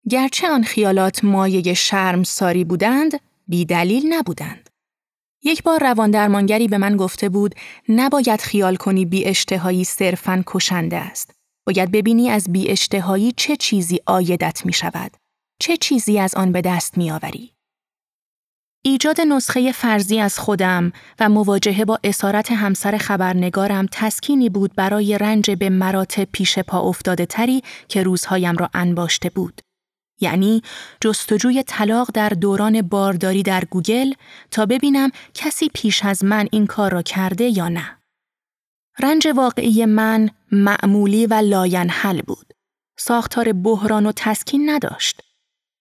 گرچه 0.09 0.49
آن 0.49 0.63
خیالات 0.63 1.24
مایه 1.24 1.74
شرم 1.74 2.24
ساری 2.24 2.63
بودند، 2.63 3.20
بی 3.47 3.66
دلیل 3.66 4.13
نبودند. 4.13 4.70
یک 5.43 5.63
بار 5.63 5.80
روان 5.84 6.11
درمانگری 6.11 6.68
به 6.68 6.78
من 6.78 6.97
گفته 6.97 7.30
بود 7.30 7.55
نباید 7.89 8.41
خیال 8.41 8.76
کنی 8.76 9.05
بی 9.05 9.26
اشتهایی 9.26 9.84
صرفاً 9.84 10.43
کشنده 10.47 10.97
است. 10.97 11.32
باید 11.68 11.91
ببینی 11.91 12.30
از 12.30 12.51
بی 12.51 12.70
اشتهایی 12.70 13.32
چه 13.32 13.55
چیزی 13.55 13.99
آیدت 14.05 14.66
می 14.66 14.74
شود. 14.74 15.11
چه 15.59 15.78
چیزی 15.78 16.20
از 16.20 16.36
آن 16.36 16.51
به 16.51 16.61
دست 16.61 16.97
می 16.97 17.11
آوری. 17.11 17.55
ایجاد 18.88 19.22
نسخه 19.22 19.72
فرضی 19.72 20.20
از 20.20 20.40
خودم 20.40 20.92
و 21.20 21.30
مواجهه 21.30 21.86
با 21.86 22.00
اسارت 22.04 22.52
همسر 22.52 22.98
خبرنگارم 22.98 23.88
تسکینی 23.92 24.50
بود 24.50 24.76
برای 24.76 25.18
رنج 25.18 25.52
به 25.52 25.70
مراتب 25.70 26.28
پیش 26.32 26.60
پا 26.60 26.80
افتاده 26.80 27.26
تری 27.26 27.64
که 27.88 28.04
روزهایم 28.04 28.58
را 28.58 28.70
انباشته 28.74 29.30
بود. 29.30 29.62
یعنی 30.22 30.62
جستجوی 31.02 31.64
طلاق 31.64 32.12
در 32.14 32.30
دوران 32.30 32.82
بارداری 32.82 33.44
در 33.44 33.66
گوگل 33.66 34.14
تا 34.52 34.66
ببینم 34.66 35.12
کسی 35.34 35.70
پیش 35.74 36.06
از 36.06 36.24
من 36.24 36.48
این 36.52 36.68
کار 36.68 36.92
را 36.92 37.02
کرده 37.02 37.58
یا 37.58 37.70
نه. 37.70 37.98
رنج 39.00 39.28
واقعی 39.36 39.86
من 39.86 40.30
معمولی 40.52 41.26
و 41.26 41.34
لاینحل 41.34 42.22
بود. 42.22 42.54
ساختار 42.98 43.54
بحران 43.54 44.06
و 44.06 44.12
تسکین 44.16 44.70
نداشت. 44.70 45.22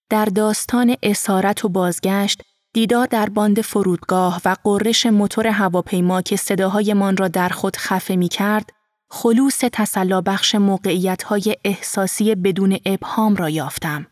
در 0.09 0.25
داستان 0.25 0.95
اسارت 1.03 1.65
و 1.65 1.69
بازگشت 1.69 2.41
دیدار 2.75 3.05
در 3.05 3.29
باند 3.29 3.61
فرودگاه 3.61 4.41
و 4.45 4.55
غرش 4.63 5.05
موتور 5.05 5.47
هواپیما 5.47 6.21
که 6.21 6.35
صداهایمان 6.35 7.17
را 7.17 7.27
در 7.27 7.49
خود 7.49 7.77
خفه 7.77 8.15
می 8.15 8.27
کرد، 8.27 8.69
خلوص 9.09 9.57
تسلا 9.57 10.21
بخش 10.21 10.55
موقعیت 10.55 11.23
های 11.23 11.55
احساسی 11.63 12.35
بدون 12.35 12.79
ابهام 12.85 13.35
را 13.35 13.49
یافتم. 13.49 14.07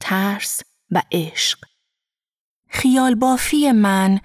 ترس 0.00 0.60
و 0.90 1.02
عشق. 1.12 1.58
خیال 2.68 3.14
بافی 3.14 3.72
من 3.72 4.20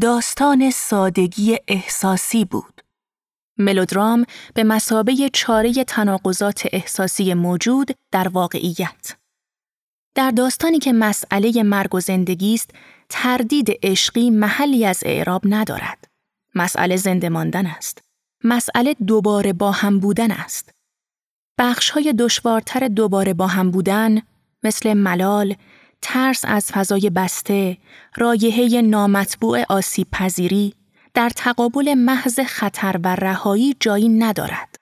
داستان 0.00 0.70
سادگی 0.70 1.58
احساسی 1.68 2.44
بود. 2.44 2.80
ملودرام 3.58 4.24
به 4.54 4.64
مسابه 4.64 5.30
چاره 5.32 5.84
تناقضات 5.84 6.68
احساسی 6.72 7.34
موجود 7.34 7.90
در 8.10 8.28
واقعیت. 8.28 9.16
در 10.14 10.30
داستانی 10.30 10.78
که 10.78 10.92
مسئله 10.92 11.62
مرگ 11.62 11.94
و 11.94 12.00
زندگی 12.00 12.54
است، 12.54 12.70
تردید 13.08 13.68
عشقی 13.82 14.30
محلی 14.30 14.86
از 14.86 15.02
اعراب 15.06 15.42
ندارد. 15.44 16.04
مسئله 16.54 16.96
زنده 16.96 17.28
ماندن 17.28 17.66
است. 17.66 18.02
مسئله 18.44 18.94
دوباره 19.06 19.52
با 19.52 19.72
هم 19.72 19.98
بودن 20.00 20.30
است. 20.30 20.70
بخش 21.58 21.90
های 21.90 22.12
دشوارتر 22.12 22.88
دوباره 22.88 23.34
با 23.34 23.46
هم 23.46 23.70
بودن 23.70 24.22
مثل 24.62 24.94
ملال، 24.94 25.54
ترس 26.02 26.44
از 26.44 26.72
فضای 26.72 27.10
بسته، 27.10 27.78
رایحه 28.16 28.82
نامطبوع 28.82 29.64
آسیب 29.68 30.06
پذیری 30.12 30.74
در 31.14 31.30
تقابل 31.30 31.94
محض 31.94 32.40
خطر 32.40 33.00
و 33.04 33.14
رهایی 33.14 33.76
جایی 33.80 34.08
ندارد. 34.08 34.76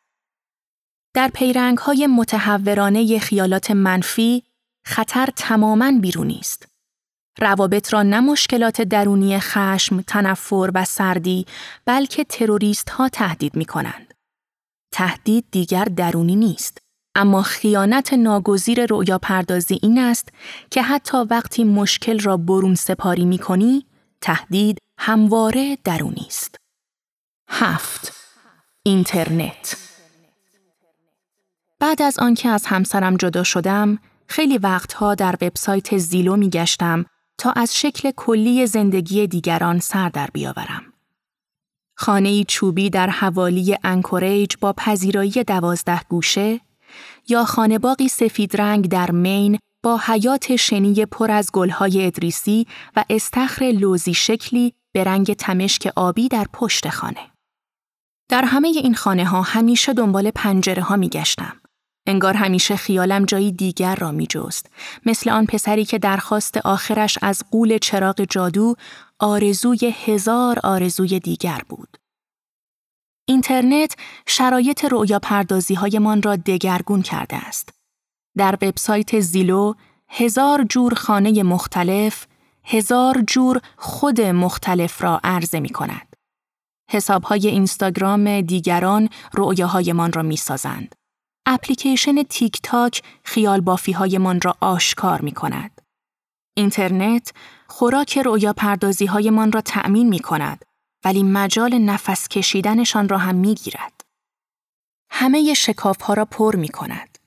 در 1.15 1.29
پیرنگ 1.29 1.79
های 1.79 2.07
متحورانه 2.07 3.19
خیالات 3.19 3.71
منفی، 3.71 4.43
خطر 4.85 5.29
تماما 5.37 5.93
بیرونی 6.01 6.39
است. 6.41 6.72
روابط 7.41 7.93
را 7.93 8.03
نه 8.03 8.21
مشکلات 8.21 8.83
درونی 8.83 9.39
خشم، 9.39 10.01
تنفر 10.01 10.71
و 10.75 10.85
سردی 10.85 11.47
بلکه 11.85 12.25
تروریست 12.25 12.91
ها 12.91 13.09
تهدید 13.09 13.57
می 13.57 13.65
کنند. 13.65 14.15
تهدید 14.93 15.45
دیگر 15.51 15.85
درونی 15.85 16.37
نیست. 16.37 16.79
اما 17.15 17.43
خیانت 17.43 18.13
ناگزیر 18.13 18.87
رؤیا 18.87 19.19
پردازی 19.19 19.79
این 19.83 19.99
است 19.99 20.29
که 20.71 20.83
حتی 20.83 21.19
وقتی 21.19 21.65
مشکل 21.65 22.19
را 22.19 22.37
برون 22.37 22.75
سپاری 22.75 23.25
می 23.25 23.39
کنی، 23.39 23.87
تهدید 24.21 24.79
همواره 24.99 25.79
درونی 25.85 26.27
است. 26.27 26.57
هفت 27.49 28.13
اینترنت 28.83 29.77
بعد 31.81 32.03
از 32.03 32.19
آنکه 32.19 32.49
از 32.49 32.67
همسرم 32.67 33.17
جدا 33.17 33.43
شدم، 33.43 33.99
خیلی 34.27 34.59
وقتها 34.59 35.15
در 35.15 35.35
وبسایت 35.43 35.99
زیلو 35.99 36.37
می 36.37 36.51
گشتم 36.51 37.05
تا 37.39 37.51
از 37.51 37.77
شکل 37.77 38.11
کلی 38.17 38.67
زندگی 38.67 39.27
دیگران 39.27 39.81
سر 39.81 40.09
در 40.09 40.29
بیاورم. 40.33 40.93
خانه 41.97 42.45
چوبی 42.45 42.91
در 42.91 43.11
حوالی 43.11 43.77
انکوریج 43.85 44.57
با 44.61 44.73
پذیرایی 44.73 45.31
دوازده 45.31 46.01
گوشه 46.09 46.61
یا 47.29 47.45
خانباقی 47.45 48.09
سفید 48.09 48.61
رنگ 48.61 48.89
در 48.89 49.11
مین 49.11 49.59
با 49.83 50.01
حیات 50.07 50.57
شنی 50.57 51.07
پر 51.07 51.31
از 51.31 51.51
گلهای 51.53 52.07
ادریسی 52.07 52.67
و 52.97 53.05
استخر 53.11 53.65
لوزی 53.65 54.15
شکلی 54.15 54.75
به 54.93 55.05
رنگ 55.05 55.33
تمشک 55.35 55.93
آبی 55.97 56.29
در 56.29 56.47
پشت 56.53 56.89
خانه. 56.89 57.31
در 58.29 58.45
همه 58.45 58.69
این 58.69 58.95
خانه 58.95 59.25
ها 59.25 59.43
همیشه 59.43 59.93
دنبال 59.93 60.31
پنجره 60.31 60.83
ها 60.83 60.97
می 60.97 61.09
گشتم. 61.09 61.62
انگار 62.07 62.35
همیشه 62.35 62.77
خیالم 62.77 63.25
جایی 63.25 63.53
دیگر 63.53 63.95
را 63.95 64.11
می 64.13 64.27
جست. 64.27 64.67
مثل 65.07 65.31
آن 65.31 65.47
پسری 65.47 65.85
که 65.85 65.99
درخواست 65.99 66.57
آخرش 66.57 67.19
از 67.23 67.43
قول 67.51 67.79
چراغ 67.79 68.25
جادو 68.31 68.75
آرزوی 69.19 69.95
هزار 70.05 70.59
آرزوی 70.65 71.21
دیگر 71.21 71.61
بود. 71.69 71.97
اینترنت 73.29 73.97
شرایط 74.27 74.85
رؤیا 74.85 75.19
پردازی 75.19 75.75
هایمان 75.75 76.23
را 76.23 76.37
دگرگون 76.37 77.03
کرده 77.03 77.37
است. 77.37 77.69
در 78.37 78.55
وبسایت 78.63 79.21
زیلو 79.21 79.75
هزار 80.09 80.65
جور 80.65 80.95
خانه 80.95 81.43
مختلف، 81.43 82.27
هزار 82.65 83.23
جور 83.27 83.61
خود 83.77 84.21
مختلف 84.21 85.03
را 85.03 85.21
عرضه 85.25 85.61
می 85.61 85.69
کند. 85.69 86.17
حساب 86.91 87.23
های 87.23 87.49
اینستاگرام 87.49 88.41
دیگران 88.41 89.09
رؤیاهایمان 89.35 90.13
را 90.13 90.23
می 90.23 90.37
سازند. 90.37 90.95
اپلیکیشن 91.47 92.23
تیک 92.23 92.59
تاک 92.63 93.03
خیال 93.25 93.61
بافی 93.61 93.93
هایمان 93.93 94.41
را 94.41 94.57
آشکار 94.61 95.21
می 95.21 95.33
کند. 95.33 95.81
اینترنت 96.55 97.33
خوراک 97.69 98.19
رؤیا 98.19 98.53
پردازی 98.53 99.07
هایمان 99.07 99.53
را 99.53 99.61
تأمین 99.61 100.09
می 100.09 100.19
کند 100.19 100.65
ولی 101.05 101.23
مجال 101.23 101.79
نفس 101.79 102.29
کشیدنشان 102.29 103.09
را 103.09 103.19
هم 103.19 103.35
می 103.35 103.55
گیرد. 103.55 104.01
همه 105.11 105.55
شکاف 105.55 106.01
ها 106.01 106.15
را 106.15 106.25
پر 106.25 106.57
می 106.57 106.69
کند. 106.69 107.19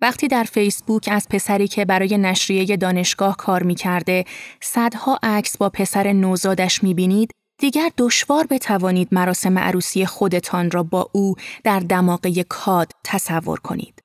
وقتی 0.00 0.28
در 0.28 0.44
فیسبوک 0.44 1.08
از 1.12 1.28
پسری 1.30 1.68
که 1.68 1.84
برای 1.84 2.18
نشریه 2.18 2.76
دانشگاه 2.76 3.36
کار 3.36 3.62
می 3.62 3.74
کرده 3.74 4.24
صدها 4.60 5.18
عکس 5.22 5.56
با 5.56 5.70
پسر 5.70 6.12
نوزادش 6.12 6.82
می 6.82 6.94
بینید 6.94 7.30
دیگر 7.58 7.90
دشوار 7.98 8.46
بتوانید 8.46 9.08
مراسم 9.12 9.58
عروسی 9.58 10.06
خودتان 10.06 10.70
را 10.70 10.82
با 10.82 11.10
او 11.12 11.34
در 11.64 11.80
دماغه 11.80 12.44
کاد 12.44 12.92
تصور 13.04 13.60
کنید. 13.60 14.02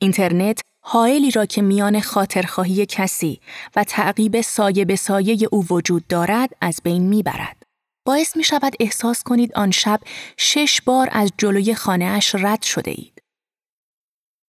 اینترنت 0.00 0.60
حائلی 0.80 1.30
را 1.30 1.46
که 1.46 1.62
میان 1.62 2.00
خاطرخواهی 2.00 2.86
کسی 2.86 3.40
و 3.76 3.84
تعقیب 3.84 4.40
سایه 4.40 4.84
به 4.84 4.96
سایه 4.96 5.48
او 5.52 5.66
وجود 5.70 6.06
دارد 6.06 6.50
از 6.60 6.80
بین 6.84 7.02
می‌برد. 7.02 7.62
باعث 8.06 8.36
می 8.36 8.44
شود 8.44 8.72
احساس 8.80 9.22
کنید 9.22 9.54
آن 9.54 9.70
شب 9.70 10.00
شش 10.36 10.80
بار 10.80 11.08
از 11.12 11.32
جلوی 11.38 11.74
خانهاش 11.74 12.34
رد 12.34 12.62
شده 12.62 12.90
اید. 12.90 13.22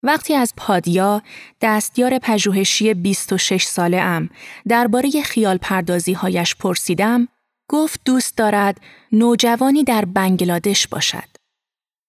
وقتی 0.03 0.35
از 0.35 0.53
پادیا 0.57 1.21
دستیار 1.61 2.19
پژوهشی 2.19 2.93
26 2.93 3.63
ساله 3.63 3.97
ام 3.97 4.29
درباره 4.67 5.21
خیال 5.23 5.57
پردازی 5.57 6.13
هایش 6.13 6.55
پرسیدم 6.55 7.27
گفت 7.69 8.01
دوست 8.05 8.37
دارد 8.37 8.81
نوجوانی 9.11 9.83
در 9.83 10.05
بنگلادش 10.05 10.87
باشد. 10.87 11.39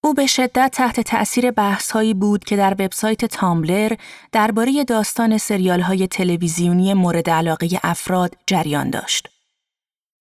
او 0.04 0.14
به 0.14 0.26
شدت 0.26 0.70
تحت 0.74 1.00
تأثیر 1.00 1.50
بحثهایی 1.50 2.14
بود 2.14 2.44
که 2.44 2.56
در 2.56 2.72
وبسایت 2.72 3.24
تامبلر 3.24 3.92
درباره 4.32 4.84
داستان 4.84 5.38
سریال 5.38 5.80
های 5.80 6.06
تلویزیونی 6.06 6.94
مورد 6.94 7.30
علاقه 7.30 7.68
افراد 7.82 8.36
جریان 8.46 8.90
داشت. 8.90 9.28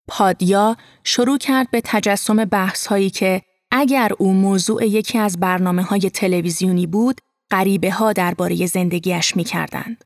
پادیا 0.07 0.77
شروع 1.03 1.37
کرد 1.37 1.71
به 1.71 1.81
تجسم 1.85 2.45
بحثهایی 2.45 3.09
که 3.09 3.41
اگر 3.71 4.11
او 4.17 4.33
موضوع 4.33 4.85
یکی 4.85 5.17
از 5.17 5.39
برنامه 5.39 5.83
های 5.83 6.09
تلویزیونی 6.09 6.87
بود، 6.87 7.21
غریبه 7.51 7.91
ها 7.91 8.13
درباره 8.13 8.65
زندگیش 8.65 9.35
می 9.35 9.43
کردند. 9.43 10.03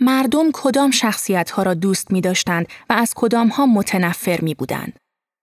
مردم 0.00 0.50
کدام 0.52 0.90
شخصیت 0.90 1.50
ها 1.50 1.62
را 1.62 1.74
دوست 1.74 2.10
می 2.10 2.20
داشتند 2.20 2.66
و 2.90 2.92
از 2.92 3.12
کدام 3.16 3.48
ها 3.48 3.66
متنفر 3.66 4.40
می 4.40 4.54
بودند. 4.54 4.98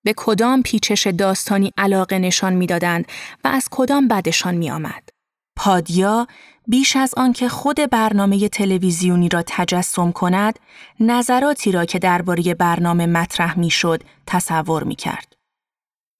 به 0.06 0.14
کدام 0.18 0.62
پیچش 0.62 1.08
داستانی 1.08 1.72
علاقه 1.78 2.20
نشان 2.20 2.54
می‌دادند 2.54 3.06
و 3.43 3.47
از 3.47 3.68
کدام 3.72 4.08
بدشان 4.08 4.56
می 4.56 4.72
آمد. 4.72 5.10
پادیا 5.56 6.28
بیش 6.68 6.95
از 6.95 7.14
آنکه 7.18 7.49
خود 7.49 7.78
برنامه 7.91 8.49
تلویزیونی 8.49 9.30
را 9.30 9.43
تجسم 9.47 10.12
کند، 10.12 10.60
نظراتی 10.99 11.72
را 11.72 11.86
که 11.86 11.99
درباره 11.99 12.54
برنامه 12.54 13.06
مطرح 13.06 13.60
می‌شد 13.60 14.04
تصور 14.28 14.84
می 14.84 14.95
کرد. 14.95 15.34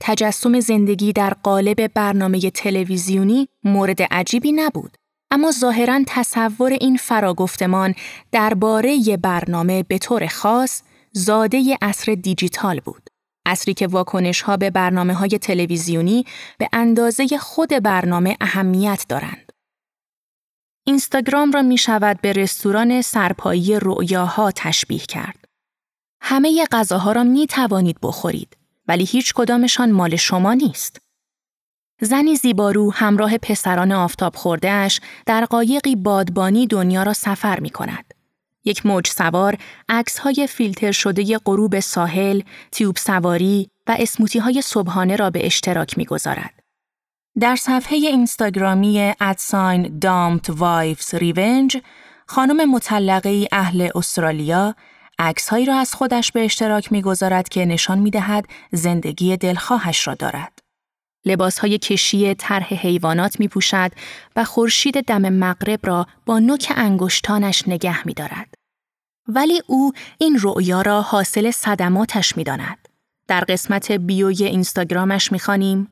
تجسم 0.02 0.60
زندگی 0.60 1.14
در 1.14 1.34
قالب 1.44 1.94
برنامه 1.94 2.52
تلویزیونی 2.52 3.48
مورد 3.64 4.02
عجیبی 4.02 4.52
نبود. 4.52 4.98
اما 5.34 5.52
ظاهرا 5.52 6.04
تصور 6.08 6.72
این 6.72 6.98
فراگفتمان 6.98 7.96
درباره 8.32 9.18
برنامه 9.18 9.84
به 9.84 9.98
طور 9.98 10.28
خاص 10.28 10.82
زاده 11.12 11.78
اصر 11.82 12.14
دیجیتال 12.14 12.80
بود. 12.80 13.10
اصری 13.46 13.74
که 13.74 13.88
واکنش 13.88 14.42
ها 14.42 14.58
به 14.58 14.70
برنامه 14.70 15.14
های 15.14 15.30
تلویزیونی 15.30 16.26
به 16.58 16.70
اندازه 16.74 17.38
خود 17.38 17.70
برنامه 17.70 18.38
اهمیت 18.42 19.06
دارند. 19.10 19.52
اینستاگرام 20.88 21.52
را 21.52 21.62
می 21.62 21.78
شود 21.78 22.22
به 22.22 22.34
رستوران 22.34 23.02
سرپایی 23.02 23.80
رؤیاها 23.82 24.52
تشبیه 24.56 25.00
کرد. 25.00 25.46
همه 26.22 26.66
غذاها 26.72 27.12
را 27.12 27.24
می 27.24 27.48
توانید 27.48 27.98
بخورید 28.04 28.58
ولی 28.88 29.04
هیچ 29.04 29.34
کدامشان 29.34 29.92
مال 29.92 30.16
شما 30.16 30.54
نیست. 30.54 31.03
زنی 32.02 32.36
زیبارو 32.36 32.92
همراه 32.94 33.38
پسران 33.38 33.92
آفتاب 33.92 34.36
خوردهش 34.36 35.00
در 35.26 35.46
قایقی 35.46 35.96
بادبانی 35.96 36.68
دنیا 36.68 37.04
را 37.04 37.14
سفر 37.14 37.60
می 37.60 37.70
کند. 37.70 38.14
یک 38.66 38.86
موج 38.86 39.08
سوار 39.08 39.58
عکس 39.90 40.18
های 40.20 40.48
فیلتر 40.48 40.92
شده 40.92 41.38
غروب 41.46 41.80
ساحل، 41.80 42.42
تیوب 42.72 42.98
سواری 42.98 43.70
و 43.88 43.96
اسموتی 44.00 44.40
های 44.40 44.62
صبحانه 44.62 45.16
را 45.16 45.30
به 45.30 45.46
اشتراک 45.46 45.98
می 45.98 46.06
گذارد. 46.06 46.54
در 47.40 47.56
صفحه 47.56 47.98
اینستاگرامی 47.98 49.14
ادساین 49.22 50.00
دامت 50.00 50.50
وایفز 50.50 51.16
ریونج 51.16 51.78
خانم 52.28 52.72
مطلقه 52.72 53.48
اهل 53.52 53.90
استرالیا 53.96 54.76
عکسهایی 55.20 55.66
را 55.66 55.76
از 55.76 55.94
خودش 55.94 56.32
به 56.32 56.46
اشتراک 56.46 56.92
می‌گذارد 56.92 57.50
که 57.50 57.66
نشان 57.66 58.00
می 58.00 58.12
دهد 58.12 58.46
زندگی 58.72 59.38
دلخواهش 59.38 60.08
را 60.08 60.14
دارد. 60.14 60.63
لباس 61.26 61.60
های 61.60 61.78
کشی 61.78 62.36
طرح 62.36 62.74
حیوانات 62.74 63.40
می 63.40 63.48
پوشد 63.48 63.92
و 64.36 64.44
خورشید 64.44 65.02
دم 65.02 65.30
مغرب 65.34 65.80
را 65.84 66.08
با 66.26 66.40
نوک 66.40 66.74
انگشتانش 66.76 67.68
نگه 67.68 68.08
می 68.08 68.14
دارد. 68.14 68.54
ولی 69.28 69.62
او 69.68 69.92
این 70.18 70.40
رؤیا 70.42 70.82
را 70.82 71.02
حاصل 71.02 71.52
صدماتش 71.52 72.38
می 72.38 72.44
داند. 72.44 72.88
در 73.28 73.42
قسمت 73.42 73.92
بیوی 73.92 74.44
اینستاگرامش 74.44 75.32
می 75.32 75.40
خانیم 75.40 75.90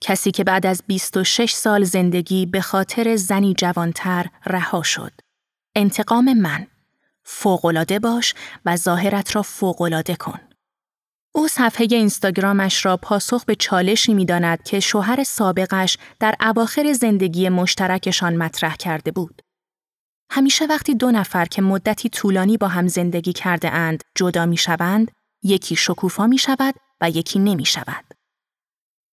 کسی 0.00 0.30
که 0.30 0.44
بعد 0.44 0.66
از 0.66 0.82
26 0.86 1.52
سال 1.52 1.84
زندگی 1.84 2.46
به 2.46 2.60
خاطر 2.60 3.16
زنی 3.16 3.54
جوانتر 3.54 4.26
رها 4.46 4.82
شد. 4.82 5.12
انتقام 5.74 6.32
من. 6.32 6.66
فوقلاده 7.24 7.98
باش 7.98 8.34
و 8.64 8.76
ظاهرت 8.76 9.36
را 9.36 9.42
فوقلاده 9.42 10.16
کن. 10.16 10.40
او 11.36 11.48
صفحه 11.48 11.86
اینستاگرامش 11.90 12.86
را 12.86 12.96
پاسخ 12.96 13.44
به 13.44 13.54
چالشی 13.54 14.14
می 14.14 14.24
داند 14.24 14.62
که 14.62 14.80
شوهر 14.80 15.24
سابقش 15.24 15.98
در 16.20 16.34
اواخر 16.40 16.92
زندگی 16.92 17.48
مشترکشان 17.48 18.36
مطرح 18.36 18.76
کرده 18.76 19.10
بود. 19.10 19.42
همیشه 20.30 20.66
وقتی 20.66 20.94
دو 20.94 21.10
نفر 21.10 21.44
که 21.44 21.62
مدتی 21.62 22.08
طولانی 22.08 22.56
با 22.56 22.68
هم 22.68 22.88
زندگی 22.88 23.32
کرده 23.32 23.70
اند 23.70 24.04
جدا 24.14 24.46
می 24.46 24.56
شوند، 24.56 25.10
یکی 25.42 25.76
شکوفا 25.76 26.26
می 26.26 26.38
شود 26.38 26.74
و 27.00 27.10
یکی 27.10 27.38
نمی 27.38 27.64
شود. 27.64 28.04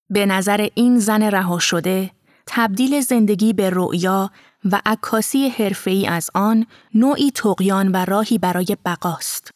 به 0.10 0.26
نظر 0.26 0.70
این 0.76 1.00
زن 1.00 1.24
رها 1.24 1.60
شده، 1.60 2.12
تبدیل 2.46 3.02
زندگی 3.02 3.54
به 3.54 3.70
رؤیا 3.70 4.32
و 4.66 4.82
عکاسی 4.86 5.50
حرفه‌ای 5.50 6.08
از 6.08 6.30
آن 6.34 6.66
نوعی 6.94 7.32
تقیان 7.32 7.92
و 7.92 8.06
راهی 8.06 8.38
برای 8.38 8.78
بقاست. 8.86 9.53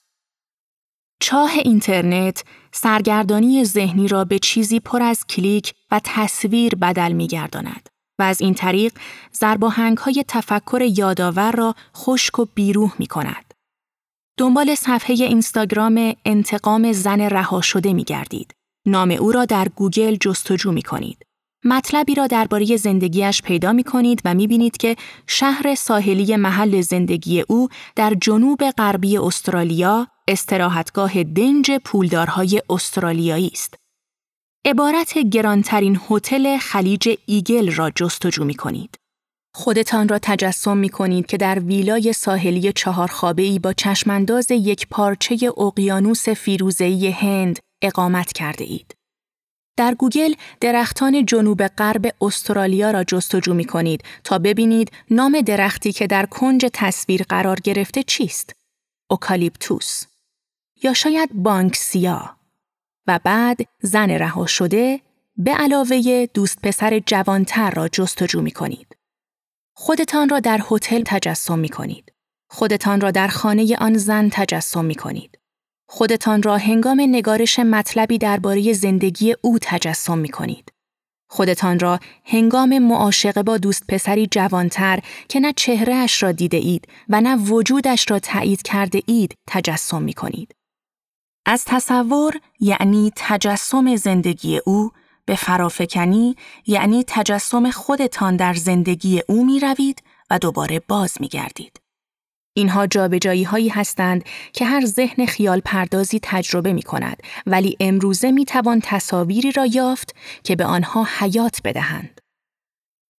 چاه 1.20 1.52
اینترنت 1.52 2.44
سرگردانی 2.72 3.66
ذهنی 3.66 4.08
را 4.08 4.26
به 4.26 4.40
چیزی 4.40 4.80
پر 4.80 5.04
از 5.04 5.26
کلیک 5.26 5.74
و 5.92 6.02
تصویر 6.04 6.76
بدل 6.76 7.12
می 7.12 7.28
گرداند 7.28 7.90
و 8.20 8.24
از 8.24 8.42
این 8.42 8.54
طریق 8.54 8.94
زرباهنگ 9.32 9.98
های 9.98 10.26
تفکر 10.28 10.82
یادآور 10.82 11.52
را 11.52 11.76
خشک 11.96 12.40
و 12.40 12.46
بیروح 12.56 12.94
می 13.00 13.08
کند. 13.08 13.54
دنبال 14.38 14.76
صفحه 14.76 15.16
اینستاگرام 15.16 16.14
انتقام 16.26 16.92
زن 16.92 17.22
رها 17.22 17.62
شده 17.62 17.94
می 17.94 18.04
گردید. 18.04 18.54
نام 18.86 19.12
او 19.12 19.32
را 19.32 19.46
در 19.46 19.68
گوگل 19.70 20.16
جستجو 20.16 20.72
می 20.72 20.82
کنید. 20.82 21.24
مطلبی 21.66 22.16
را 22.16 22.28
درباره 22.28 22.78
زندگیش 22.78 23.42
پیدا 23.42 23.74
می 23.74 23.84
کنید 23.84 24.22
و 24.26 24.34
می 24.34 24.48
بینید 24.48 24.78
که 24.78 24.96
شهر 25.28 25.76
ساحلی 25.76 26.36
محل 26.36 26.82
زندگی 26.82 27.42
او 27.42 27.70
در 27.96 28.14
جنوب 28.22 28.70
غربی 28.70 29.18
استرالیا 29.18 30.08
استراحتگاه 30.28 31.24
دنج 31.24 31.72
پولدارهای 31.86 32.62
استرالیایی 32.70 33.52
است. 33.54 33.74
عبارت 34.66 35.18
گرانترین 35.18 36.00
هتل 36.10 36.58
خلیج 36.58 37.18
ایگل 37.26 37.72
را 37.72 37.90
جستجو 37.90 38.46
می 38.46 38.56
کنید. 38.56 38.98
خودتان 39.56 40.08
را 40.08 40.20
تجسم 40.22 40.78
می 40.78 40.90
کنید 40.90 41.26
که 41.26 41.38
در 41.38 41.60
ویلای 41.60 42.14
ساحلی 42.14 42.74
چهار 42.74 43.12
ای 43.38 43.60
با 43.60 43.74
چشمانداز 43.74 44.52
یک 44.52 44.88
پارچه 44.88 45.54
اقیانوس 45.58 46.30
فیروزه‌ای 46.30 47.10
هند 47.10 47.60
اقامت 47.82 48.34
کرده 48.34 48.64
اید. 48.64 48.94
در 49.78 49.94
گوگل 49.94 50.34
درختان 50.62 51.26
جنوب 51.26 51.68
غرب 51.68 52.06
استرالیا 52.22 52.92
را 52.92 53.04
جستجو 53.04 53.54
می 53.54 53.66
کنید 53.66 54.04
تا 54.24 54.38
ببینید 54.38 54.92
نام 55.12 55.42
درختی 55.42 55.92
که 55.92 56.08
در 56.08 56.26
کنج 56.26 56.66
تصویر 56.74 57.24
قرار 57.30 57.60
گرفته 57.64 58.04
چیست. 58.04 58.54
اوکالیپتوس 59.12 60.04
یا 60.84 60.94
شاید 60.94 61.30
بانکسیا 61.34 62.38
و 63.08 63.20
بعد 63.24 63.60
زن 63.82 64.10
رها 64.10 64.46
شده 64.46 65.02
به 65.38 65.52
علاوه 65.52 66.28
دوست 66.34 66.62
پسر 66.64 67.00
جوانتر 67.00 67.72
را 67.72 67.88
جستجو 67.88 68.42
می 68.42 68.52
کنید. 68.52 68.98
خودتان 69.74 70.30
را 70.30 70.40
در 70.40 70.62
هتل 70.72 71.04
تجسم 71.06 71.60
می 71.60 71.70
کنید. 71.70 72.14
خودتان 72.50 73.02
را 73.02 73.12
در 73.12 73.28
خانه 73.28 73.76
آن 73.80 73.98
زن 73.98 74.30
تجسم 74.32 74.86
می 74.86 74.96
کنید. 74.96 75.40
خودتان 75.90 76.44
را 76.44 76.58
هنگام 76.58 77.02
نگارش 77.02 77.60
مطلبی 77.60 78.18
درباره 78.18 78.74
زندگی 78.74 79.36
او 79.42 79.58
تجسم 79.62 80.18
می 80.18 80.30
کنید. 80.30 80.72
خودتان 81.30 81.80
را 81.80 82.00
هنگام 82.26 82.80
معاشقه 82.80 83.44
با 83.44 83.58
دوست 83.58 83.84
پسری 83.88 84.28
جوانتر 84.28 85.00
که 85.30 85.40
نه 85.40 85.54
چهرهش 85.54 86.24
را 86.24 86.32
دیده 86.32 86.58
اید 86.58 86.88
و 87.10 87.22
نه 87.22 87.36
وجودش 87.36 88.12
را 88.12 88.20
تایید 88.20 88.62
کرده 88.62 89.02
اید 89.06 89.34
تجسم 89.48 90.02
می 90.02 90.14
کنید. 90.14 90.57
از 91.50 91.66
تصور 91.66 92.40
یعنی 92.60 93.12
تجسم 93.16 93.96
زندگی 93.96 94.62
او 94.66 94.92
به 95.26 95.36
فرافکنی 95.36 96.36
یعنی 96.68 97.04
تجسم 97.08 97.72
خودتان 97.72 98.36
در 98.36 98.54
زندگی 98.54 99.22
او 99.28 99.46
می 99.46 99.60
روید 99.60 100.04
و 100.30 100.40
دوباره 100.40 100.82
باز 100.88 101.18
می 101.20 101.28
گردید. 101.28 101.80
اینها 102.54 102.88
جابجایی 102.88 103.44
هایی 103.44 103.70
هستند 103.70 104.24
که 104.54 104.66
هر 104.66 104.86
ذهن 104.86 105.26
خیال 105.26 105.60
پردازی 105.60 106.20
تجربه 106.24 106.74
می 106.74 106.84
کند 106.84 107.24
ولی 107.46 107.78
امروزه 107.80 108.32
می 108.32 108.46
توان 108.46 108.82
تصاویری 108.84 109.52
را 109.52 109.66
یافت 109.66 110.16
که 110.44 110.56
به 110.56 110.66
آنها 110.66 111.08
حیات 111.20 111.60
بدهند. 111.64 112.22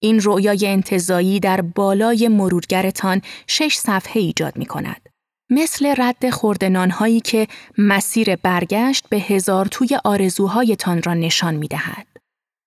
این 0.03 0.21
رؤیای 0.25 0.67
انتظایی 0.67 1.41
در 1.41 1.61
بالای 1.61 2.29
مرورگرتان 2.29 3.23
شش 3.47 3.77
صفحه 3.77 4.23
ایجاد 4.23 4.57
می 4.57 4.67
کند. 4.67 5.08
مثل 5.51 5.95
رد 5.99 6.31
خوردنانهایی 6.31 7.21
که 7.21 7.49
مسیر 7.79 8.37
برگشت 8.37 9.09
به 9.09 9.17
هزار 9.17 9.67
توی 9.67 9.99
آرزوهایتان 10.05 11.03
را 11.03 11.15
نشان 11.15 11.55
می 11.55 11.69
دهد. 11.69 12.07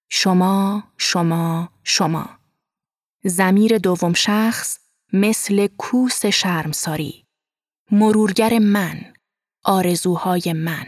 شما، 0.09 0.83
شما، 0.97 1.69
شما. 1.83 2.29
زمیر 3.23 3.77
دوم 3.77 4.13
شخص 4.13 4.79
مثل 5.13 5.67
کوس 5.77 6.25
شرمساری. 6.25 7.25
مرورگر 7.91 8.59
من. 8.59 9.13
آرزوهای 9.63 10.53
من. 10.53 10.85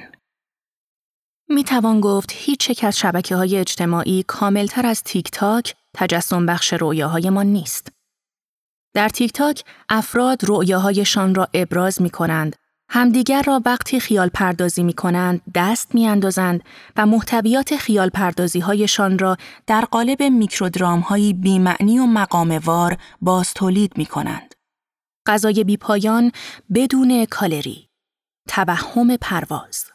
می 1.50 1.64
توان 1.64 2.02
گفت 2.02 2.32
هیچ 2.34 2.70
یک 2.70 2.84
از 2.84 2.98
شبکه 2.98 3.36
های 3.36 3.58
اجتماعی 3.58 4.24
کاملتر 4.28 4.86
از 4.86 5.04
تیک 5.04 5.32
تاک 5.32 5.76
تجسم 5.94 6.46
بخش 6.46 6.74
رویاهای 6.74 7.30
ما 7.30 7.44
نیست. 7.44 7.93
در 8.94 9.10
تیک 9.10 9.34
تاک 9.34 9.64
افراد 9.90 10.42
رؤیاهایشان 10.44 11.36
را 11.36 11.48
ابراز 11.54 12.02
می 12.02 12.10
کنند، 12.10 12.56
همدیگر 12.90 13.42
را 13.42 13.62
وقتی 13.66 14.00
خیال 14.00 14.30
پردازی 14.30 14.84
می 14.84 14.94
کنند 14.94 15.42
دست 15.56 15.96
می 15.96 16.08
اندازند 16.08 16.64
و 16.96 17.06
محتویات 17.06 17.76
خیال 17.76 18.10
پردازی 18.10 18.60
هایشان 18.60 19.20
را 19.20 19.38
در 19.68 19.82
قالب 19.82 20.24
میکرودرام 20.24 21.00
هایی 21.00 21.34
بیمعنی 21.34 22.00
و 22.00 22.06
مقاموار 22.06 22.98
باز 23.22 23.54
تولید 23.54 23.98
می 23.98 24.06
کنند. 24.06 24.56
غذای 25.28 25.64
بیپایان 25.64 26.32
بدون 26.74 27.26
کالری. 27.26 27.90
توهم 28.48 29.18
پرواز. 29.18 29.86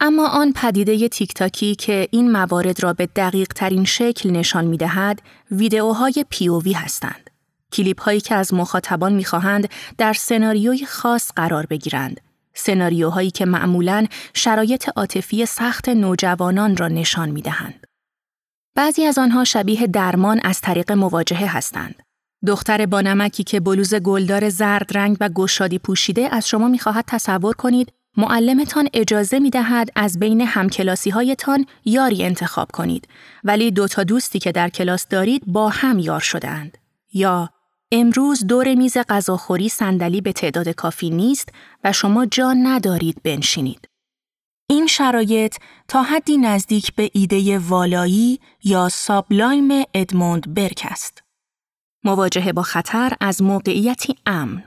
اما 0.00 0.28
آن 0.28 0.52
پدیده 0.52 1.08
تیک 1.08 1.34
تاکی 1.34 1.74
که 1.74 2.08
این 2.10 2.32
موارد 2.32 2.82
را 2.82 2.92
به 2.92 3.06
دقیق 3.06 3.48
ترین 3.48 3.84
شکل 3.84 4.30
نشان 4.30 4.64
می 4.64 4.76
دهد، 4.76 5.22
ویدئوهای 5.50 6.24
پیووی 6.30 6.72
هستند. 6.72 7.25
کلیپ 7.72 8.02
هایی 8.02 8.20
که 8.20 8.34
از 8.34 8.54
مخاطبان 8.54 9.12
می‌خواهند 9.12 9.68
در 9.98 10.12
سناریوی 10.12 10.86
خاص 10.86 11.32
قرار 11.36 11.66
بگیرند. 11.66 12.20
سناریوهایی 12.54 13.30
که 13.30 13.46
معمولاً 13.46 14.06
شرایط 14.34 14.88
عاطفی 14.96 15.46
سخت 15.46 15.88
نوجوانان 15.88 16.76
را 16.76 16.88
نشان 16.88 17.28
می 17.28 17.42
دهند. 17.42 17.86
بعضی 18.74 19.04
از 19.04 19.18
آنها 19.18 19.44
شبیه 19.44 19.86
درمان 19.86 20.40
از 20.44 20.60
طریق 20.60 20.92
مواجهه 20.92 21.56
هستند. 21.56 22.02
دختر 22.46 22.86
با 22.86 23.00
نمکی 23.00 23.44
که 23.44 23.60
بلوز 23.60 23.94
گلدار 23.94 24.48
زرد 24.48 24.98
رنگ 24.98 25.16
و 25.20 25.28
گشادی 25.28 25.78
پوشیده 25.78 26.28
از 26.34 26.48
شما 26.48 26.68
می‌خواهد 26.68 27.04
تصور 27.06 27.54
کنید 27.54 27.92
معلمتان 28.16 28.88
اجازه 28.94 29.38
می 29.38 29.50
دهد 29.50 29.90
از 29.94 30.18
بین 30.18 30.40
همکلاسی 30.40 31.10
هایتان 31.10 31.66
یاری 31.84 32.24
انتخاب 32.24 32.70
کنید 32.72 33.08
ولی 33.44 33.70
دو 33.70 33.88
تا 33.88 34.04
دوستی 34.04 34.38
که 34.38 34.52
در 34.52 34.68
کلاس 34.68 35.08
دارید 35.08 35.42
با 35.46 35.68
هم 35.68 35.98
یار 35.98 36.20
شدهاند 36.20 36.78
یا 37.12 37.50
امروز 37.98 38.46
دور 38.46 38.74
میز 38.74 38.96
غذاخوری 39.08 39.68
صندلی 39.68 40.20
به 40.20 40.32
تعداد 40.32 40.68
کافی 40.68 41.10
نیست 41.10 41.48
و 41.84 41.92
شما 41.92 42.26
جا 42.26 42.52
ندارید 42.52 43.22
بنشینید. 43.22 43.88
این 44.70 44.86
شرایط 44.86 45.56
تا 45.88 46.02
حدی 46.02 46.36
نزدیک 46.36 46.94
به 46.94 47.10
ایده 47.12 47.58
والایی 47.58 48.40
یا 48.64 48.88
sublime 48.88 49.84
ادموند 49.94 50.54
برک 50.54 50.86
است. 50.90 51.22
مواجهه 52.04 52.52
با 52.52 52.62
خطر 52.62 53.12
از 53.20 53.42
موقعیتی 53.42 54.14
امن. 54.26 54.64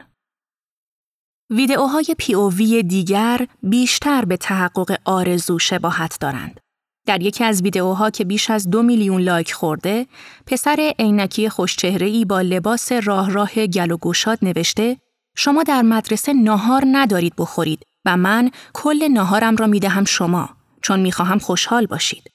ویدئوهای 1.49 2.15
POV 2.17 2.84
دیگر 2.84 3.47
بیشتر 3.63 4.25
به 4.25 4.38
تحقق 4.38 4.97
آرزو 5.05 5.59
شباهت 5.59 6.17
دارند. 6.19 6.59
در 7.10 7.22
یکی 7.22 7.43
از 7.43 7.62
ویدئوها 7.62 8.10
که 8.10 8.26
بیش 8.26 8.49
از 8.49 8.70
دو 8.70 8.84
میلیون 8.84 9.22
لایک 9.22 9.53
خورده، 9.53 10.07
پسر 10.45 10.93
عینکی 10.99 11.49
خوشچهره 11.49 12.26
با 12.26 12.41
لباس 12.41 12.91
راه 12.91 13.32
راه 13.32 13.66
گل 13.68 13.91
و 13.91 13.97
گشاد 13.97 14.39
نوشته 14.41 14.97
شما 15.36 15.64
در 15.64 15.82
مدرسه 15.82 16.34
ناهار 16.34 16.84
ندارید 16.91 17.34
بخورید 17.38 17.86
و 18.05 18.18
من 18.18 18.51
کل 18.74 19.07
ناهارم 19.07 19.55
را 19.55 19.68
می‌دهم 19.68 20.05
شما 20.05 20.49
چون 20.82 20.99
می‌خواهم 20.99 21.39
خوشحال 21.39 21.86
باشید. 21.86 22.32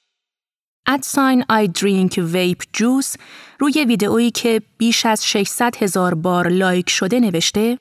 ادساین 0.87 1.43
I 1.43 1.67
drink 1.79 2.13
vape 2.13 2.65
juice 2.77 3.19
روی 3.59 3.85
ویدئویی 3.87 4.31
که 4.31 4.61
بیش 4.77 5.05
از 5.05 5.27
600 5.27 5.75
هزار 5.83 6.13
بار 6.13 6.47
لایک 6.47 6.89
شده 6.89 7.19
نوشته 7.19 7.79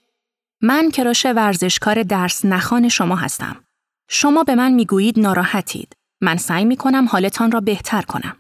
من 0.62 0.90
کراش 0.90 1.26
ورزشکار 1.26 2.02
درس 2.02 2.44
نخان 2.44 2.88
شما 2.88 3.16
هستم. 3.16 3.64
شما 4.08 4.42
به 4.42 4.54
من 4.54 4.72
می‌گویید 4.72 5.18
ناراحتید. 5.18 5.96
من 6.24 6.36
سعی 6.36 6.64
می 6.64 6.76
کنم 6.76 7.08
حالتان 7.08 7.52
را 7.52 7.60
بهتر 7.60 8.02
کنم. 8.02 8.36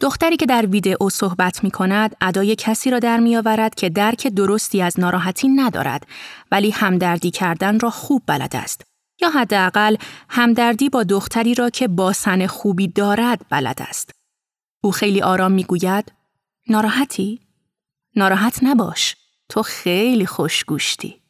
دختری 0.00 0.36
که 0.36 0.46
در 0.46 0.66
ویدئو 0.66 1.10
صحبت 1.10 1.64
می 1.64 1.70
کند 1.70 2.16
ادای 2.20 2.56
کسی 2.56 2.90
را 2.90 2.98
در 2.98 3.20
می 3.20 3.36
آورد 3.36 3.74
که 3.74 3.88
درک 3.88 4.26
درستی 4.26 4.82
از 4.82 5.00
ناراحتی 5.00 5.48
ندارد 5.48 6.06
ولی 6.50 6.70
همدردی 6.70 7.30
کردن 7.30 7.80
را 7.80 7.90
خوب 7.90 8.22
بلد 8.26 8.56
است 8.56 8.82
یا 9.20 9.30
حداقل 9.30 9.96
همدردی 10.28 10.88
با 10.88 11.02
دختری 11.02 11.54
را 11.54 11.70
که 11.70 11.88
باسن 11.88 12.46
خوبی 12.46 12.88
دارد 12.88 13.46
بلد 13.50 13.78
است. 13.88 14.10
او 14.82 14.92
خیلی 14.92 15.22
آرام 15.22 15.52
می 15.52 15.64
گوید 15.64 16.12
ناراحتی؟ 16.68 17.40
ناراحت 18.16 18.58
نباش. 18.62 19.16
تو 19.48 19.62
خیلی 19.62 20.26
خوشگوشتی. 20.26 21.23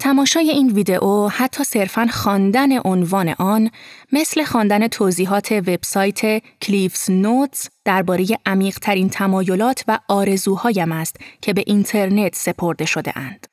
تماشای 0.00 0.50
این 0.50 0.72
ویدئو 0.72 1.28
حتی 1.28 1.64
صرفاً 1.64 2.06
خواندن 2.06 2.78
عنوان 2.84 3.28
آن 3.28 3.70
مثل 4.12 4.44
خواندن 4.44 4.88
توضیحات 4.88 5.52
وبسایت 5.52 6.42
کلیفز 6.62 7.10
نوتس 7.10 7.68
درباره 7.84 8.26
عمیقترین 8.46 9.08
تمایلات 9.08 9.84
و 9.88 9.98
آرزوهایم 10.08 10.92
است 10.92 11.16
که 11.42 11.52
به 11.52 11.64
اینترنت 11.66 12.34
سپرده 12.34 12.84
شده 12.84 13.18
اند. 13.18 13.46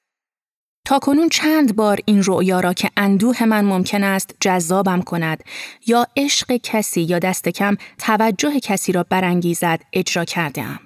تا 0.86 1.00
کنون 1.00 1.30
چند 1.30 1.76
بار 1.76 2.00
این 2.06 2.24
رؤیا 2.24 2.60
را 2.60 2.74
که 2.74 2.90
اندوه 2.98 3.44
من 3.44 3.66
ممکن 3.66 4.04
است 4.04 4.36
جذابم 4.40 5.02
کند 5.02 5.44
یا 5.88 6.08
عشق 6.18 6.56
کسی 6.64 7.02
یا 7.02 7.20
دست 7.20 7.50
کم 7.50 7.78
توجه 7.98 8.60
کسی 8.60 8.92
را 8.92 9.06
برانگیزد 9.10 9.82
اجرا 9.94 10.26
کرده 10.26 10.62
ام. 10.62 10.80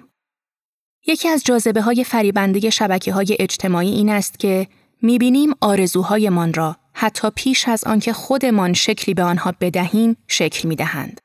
یکی 1.06 1.28
از 1.28 1.44
جاذبه 1.44 1.80
های 1.80 2.04
فریبنده 2.04 2.70
شبکه 2.70 3.12
های 3.12 3.36
اجتماعی 3.40 3.90
این 3.90 4.08
است 4.08 4.38
که 4.38 4.66
می‌بینیم 5.02 5.50
آرزوهایمان 5.60 6.54
را 6.54 6.76
حتی 6.94 7.30
پیش 7.30 7.68
از 7.68 7.84
آنکه 7.84 8.12
خودمان 8.12 8.72
شکلی 8.72 9.14
به 9.14 9.22
آنها 9.22 9.54
بدهیم 9.60 10.16
شکل 10.28 10.68
می‌دهند. 10.68 11.20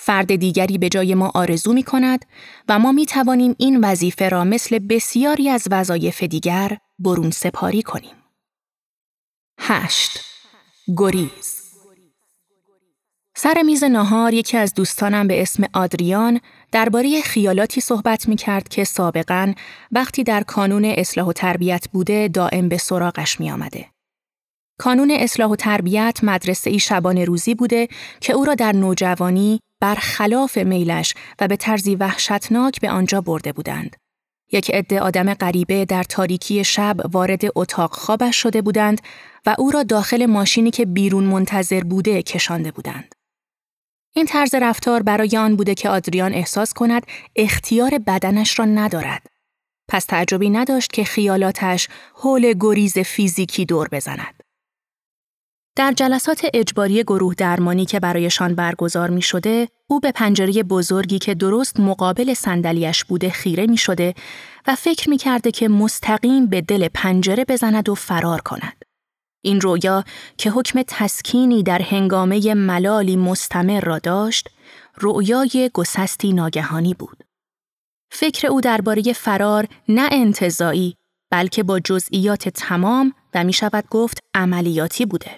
فرد 0.00 0.36
دیگری 0.36 0.78
به 0.78 0.88
جای 0.88 1.14
ما 1.14 1.30
آرزو 1.34 1.72
می 1.72 1.82
کند 1.82 2.24
و 2.68 2.78
ما 2.78 2.92
می 2.92 3.06
توانیم 3.06 3.54
این 3.58 3.84
وظیفه 3.84 4.28
را 4.28 4.44
مثل 4.44 4.78
بسیاری 4.78 5.48
از 5.48 5.64
وظایف 5.70 6.22
دیگر 6.22 6.78
برون 6.98 7.30
سپاری 7.30 7.82
کنیم. 7.82 8.14
8. 9.58 10.20
گریز 10.96 11.62
سر 13.36 13.62
میز 13.62 13.84
نهار 13.84 14.34
یکی 14.34 14.56
از 14.56 14.74
دوستانم 14.74 15.28
به 15.28 15.42
اسم 15.42 15.64
آدریان 15.72 16.40
درباره 16.72 17.20
خیالاتی 17.20 17.80
صحبت 17.80 18.28
می 18.28 18.36
کرد 18.36 18.68
که 18.68 18.84
سابقا 18.84 19.52
وقتی 19.92 20.24
در 20.24 20.42
کانون 20.42 20.84
اصلاح 20.84 21.26
و 21.26 21.32
تربیت 21.32 21.88
بوده 21.92 22.28
دائم 22.28 22.68
به 22.68 22.76
سراغش 22.78 23.40
می 23.40 23.50
آمده. 23.50 23.86
کانون 24.78 25.10
اصلاح 25.10 25.50
و 25.50 25.56
تربیت 25.56 26.18
مدرسه 26.22 26.70
ای 26.70 26.78
شبانه 26.78 27.24
روزی 27.24 27.54
بوده 27.54 27.88
که 28.20 28.32
او 28.32 28.44
را 28.44 28.54
در 28.54 28.72
نوجوانی 28.72 29.60
برخلاف 29.80 30.58
میلش 30.58 31.14
و 31.40 31.48
به 31.48 31.56
طرزی 31.56 31.94
وحشتناک 31.94 32.80
به 32.80 32.90
آنجا 32.90 33.20
برده 33.20 33.52
بودند. 33.52 33.96
یک 34.52 34.70
عده 34.70 35.00
آدم 35.00 35.34
غریبه 35.34 35.84
در 35.84 36.02
تاریکی 36.02 36.64
شب 36.64 36.96
وارد 37.12 37.42
اتاق 37.54 37.92
خوابش 37.92 38.36
شده 38.36 38.62
بودند 38.62 39.00
و 39.46 39.54
او 39.58 39.70
را 39.70 39.82
داخل 39.82 40.26
ماشینی 40.26 40.70
که 40.70 40.86
بیرون 40.86 41.24
منتظر 41.24 41.80
بوده 41.80 42.22
کشانده 42.22 42.70
بودند. 42.70 43.14
این 44.14 44.26
طرز 44.26 44.54
رفتار 44.54 45.02
برای 45.02 45.36
آن 45.36 45.56
بوده 45.56 45.74
که 45.74 45.88
آدریان 45.88 46.34
احساس 46.34 46.72
کند 46.72 47.06
اختیار 47.36 47.98
بدنش 48.06 48.58
را 48.58 48.64
ندارد. 48.64 49.26
پس 49.88 50.04
تعجبی 50.04 50.50
نداشت 50.50 50.92
که 50.92 51.04
خیالاتش 51.04 51.88
حول 52.14 52.54
گریز 52.60 52.98
فیزیکی 52.98 53.64
دور 53.64 53.88
بزند. 53.92 54.42
در 55.76 55.92
جلسات 55.92 56.46
اجباری 56.54 57.02
گروه 57.02 57.34
درمانی 57.34 57.84
که 57.84 58.00
برایشان 58.00 58.54
برگزار 58.54 59.10
می 59.10 59.22
شده، 59.22 59.68
او 59.86 60.00
به 60.00 60.12
پنجره 60.12 60.62
بزرگی 60.62 61.18
که 61.18 61.34
درست 61.34 61.80
مقابل 61.80 62.34
صندلیاش 62.34 63.04
بوده 63.04 63.30
خیره 63.30 63.66
می 63.66 63.76
شده 63.76 64.14
و 64.66 64.74
فکر 64.74 65.10
می 65.10 65.16
کرده 65.16 65.50
که 65.50 65.68
مستقیم 65.68 66.46
به 66.46 66.60
دل 66.60 66.88
پنجره 66.94 67.44
بزند 67.44 67.88
و 67.88 67.94
فرار 67.94 68.40
کند. 68.40 68.77
این 69.48 69.60
رویا 69.60 70.04
که 70.36 70.50
حکم 70.50 70.82
تسکینی 70.86 71.62
در 71.62 71.82
هنگامه 71.82 72.54
ملالی 72.54 73.16
مستمر 73.16 73.80
را 73.80 73.98
داشت، 73.98 74.48
رویای 74.94 75.70
گسستی 75.74 76.32
ناگهانی 76.32 76.94
بود. 76.94 77.24
فکر 78.10 78.46
او 78.46 78.60
درباره 78.60 79.12
فرار 79.12 79.68
نه 79.88 80.08
انتظایی 80.12 80.96
بلکه 81.30 81.62
با 81.62 81.80
جزئیات 81.80 82.48
تمام 82.48 83.12
و 83.34 83.44
می 83.44 83.52
شود 83.52 83.84
گفت 83.90 84.18
عملیاتی 84.34 85.06
بوده. 85.06 85.30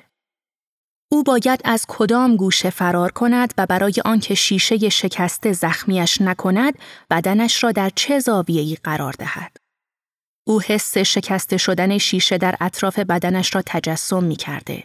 او 1.13 1.23
باید 1.23 1.61
از 1.65 1.85
کدام 1.89 2.37
گوشه 2.37 2.71
فرار 2.71 3.13
کند 3.13 3.55
و 3.59 3.67
برای 3.67 3.95
آنکه 4.05 4.35
شیشه 4.35 4.89
شکسته 4.89 5.53
زخمیش 5.53 6.21
نکند 6.21 6.79
بدنش 7.11 7.65
را 7.65 7.73
در 7.73 7.91
چه 7.95 8.19
زاویه‌ای 8.19 8.77
قرار 8.85 9.15
دهد. 9.19 9.60
او 10.51 10.63
حس 10.63 10.99
شکسته 10.99 11.57
شدن 11.57 11.99
شیشه 11.99 12.39
در 12.39 12.55
اطراف 12.61 12.99
بدنش 12.99 13.55
را 13.55 13.63
تجسم 13.67 14.25
می 14.25 14.37
کرده. 14.37 14.85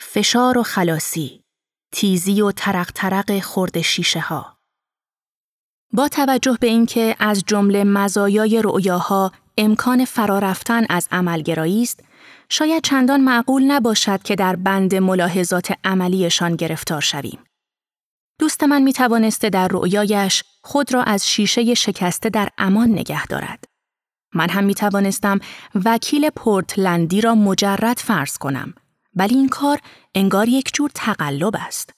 فشار 0.00 0.58
و 0.58 0.62
خلاصی، 0.62 1.40
تیزی 1.92 2.42
و 2.42 2.52
ترق 2.52 2.90
ترق 2.94 3.40
خورد 3.40 3.80
شیشه 3.80 4.20
ها. 4.20 4.58
با 5.92 6.08
توجه 6.08 6.58
به 6.60 6.66
اینکه 6.66 7.16
از 7.18 7.44
جمله 7.46 7.84
مزایای 7.84 8.62
رؤیاها 8.62 9.32
امکان 9.58 10.04
فرارفتن 10.04 10.86
از 10.88 11.08
عملگرایی 11.12 11.82
است، 11.82 12.00
شاید 12.48 12.82
چندان 12.82 13.20
معقول 13.20 13.62
نباشد 13.62 14.22
که 14.22 14.34
در 14.34 14.56
بند 14.56 14.94
ملاحظات 14.94 15.72
عملیشان 15.84 16.56
گرفتار 16.56 17.00
شویم. 17.00 17.38
دوست 18.40 18.64
من 18.64 18.82
می 18.82 18.92
توانسته 18.92 19.50
در 19.50 19.68
رؤیایش 19.68 20.44
خود 20.62 20.94
را 20.94 21.02
از 21.02 21.28
شیشه 21.28 21.74
شکسته 21.74 22.30
در 22.30 22.48
امان 22.58 22.90
نگه 22.90 23.26
دارد. 23.26 23.73
من 24.34 24.50
هم 24.50 24.64
می 24.64 24.74
توانستم 24.74 25.38
وکیل 25.84 26.30
پورتلندی 26.30 27.20
را 27.20 27.34
مجرد 27.34 27.98
فرض 27.98 28.38
کنم 28.38 28.74
ولی 29.16 29.34
این 29.34 29.48
کار 29.48 29.78
انگار 30.14 30.48
یک 30.48 30.70
جور 30.74 30.90
تقلب 30.94 31.54
است. 31.56 31.90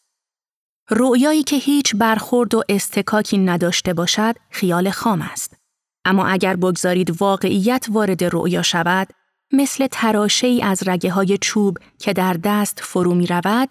رؤیایی 0.90 1.42
که 1.42 1.56
هیچ 1.56 1.96
برخورد 1.96 2.54
و 2.54 2.62
استکاکی 2.68 3.38
نداشته 3.38 3.94
باشد 3.94 4.34
خیال 4.50 4.90
خام 4.90 5.22
است. 5.22 5.56
اما 6.04 6.26
اگر 6.26 6.56
بگذارید 6.56 7.22
واقعیت 7.22 7.86
وارد 7.90 8.24
رؤیا 8.24 8.62
شود 8.62 9.08
مثل 9.52 9.86
تراشه 9.86 10.46
ای 10.46 10.62
از 10.62 10.88
رگه 10.88 11.10
های 11.10 11.38
چوب 11.38 11.78
که 11.98 12.12
در 12.12 12.32
دست 12.44 12.80
فرو 12.80 13.14
می 13.14 13.26
رود، 13.26 13.68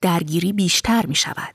درگیری 0.00 0.52
بیشتر 0.52 1.06
می 1.06 1.14
شود. 1.14 1.54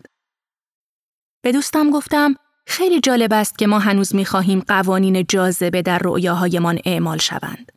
به 1.42 1.52
دوستم 1.52 1.90
گفتم 1.92 2.36
خیلی 2.68 3.00
جالب 3.00 3.34
است 3.34 3.58
که 3.58 3.68
ما 3.68 3.80
هنوز 3.80 4.16
می 4.16 4.26
خواهیم 4.26 4.60
قوانین 4.60 5.26
جاذبه 5.30 5.82
در 5.82 6.00
رؤیاهایمان 6.04 6.80
اعمال 6.86 7.18
شوند. 7.18 7.72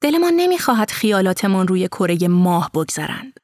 دلمان 0.00 0.32
نمی 0.36 0.58
خواهد 0.58 0.90
خیالاتمان 0.90 1.68
روی 1.68 1.88
کره 1.88 2.28
ماه 2.28 2.70
بگذرند. 2.74 3.40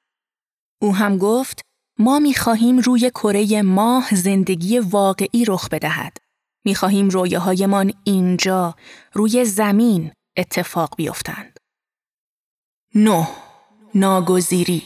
او 0.83 0.97
هم 0.97 1.19
گفت 1.19 1.61
ما 1.99 2.19
می 2.19 2.35
خواهیم 2.35 2.79
روی 2.79 3.11
کره 3.11 3.63
ماه 3.63 4.15
زندگی 4.15 4.79
واقعی 4.79 5.45
رخ 5.45 5.69
بدهد. 5.69 6.17
می 6.65 6.75
خواهیم 6.75 7.09
رویاهایمان 7.09 7.93
اینجا 8.05 8.75
روی 9.13 9.45
زمین 9.45 10.13
اتفاق 10.37 10.97
بیفتند. 10.97 11.59
نه 12.95 13.29
ناگزیری 13.95 14.83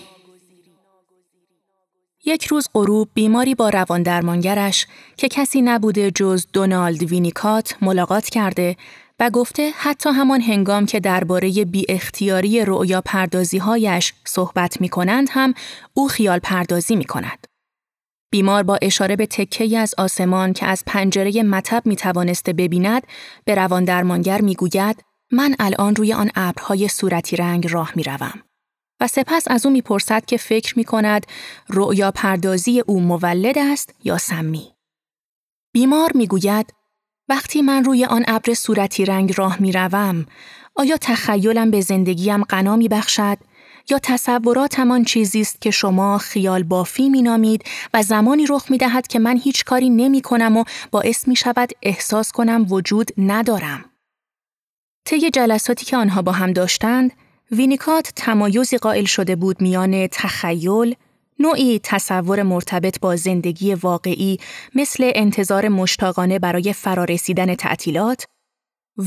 یک 2.24 2.46
روز 2.46 2.68
غروب 2.74 3.08
بیماری 3.14 3.54
با 3.54 3.68
روان 3.68 4.02
درمانگرش 4.02 4.86
که 5.16 5.28
کسی 5.28 5.62
نبوده 5.62 6.10
جز 6.10 6.46
دونالد 6.52 7.02
وینیکات 7.02 7.76
ملاقات 7.82 8.28
کرده 8.28 8.76
و 9.20 9.30
گفته 9.30 9.70
حتی 9.76 10.10
همان 10.10 10.40
هنگام 10.40 10.86
که 10.86 11.00
درباره 11.00 11.64
بی 11.64 11.86
اختیاری 11.88 12.64
رؤیا 12.64 13.00
پردازی 13.00 13.58
هایش 13.58 14.12
صحبت 14.24 14.80
می 14.80 14.88
کنند 14.88 15.28
هم 15.30 15.54
او 15.94 16.08
خیال 16.08 16.38
پردازی 16.38 16.96
می 16.96 17.04
کند. 17.04 17.46
بیمار 18.30 18.62
با 18.62 18.78
اشاره 18.82 19.16
به 19.16 19.26
تکه 19.26 19.78
از 19.78 19.94
آسمان 19.98 20.52
که 20.52 20.66
از 20.66 20.82
پنجره 20.86 21.42
مطب 21.42 21.82
می 21.84 21.96
توانسته 21.96 22.52
ببیند 22.52 23.06
به 23.44 23.54
روان 23.54 23.84
درمانگر 23.84 24.40
می 24.40 24.54
گوید 24.54 25.04
من 25.32 25.56
الان 25.58 25.96
روی 25.96 26.12
آن 26.12 26.30
ابرهای 26.34 26.88
صورتی 26.88 27.36
رنگ 27.36 27.72
راه 27.72 27.92
می 27.96 28.02
روم. 28.02 28.42
و 29.02 29.06
سپس 29.06 29.44
از 29.50 29.66
او 29.66 29.72
می‌پرسد 29.72 30.24
که 30.24 30.36
فکر 30.36 30.78
می 30.78 30.84
کند 30.84 31.26
رؤیا 31.68 32.10
پردازی 32.10 32.80
او 32.80 33.00
مولد 33.00 33.58
است 33.58 33.94
یا 34.04 34.18
سمی. 34.18 34.74
بیمار 35.72 36.10
می‌گوید 36.14 36.74
وقتی 37.28 37.62
من 37.62 37.84
روی 37.84 38.04
آن 38.04 38.24
ابر 38.28 38.54
صورتی 38.54 39.04
رنگ 39.04 39.34
راه 39.38 39.62
می 39.62 39.72
روم، 39.72 40.26
آیا 40.74 40.96
تخیلم 40.96 41.70
به 41.70 41.80
زندگیم 41.80 42.44
غنا 42.44 42.76
می 42.76 42.88
بخشد 42.88 43.38
یا 43.90 43.98
تصوراتمان 44.02 45.04
چیزی 45.04 45.40
است 45.40 45.60
که 45.60 45.70
شما 45.70 46.18
خیال 46.18 46.62
بافی 46.62 47.08
می 47.08 47.22
نامید 47.22 47.64
و 47.94 48.02
زمانی 48.02 48.46
رخ 48.46 48.70
می 48.70 48.78
دهد 48.78 49.06
که 49.06 49.18
من 49.18 49.36
هیچ 49.36 49.64
کاری 49.64 49.90
نمی 49.90 50.20
کنم 50.20 50.56
و 50.56 50.64
باعث 50.90 51.28
می 51.28 51.36
شود 51.36 51.72
احساس 51.82 52.32
کنم 52.32 52.66
وجود 52.70 53.10
ندارم. 53.18 53.84
طی 55.04 55.30
جلساتی 55.30 55.86
که 55.86 55.96
آنها 55.96 56.22
با 56.22 56.32
هم 56.32 56.52
داشتند، 56.52 57.12
وینیکات 57.52 58.12
تمایزی 58.16 58.76
قائل 58.76 59.04
شده 59.04 59.36
بود 59.36 59.62
میان 59.62 60.06
تخیل، 60.06 60.94
نوعی 61.38 61.80
تصور 61.82 62.42
مرتبط 62.42 63.00
با 63.00 63.16
زندگی 63.16 63.74
واقعی 63.74 64.38
مثل 64.74 65.12
انتظار 65.14 65.68
مشتاقانه 65.68 66.38
برای 66.38 66.72
فرارسیدن 66.72 67.54
تعطیلات 67.54 68.24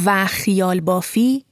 و 0.05 0.25
خیال 0.25 0.79
بافی، 0.79 1.45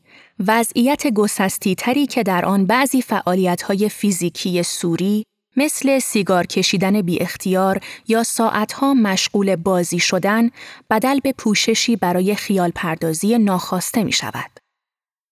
وضعیت 0.47 1.07
گسستی 1.07 1.75
تری 1.75 2.05
که 2.05 2.23
در 2.23 2.45
آن 2.45 2.65
بعضی 2.65 3.01
فعالیت‌های 3.01 3.89
فیزیکی 3.89 4.63
سوری 4.63 5.23
مثل 5.57 5.99
سیگار 5.99 6.45
کشیدن 6.45 7.01
بی 7.01 7.21
اختیار 7.21 7.79
یا 8.07 8.23
ساعتها 8.23 8.93
مشغول 8.93 9.55
بازی 9.55 9.99
شدن 9.99 10.49
بدل 10.89 11.19
به 11.19 11.33
پوششی 11.37 11.95
برای 11.95 12.35
خیال 12.35 12.71
پردازی 12.75 13.37
ناخواسته 13.37 14.03
می 14.03 14.11
شود. 14.11 14.59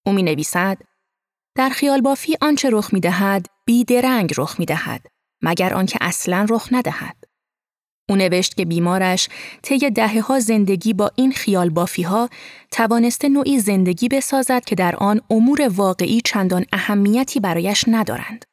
او 0.05 0.13
می 0.13 0.23
نویسد 0.23 0.77
در 1.55 1.69
خیال 1.69 2.01
بافی 2.01 2.37
آنچه 2.41 2.69
رخ 2.71 2.93
می 2.93 2.99
دهد 2.99 3.45
بیدرنگ 3.65 4.33
رخ 4.37 4.59
می 4.59 4.65
دهد 4.65 5.05
مگر 5.41 5.73
آنکه 5.73 5.97
اصلا 6.01 6.45
رخ 6.49 6.67
ندهد. 6.71 7.15
او 8.09 8.15
نوشت 8.15 8.57
که 8.57 8.65
بیمارش 8.65 9.29
طی 9.63 9.89
دهه 9.89 10.21
ها 10.21 10.39
زندگی 10.39 10.93
با 10.93 11.11
این 11.15 11.31
خیال 11.31 11.69
بافی 11.69 12.03
ها 12.03 12.29
توانسته 12.71 13.29
نوعی 13.29 13.59
زندگی 13.59 14.07
بسازد 14.07 14.65
که 14.65 14.75
در 14.75 14.95
آن 14.95 15.21
امور 15.29 15.67
واقعی 15.67 16.21
چندان 16.25 16.65
اهمیتی 16.73 17.39
برایش 17.39 17.85
ندارند. 17.87 18.45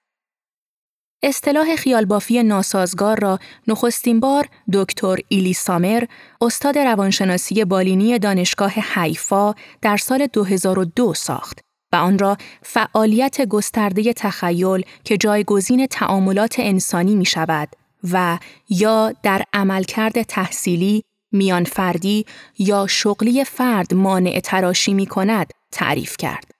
اصطلاح 1.22 1.76
خیالبافی 1.76 2.42
ناسازگار 2.42 3.20
را 3.20 3.38
نخستین 3.68 4.20
بار 4.20 4.48
دکتر 4.72 5.16
ایلی 5.28 5.52
سامر 5.52 6.04
استاد 6.40 6.78
روانشناسی 6.78 7.64
بالینی 7.64 8.18
دانشگاه 8.18 8.72
حیفا 8.72 9.54
در 9.82 9.96
سال 9.96 10.26
2002 10.26 11.14
ساخت 11.14 11.67
و 11.92 11.96
آن 11.96 12.18
را 12.18 12.36
فعالیت 12.62 13.46
گسترده 13.46 14.12
تخیل 14.12 14.82
که 15.04 15.16
جایگزین 15.16 15.86
تعاملات 15.86 16.54
انسانی 16.58 17.14
می 17.14 17.24
شود 17.24 17.68
و 18.12 18.38
یا 18.68 19.12
در 19.22 19.42
عملکرد 19.52 20.22
تحصیلی 20.22 21.04
میان 21.32 21.64
فردی 21.64 22.26
یا 22.58 22.86
شغلی 22.86 23.44
فرد 23.44 23.94
مانع 23.94 24.40
تراشی 24.40 24.94
می 24.94 25.06
کند 25.06 25.50
تعریف 25.72 26.16
کرد. 26.16 26.50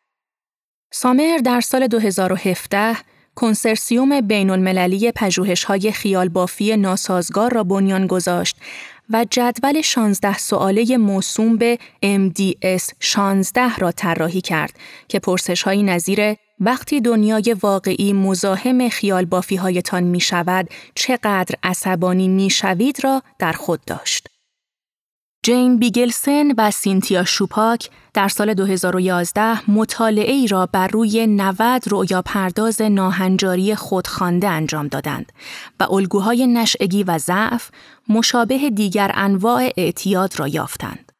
سامر 0.93 1.39
در 1.45 1.61
سال 1.61 1.87
2017 1.87 2.97
کنسرسیوم 3.35 4.21
بین 4.21 4.51
المللی 4.51 5.13
پژوهش‌های 5.13 5.93
خیال 5.93 6.29
بافی 6.29 6.77
ناسازگار 6.77 7.55
را 7.55 7.65
بنیان 7.65 8.07
گذاشت 8.07 8.57
و 9.11 9.27
جدول 9.31 9.81
16 9.81 10.39
سواله 10.39 10.97
موسوم 10.97 11.57
به 11.57 11.79
MDS 12.05 12.93
16 13.01 13.75
را 13.75 13.93
طراحی 13.93 14.41
کرد 14.41 14.73
که 15.09 15.19
پرسش 15.19 15.63
های 15.63 15.83
نظیر 15.83 16.37
وقتی 16.61 17.01
دنیای 17.01 17.57
واقعی 17.63 18.13
مزاحم 18.13 18.89
خیال 18.89 19.25
بافی 19.25 19.57
هایتان 19.57 20.03
می 20.03 20.21
شود 20.21 20.69
چقدر 20.95 21.55
عصبانی 21.63 22.29
می 22.29 22.51
شوید 22.51 23.05
را 23.05 23.23
در 23.39 23.53
خود 23.53 23.85
داشت. 23.85 24.38
جین 25.43 25.79
بیگلسن 25.79 26.53
و 26.59 26.71
سینتیا 26.71 27.25
شوپاک 27.25 27.91
در 28.15 28.29
سال 28.29 28.55
2011 28.55 29.71
مطالعه 29.71 30.33
ای 30.33 30.47
را 30.47 30.67
بر 30.67 30.89
روی 30.89 31.27
90 31.27 31.83
رؤیا 31.91 32.23
پرداز 32.23 32.83
ناهنجاری 32.83 33.75
خودخوانده 33.75 34.49
انجام 34.49 34.89
دادند 34.89 35.33
و 35.81 35.87
الگوهای 35.91 36.47
نشعگی 36.47 37.03
و 37.05 37.19
ضعف 37.19 37.71
مشابه 38.09 38.71
دیگر 38.71 39.11
انواع 39.15 39.71
اعتیاد 39.77 40.39
را 40.39 40.49
یافتند. 40.49 41.13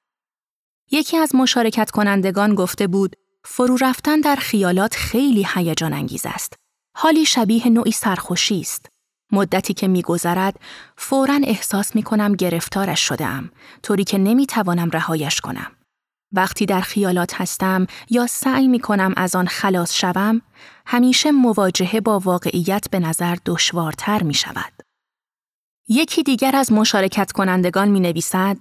یکی 0.91 1.17
از 1.17 1.35
مشارکت 1.35 1.91
کنندگان 1.91 2.55
گفته 2.55 2.87
بود 2.87 3.17
فرو 3.45 3.77
رفتن 3.81 4.21
در 4.21 4.37
خیالات 4.37 4.95
خیلی 4.95 5.47
هیجان 5.55 5.93
انگیز 5.93 6.23
است. 6.25 6.55
حالی 6.97 7.25
شبیه 7.25 7.69
نوعی 7.69 7.93
سرخوشی 7.93 8.61
است. 8.61 8.87
مدتی 9.33 9.75
که 9.75 9.89
میگذرد 9.89 10.61
فورا 10.97 11.41
احساس 11.45 11.97
می 11.97 12.03
کنم 12.03 12.35
گرفتارش 12.35 13.01
شده 13.01 13.27
ام 13.27 13.51
طوری 13.83 14.05
که 14.05 14.19
نمی 14.19 14.47
توانم 14.47 14.91
رهایش 14.91 15.41
کنم. 15.41 15.71
وقتی 16.33 16.67
در 16.67 16.81
خیالات 16.81 17.41
هستم 17.41 17.87
یا 18.11 18.27
سعی 18.27 18.69
می 18.69 18.81
کنم 18.81 19.15
از 19.17 19.37
آن 19.37 19.47
خلاص 19.47 19.95
شوم 19.95 20.43
همیشه 20.87 21.31
مواجهه 21.31 22.01
با 22.01 22.19
واقعیت 22.19 22.91
به 22.91 22.99
نظر 22.99 23.37
دشوارتر 23.47 24.23
می 24.23 24.35
شود. 24.35 24.73
یکی 25.89 26.23
دیگر 26.23 26.57
از 26.57 26.73
مشارکت 26.73 27.33
کنندگان 27.33 27.89
می 27.89 28.01
نویسد 28.01 28.57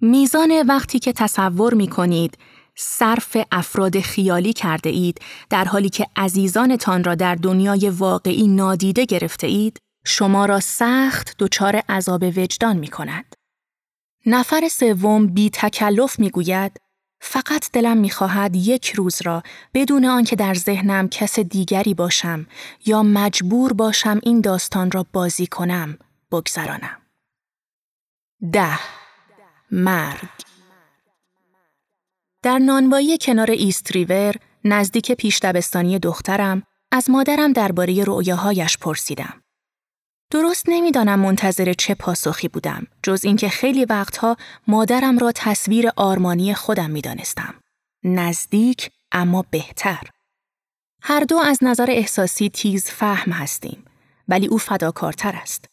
میزان 0.00 0.64
وقتی 0.68 0.98
که 0.98 1.12
تصور 1.12 1.74
می 1.74 1.88
کنید 1.88 2.38
صرف 2.76 3.36
افراد 3.52 4.00
خیالی 4.00 4.52
کرده 4.52 4.90
اید 4.90 5.20
در 5.50 5.64
حالی 5.64 5.88
که 5.88 6.06
عزیزانتان 6.16 7.04
را 7.04 7.14
در 7.14 7.34
دنیای 7.34 7.90
واقعی 7.90 8.48
نادیده 8.48 9.04
گرفته 9.04 9.46
اید 9.46 9.78
شما 10.04 10.46
را 10.46 10.60
سخت 10.60 11.34
دچار 11.38 11.76
عذاب 11.76 12.22
وجدان 12.22 12.76
می 12.76 12.88
کند. 12.88 13.34
نفر 14.26 14.68
سوم 14.68 15.26
بی 15.26 15.50
تکلف 15.50 16.18
می 16.18 16.30
گوید 16.30 16.80
فقط 17.20 17.70
دلم 17.72 17.96
می 17.96 18.10
خواهد 18.10 18.56
یک 18.56 18.92
روز 18.92 19.22
را 19.22 19.42
بدون 19.74 20.04
آنکه 20.04 20.36
در 20.36 20.54
ذهنم 20.54 21.08
کس 21.08 21.38
دیگری 21.38 21.94
باشم 21.94 22.46
یا 22.86 23.02
مجبور 23.02 23.72
باشم 23.72 24.20
این 24.22 24.40
داستان 24.40 24.90
را 24.90 25.06
بازی 25.12 25.46
کنم 25.46 25.98
بگذرانم. 26.32 26.98
ده 28.52 28.78
مرگ 29.70 30.28
در 32.42 32.58
نانوایی 32.58 33.18
کنار 33.18 33.50
ایست 33.50 33.92
ریور 33.92 34.34
نزدیک 34.64 35.12
پیش 35.12 35.38
دبستانی 35.38 35.98
دخترم 35.98 36.62
از 36.92 37.10
مادرم 37.10 37.52
درباره 37.52 38.04
رؤیاهایش 38.04 38.78
پرسیدم. 38.78 39.43
درست 40.34 40.64
نمی‌دانم 40.68 41.20
منتظر 41.20 41.72
چه 41.72 41.94
پاسخی 41.94 42.48
بودم 42.48 42.86
جز 43.02 43.24
اینکه 43.24 43.48
خیلی 43.48 43.84
وقتها 43.84 44.36
مادرم 44.66 45.18
را 45.18 45.32
تصویر 45.34 45.90
آرمانی 45.96 46.54
خودم 46.54 46.90
می‌دانستم. 46.90 47.54
نزدیک 48.04 48.90
اما 49.12 49.44
بهتر. 49.50 50.00
هر 51.02 51.20
دو 51.20 51.36
از 51.36 51.58
نظر 51.62 51.86
احساسی 51.88 52.48
تیز 52.48 52.84
فهم 52.84 53.32
هستیم 53.32 53.84
ولی 54.28 54.46
او 54.46 54.58
فداکارتر 54.58 55.38
است. 55.42 55.64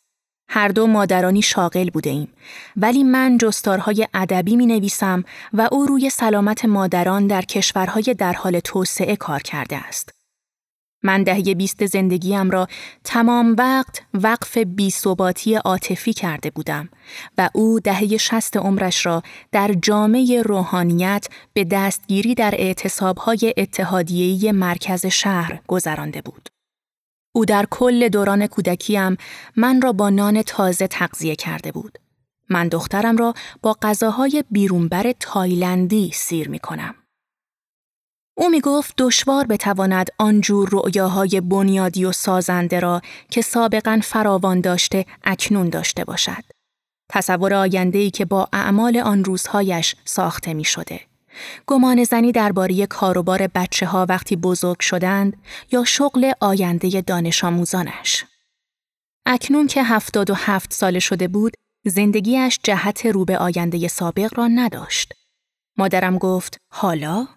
هر 0.49 0.67
دو 0.67 0.87
مادرانی 0.87 1.41
شاغل 1.41 1.89
بوده 1.89 2.09
ایم 2.09 2.33
ولی 2.77 3.03
من 3.03 3.37
جستارهای 3.37 4.07
ادبی 4.13 4.55
می 4.55 4.65
نویسم 4.65 5.23
و 5.53 5.69
او 5.71 5.85
روی 5.85 6.09
سلامت 6.09 6.65
مادران 6.65 7.27
در 7.27 7.41
کشورهای 7.41 8.15
در 8.17 8.33
حال 8.33 8.59
توسعه 8.59 9.15
کار 9.15 9.39
کرده 9.39 9.77
است. 9.77 10.20
من 11.03 11.23
دهه 11.23 11.53
بیست 11.55 11.85
زندگیم 11.85 12.49
را 12.49 12.67
تمام 13.03 13.55
وقت 13.57 14.01
وقف 14.13 14.57
بیثباتی 14.57 15.55
عاطفی 15.55 16.13
کرده 16.13 16.49
بودم 16.49 16.89
و 17.37 17.49
او 17.53 17.79
دهه 17.79 18.17
شست 18.17 18.57
عمرش 18.57 19.05
را 19.05 19.23
در 19.51 19.73
جامعه 19.81 20.41
روحانیت 20.41 21.27
به 21.53 21.63
دستگیری 21.63 22.35
در 22.35 22.55
اعتصابهای 22.57 23.53
اتحادیهی 23.57 24.51
مرکز 24.51 25.05
شهر 25.05 25.61
گذرانده 25.67 26.21
بود. 26.21 26.49
او 27.35 27.45
در 27.45 27.65
کل 27.71 28.09
دوران 28.09 28.47
کودکیم 28.47 29.17
من 29.55 29.81
را 29.81 29.93
با 29.93 30.09
نان 30.09 30.41
تازه 30.41 30.87
تغذیه 30.87 31.35
کرده 31.35 31.71
بود. 31.71 31.97
من 32.49 32.67
دخترم 32.67 33.17
را 33.17 33.33
با 33.61 33.77
غذاهای 33.81 34.43
بیرونبر 34.51 35.11
تایلندی 35.19 36.11
سیر 36.13 36.49
می 36.49 36.59
کنم. 36.59 36.95
او 38.37 38.49
می 38.49 38.61
گفت 38.61 38.93
دشوار 38.97 39.45
بتواند 39.47 40.09
آنجور 40.17 40.69
رؤیاهای 40.71 41.41
بنیادی 41.41 42.05
و 42.05 42.11
سازنده 42.11 42.79
را 42.79 43.01
که 43.29 43.41
سابقا 43.41 43.99
فراوان 44.03 44.61
داشته 44.61 45.05
اکنون 45.23 45.69
داشته 45.69 46.03
باشد. 46.03 46.43
تصور 47.09 47.53
آینده‌ای 47.53 48.11
که 48.11 48.25
با 48.25 48.47
اعمال 48.53 48.97
آن 48.97 49.23
روزهایش 49.23 49.95
ساخته 50.05 50.53
می 50.53 50.63
شده. 50.63 51.01
گمان 51.67 52.03
زنی 52.03 52.31
درباره 52.31 52.85
کاروبار 52.85 53.47
بچه 53.47 53.85
ها 53.85 54.05
وقتی 54.09 54.35
بزرگ 54.35 54.79
شدند 54.79 55.37
یا 55.71 55.83
شغل 55.83 56.31
آینده 56.39 57.01
دانش 57.01 57.43
آموزانش. 57.43 58.25
اکنون 59.25 59.67
که 59.67 59.83
هفتاد 59.83 60.29
و 60.29 60.33
هفت 60.33 60.73
ساله 60.73 60.99
شده 60.99 61.27
بود، 61.27 61.53
زندگیش 61.85 62.59
جهت 62.63 63.05
رو 63.05 63.25
به 63.25 63.37
آینده 63.37 63.87
سابق 63.87 64.37
را 64.37 64.47
نداشت. 64.47 65.13
مادرم 65.77 66.17
گفت 66.17 66.57
حالا؟ 66.71 67.27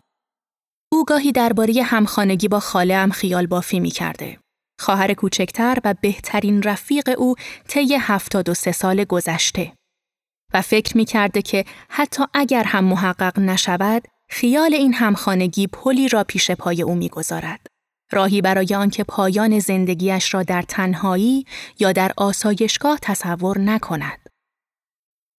او 0.94 1.04
گاهی 1.04 1.32
درباره 1.32 1.82
همخانگی 1.82 2.48
با 2.48 2.60
خاله 2.60 2.96
هم 2.96 3.10
خیال 3.10 3.46
بافی 3.46 3.80
می 3.80 3.90
کرده. 3.90 4.38
خواهر 4.80 5.14
کوچکتر 5.14 5.78
و 5.84 5.94
بهترین 6.00 6.62
رفیق 6.62 7.14
او 7.18 7.34
طی 7.68 7.96
هفتاد 8.00 8.48
و 8.48 8.54
سه 8.54 8.72
سال 8.72 9.04
گذشته. 9.04 9.72
و 10.54 10.62
فکر 10.62 10.96
می 10.96 11.04
کرده 11.04 11.42
که 11.42 11.64
حتی 11.88 12.24
اگر 12.34 12.64
هم 12.64 12.84
محقق 12.84 13.38
نشود، 13.38 14.08
خیال 14.30 14.74
این 14.74 14.94
همخانگی 14.94 15.66
پلی 15.66 16.08
را 16.08 16.24
پیش 16.24 16.50
پای 16.50 16.82
او 16.82 16.94
می‌گذارد. 16.94 17.66
راهی 18.12 18.40
برای 18.40 18.74
آنکه 18.74 19.04
پایان 19.04 19.58
زندگیش 19.58 20.34
را 20.34 20.42
در 20.42 20.62
تنهایی 20.62 21.46
یا 21.78 21.92
در 21.92 22.12
آسایشگاه 22.16 22.98
تصور 23.02 23.58
نکند. 23.58 24.28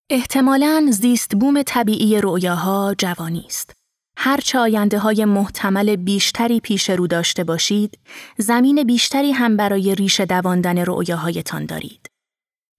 احتمالاً 0.10 0.88
زیست 0.92 1.36
بوم 1.36 1.64
طبیعی 1.64 2.22
رویاها 2.22 2.96
جوانی 2.98 3.44
است. 3.48 3.85
هر 4.18 4.38
چه 4.38 4.60
آینده 4.60 5.00
های 5.00 5.26
محتمل 5.26 5.96
بیشتری 5.96 6.60
پیش 6.60 6.90
رو 6.90 7.08
داشته 7.08 7.44
باشید، 7.44 8.00
زمین 8.38 8.84
بیشتری 8.84 9.32
هم 9.32 9.58
برای 9.58 9.96
ریشه 9.96 10.26
دواندن 10.26 10.78
رؤیاهایتان 10.78 11.66
دارید. 11.66 12.10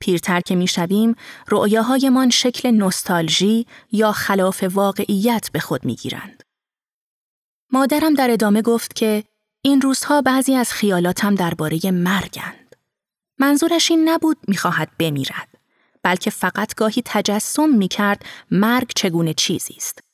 پیرتر 0.01 0.41
که 0.41 0.55
می‌شویم 0.55 1.15
رؤیاهایمان 1.49 2.31
شکل 2.31 2.71
نوستالژی 2.71 3.67
یا 3.93 4.13
خلاف 4.13 4.63
واقعیت 4.63 5.51
به 5.53 5.61
خود 5.61 5.85
می‌گیرند. 5.85 6.43
مادرم 7.73 8.15
در 8.15 8.31
ادامه 8.31 8.63
گفت 8.63 8.95
که 8.95 9.25
این 9.63 9.81
روزها 9.81 10.23
بعضی 10.23 10.55
از 10.55 10.73
خیالاتم 10.73 11.35
درباره 11.35 11.91
مرگند. 11.91 12.77
منظورش 13.39 13.91
این 13.91 14.09
نبود 14.09 14.37
می‌خواهد 14.49 14.91
بمیرد، 14.99 15.49
بلکه 16.03 16.31
فقط 16.31 16.75
گاهی 16.75 17.03
تجسم 17.05 17.69
می‌کرد 17.69 18.25
مرگ 18.51 18.93
چگونه 18.97 19.35
چیزی 19.35 19.75
است. 19.77 20.06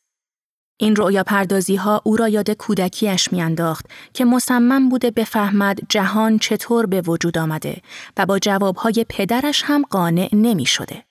این 0.77 0.97
رؤیا 0.97 1.23
پردازی 1.23 1.77
ها 1.77 2.03
او 2.05 2.17
را 2.17 2.29
یاد 2.29 2.51
کودکیش 2.51 3.33
میانداخت 3.33 3.87
که 4.15 4.25
مصمم 4.25 4.89
بوده 4.89 5.11
بفهمد 5.11 5.79
جهان 5.89 6.39
چطور 6.39 6.87
به 6.87 7.01
وجود 7.01 7.39
آمده 7.39 7.83
و 8.17 8.27
با 8.27 8.39
جوابهای 8.39 9.07
پدرش 9.09 9.63
هم 9.67 9.83
قانع 9.91 10.29
نمی 10.33 10.67
شده. 10.67 11.05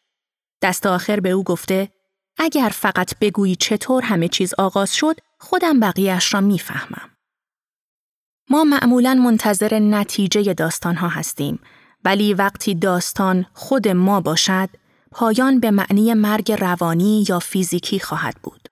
دست 0.61 0.85
آخر 0.85 1.19
به 1.19 1.29
او 1.29 1.43
گفته 1.43 1.89
اگر 2.37 2.69
فقط 2.73 3.19
بگویی 3.21 3.55
چطور 3.55 4.03
همه 4.03 4.27
چیز 4.27 4.53
آغاز 4.57 4.95
شد 4.95 5.15
خودم 5.39 5.79
بقیهش 5.79 6.33
را 6.33 6.41
می‌فهمم. 6.41 7.09
ما 8.49 8.63
معمولا 8.63 9.13
منتظر 9.13 9.79
نتیجه 9.79 10.53
داستان 10.53 10.95
ها 10.95 11.07
هستیم 11.07 11.59
ولی 12.05 12.33
وقتی 12.33 12.75
داستان 12.75 13.45
خود 13.53 13.87
ما 13.87 14.21
باشد 14.21 14.69
پایان 15.11 15.59
به 15.59 15.71
معنی 15.71 16.13
مرگ 16.13 16.51
روانی 16.51 17.25
یا 17.29 17.39
فیزیکی 17.39 17.99
خواهد 17.99 18.35
بود. 18.43 18.70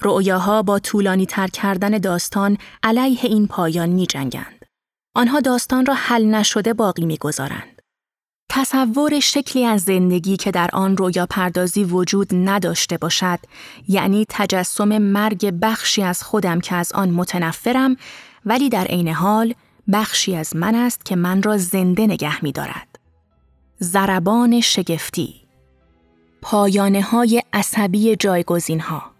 رؤیاها 0.00 0.62
با 0.62 0.78
طولانی 0.78 1.26
تر 1.26 1.46
کردن 1.46 1.90
داستان 1.90 2.58
علیه 2.82 3.24
این 3.24 3.46
پایان 3.46 3.88
می 3.88 4.06
جنگند. 4.06 4.64
آنها 5.16 5.40
داستان 5.40 5.86
را 5.86 5.94
حل 5.94 6.24
نشده 6.24 6.72
باقی 6.72 7.06
می 7.06 7.16
گذارند. 7.16 7.82
تصور 8.50 9.20
شکلی 9.20 9.64
از 9.64 9.82
زندگی 9.82 10.36
که 10.36 10.50
در 10.50 10.70
آن 10.72 10.96
رویا 10.96 11.26
پردازی 11.26 11.84
وجود 11.84 12.28
نداشته 12.32 12.96
باشد 12.96 13.38
یعنی 13.88 14.26
تجسم 14.28 14.98
مرگ 14.98 15.54
بخشی 15.62 16.02
از 16.02 16.22
خودم 16.22 16.60
که 16.60 16.74
از 16.74 16.92
آن 16.92 17.10
متنفرم 17.10 17.96
ولی 18.46 18.68
در 18.68 18.84
عین 18.84 19.08
حال 19.08 19.54
بخشی 19.92 20.36
از 20.36 20.56
من 20.56 20.74
است 20.74 21.04
که 21.04 21.16
من 21.16 21.42
را 21.42 21.56
زنده 21.58 22.06
نگه 22.06 22.44
می 22.44 22.52
دارد. 22.52 22.98
زربان 23.78 24.60
شگفتی 24.60 25.34
پایانه 26.42 27.02
های 27.02 27.42
عصبی 27.52 28.16
جایگزین 28.16 28.80
ها. 28.80 29.13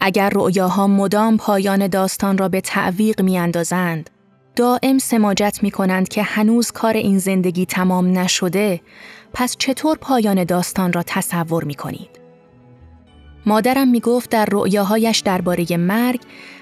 اگر 0.00 0.30
رؤیاها 0.34 0.86
مدام 0.86 1.36
پایان 1.36 1.86
داستان 1.86 2.38
را 2.38 2.48
به 2.48 2.60
تعویق 2.60 3.22
می 3.22 3.38
اندازند، 3.38 4.10
دائم 4.56 4.98
سماجت 4.98 5.58
می 5.62 5.70
کنند 5.70 6.08
که 6.08 6.22
هنوز 6.22 6.70
کار 6.70 6.94
این 6.94 7.18
زندگی 7.18 7.66
تمام 7.66 8.18
نشده، 8.18 8.80
پس 9.32 9.56
چطور 9.58 9.98
پایان 10.00 10.44
داستان 10.44 10.92
را 10.92 11.02
تصور 11.06 11.64
می 11.64 11.74
کنید؟ 11.74 12.20
مادرم 13.46 13.88
می 13.88 14.00
گفت 14.00 14.30
در 14.30 14.48
رؤیاهایش 14.50 15.18
درباره 15.18 15.76
مرگ 15.76 16.20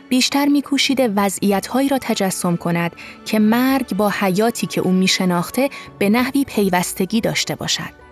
بیشتر 0.08 0.46
میکوشیده 0.46 1.08
وضعیتهایی 1.08 1.88
را 1.88 1.98
تجسم 1.98 2.56
کند 2.56 2.92
که 3.24 3.38
مرگ 3.38 3.96
با 3.96 4.12
حیاتی 4.20 4.66
که 4.66 4.80
او 4.80 4.92
میشناخته 4.92 5.70
به 5.98 6.08
نحوی 6.08 6.44
پیوستگی 6.44 7.20
داشته 7.20 7.54
باشد. 7.54 8.07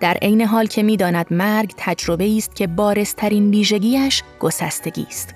در 0.00 0.14
عین 0.22 0.40
حال 0.40 0.66
که 0.66 0.82
می‌داند 0.82 1.26
مرگ 1.30 1.74
تجربه 1.76 2.36
است 2.36 2.56
که 2.56 2.66
بارسترین 2.66 3.50
ویژگیش 3.50 4.22
گسستگی 4.40 5.06
است. 5.08 5.34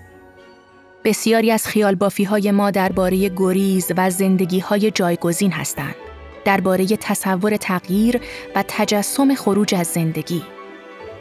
بسیاری 1.04 1.50
از 1.50 1.66
خیال 1.66 1.94
بافی 1.94 2.24
های 2.24 2.50
ما 2.50 2.70
درباره 2.70 3.28
گریز 3.36 3.92
و 3.96 4.10
زندگی 4.10 4.58
های 4.58 4.90
جایگزین 4.90 5.52
هستند. 5.52 5.94
درباره 6.44 6.86
تصور 6.86 7.56
تغییر 7.56 8.20
و 8.56 8.64
تجسم 8.68 9.34
خروج 9.34 9.74
از 9.74 9.86
زندگی. 9.86 10.42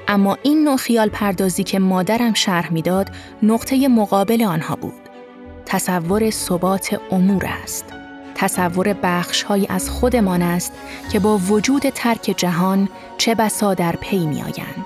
اما 0.08 0.38
این 0.44 0.64
نوع 0.64 0.78
خیال 0.78 1.10
پردازی 1.10 1.64
که 1.64 1.80
مادرم 1.80 2.34
شرح 2.34 2.74
می‌داد 2.74 3.12
نقطه 3.44 3.88
مقابل 3.88 4.44
آنها 4.44 4.76
بود. 4.76 4.94
تصور 5.66 6.30
ثبات 6.30 7.00
امور 7.12 7.46
است. 7.64 7.86
تصور 8.38 8.94
بخشهایی 8.94 9.68
از 9.70 9.90
خودمان 9.90 10.42
است 10.42 10.74
که 11.12 11.20
با 11.20 11.38
وجود 11.38 11.90
ترک 11.90 12.34
جهان 12.38 12.90
چه 13.18 13.36
بسا 13.36 13.74
در 13.74 13.96
پی 13.96 14.26
می 14.26 14.42
آیند. 14.42 14.86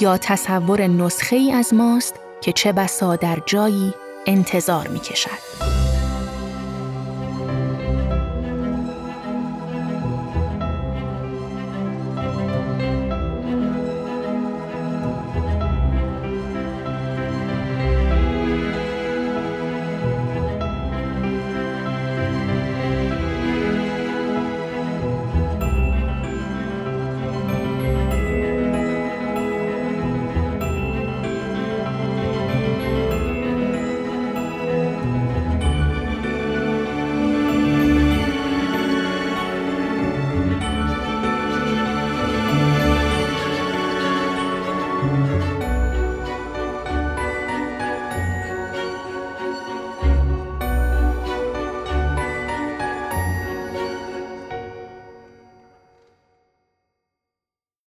یا 0.00 0.18
تصور 0.18 0.86
نسخه 0.86 1.36
ای 1.36 1.52
از 1.52 1.74
ماست 1.74 2.14
که 2.40 2.52
چه 2.52 2.72
بسا 2.72 3.16
در 3.16 3.38
جایی 3.46 3.94
انتظار 4.26 4.88
می 4.88 5.00
کشد. 5.00 5.93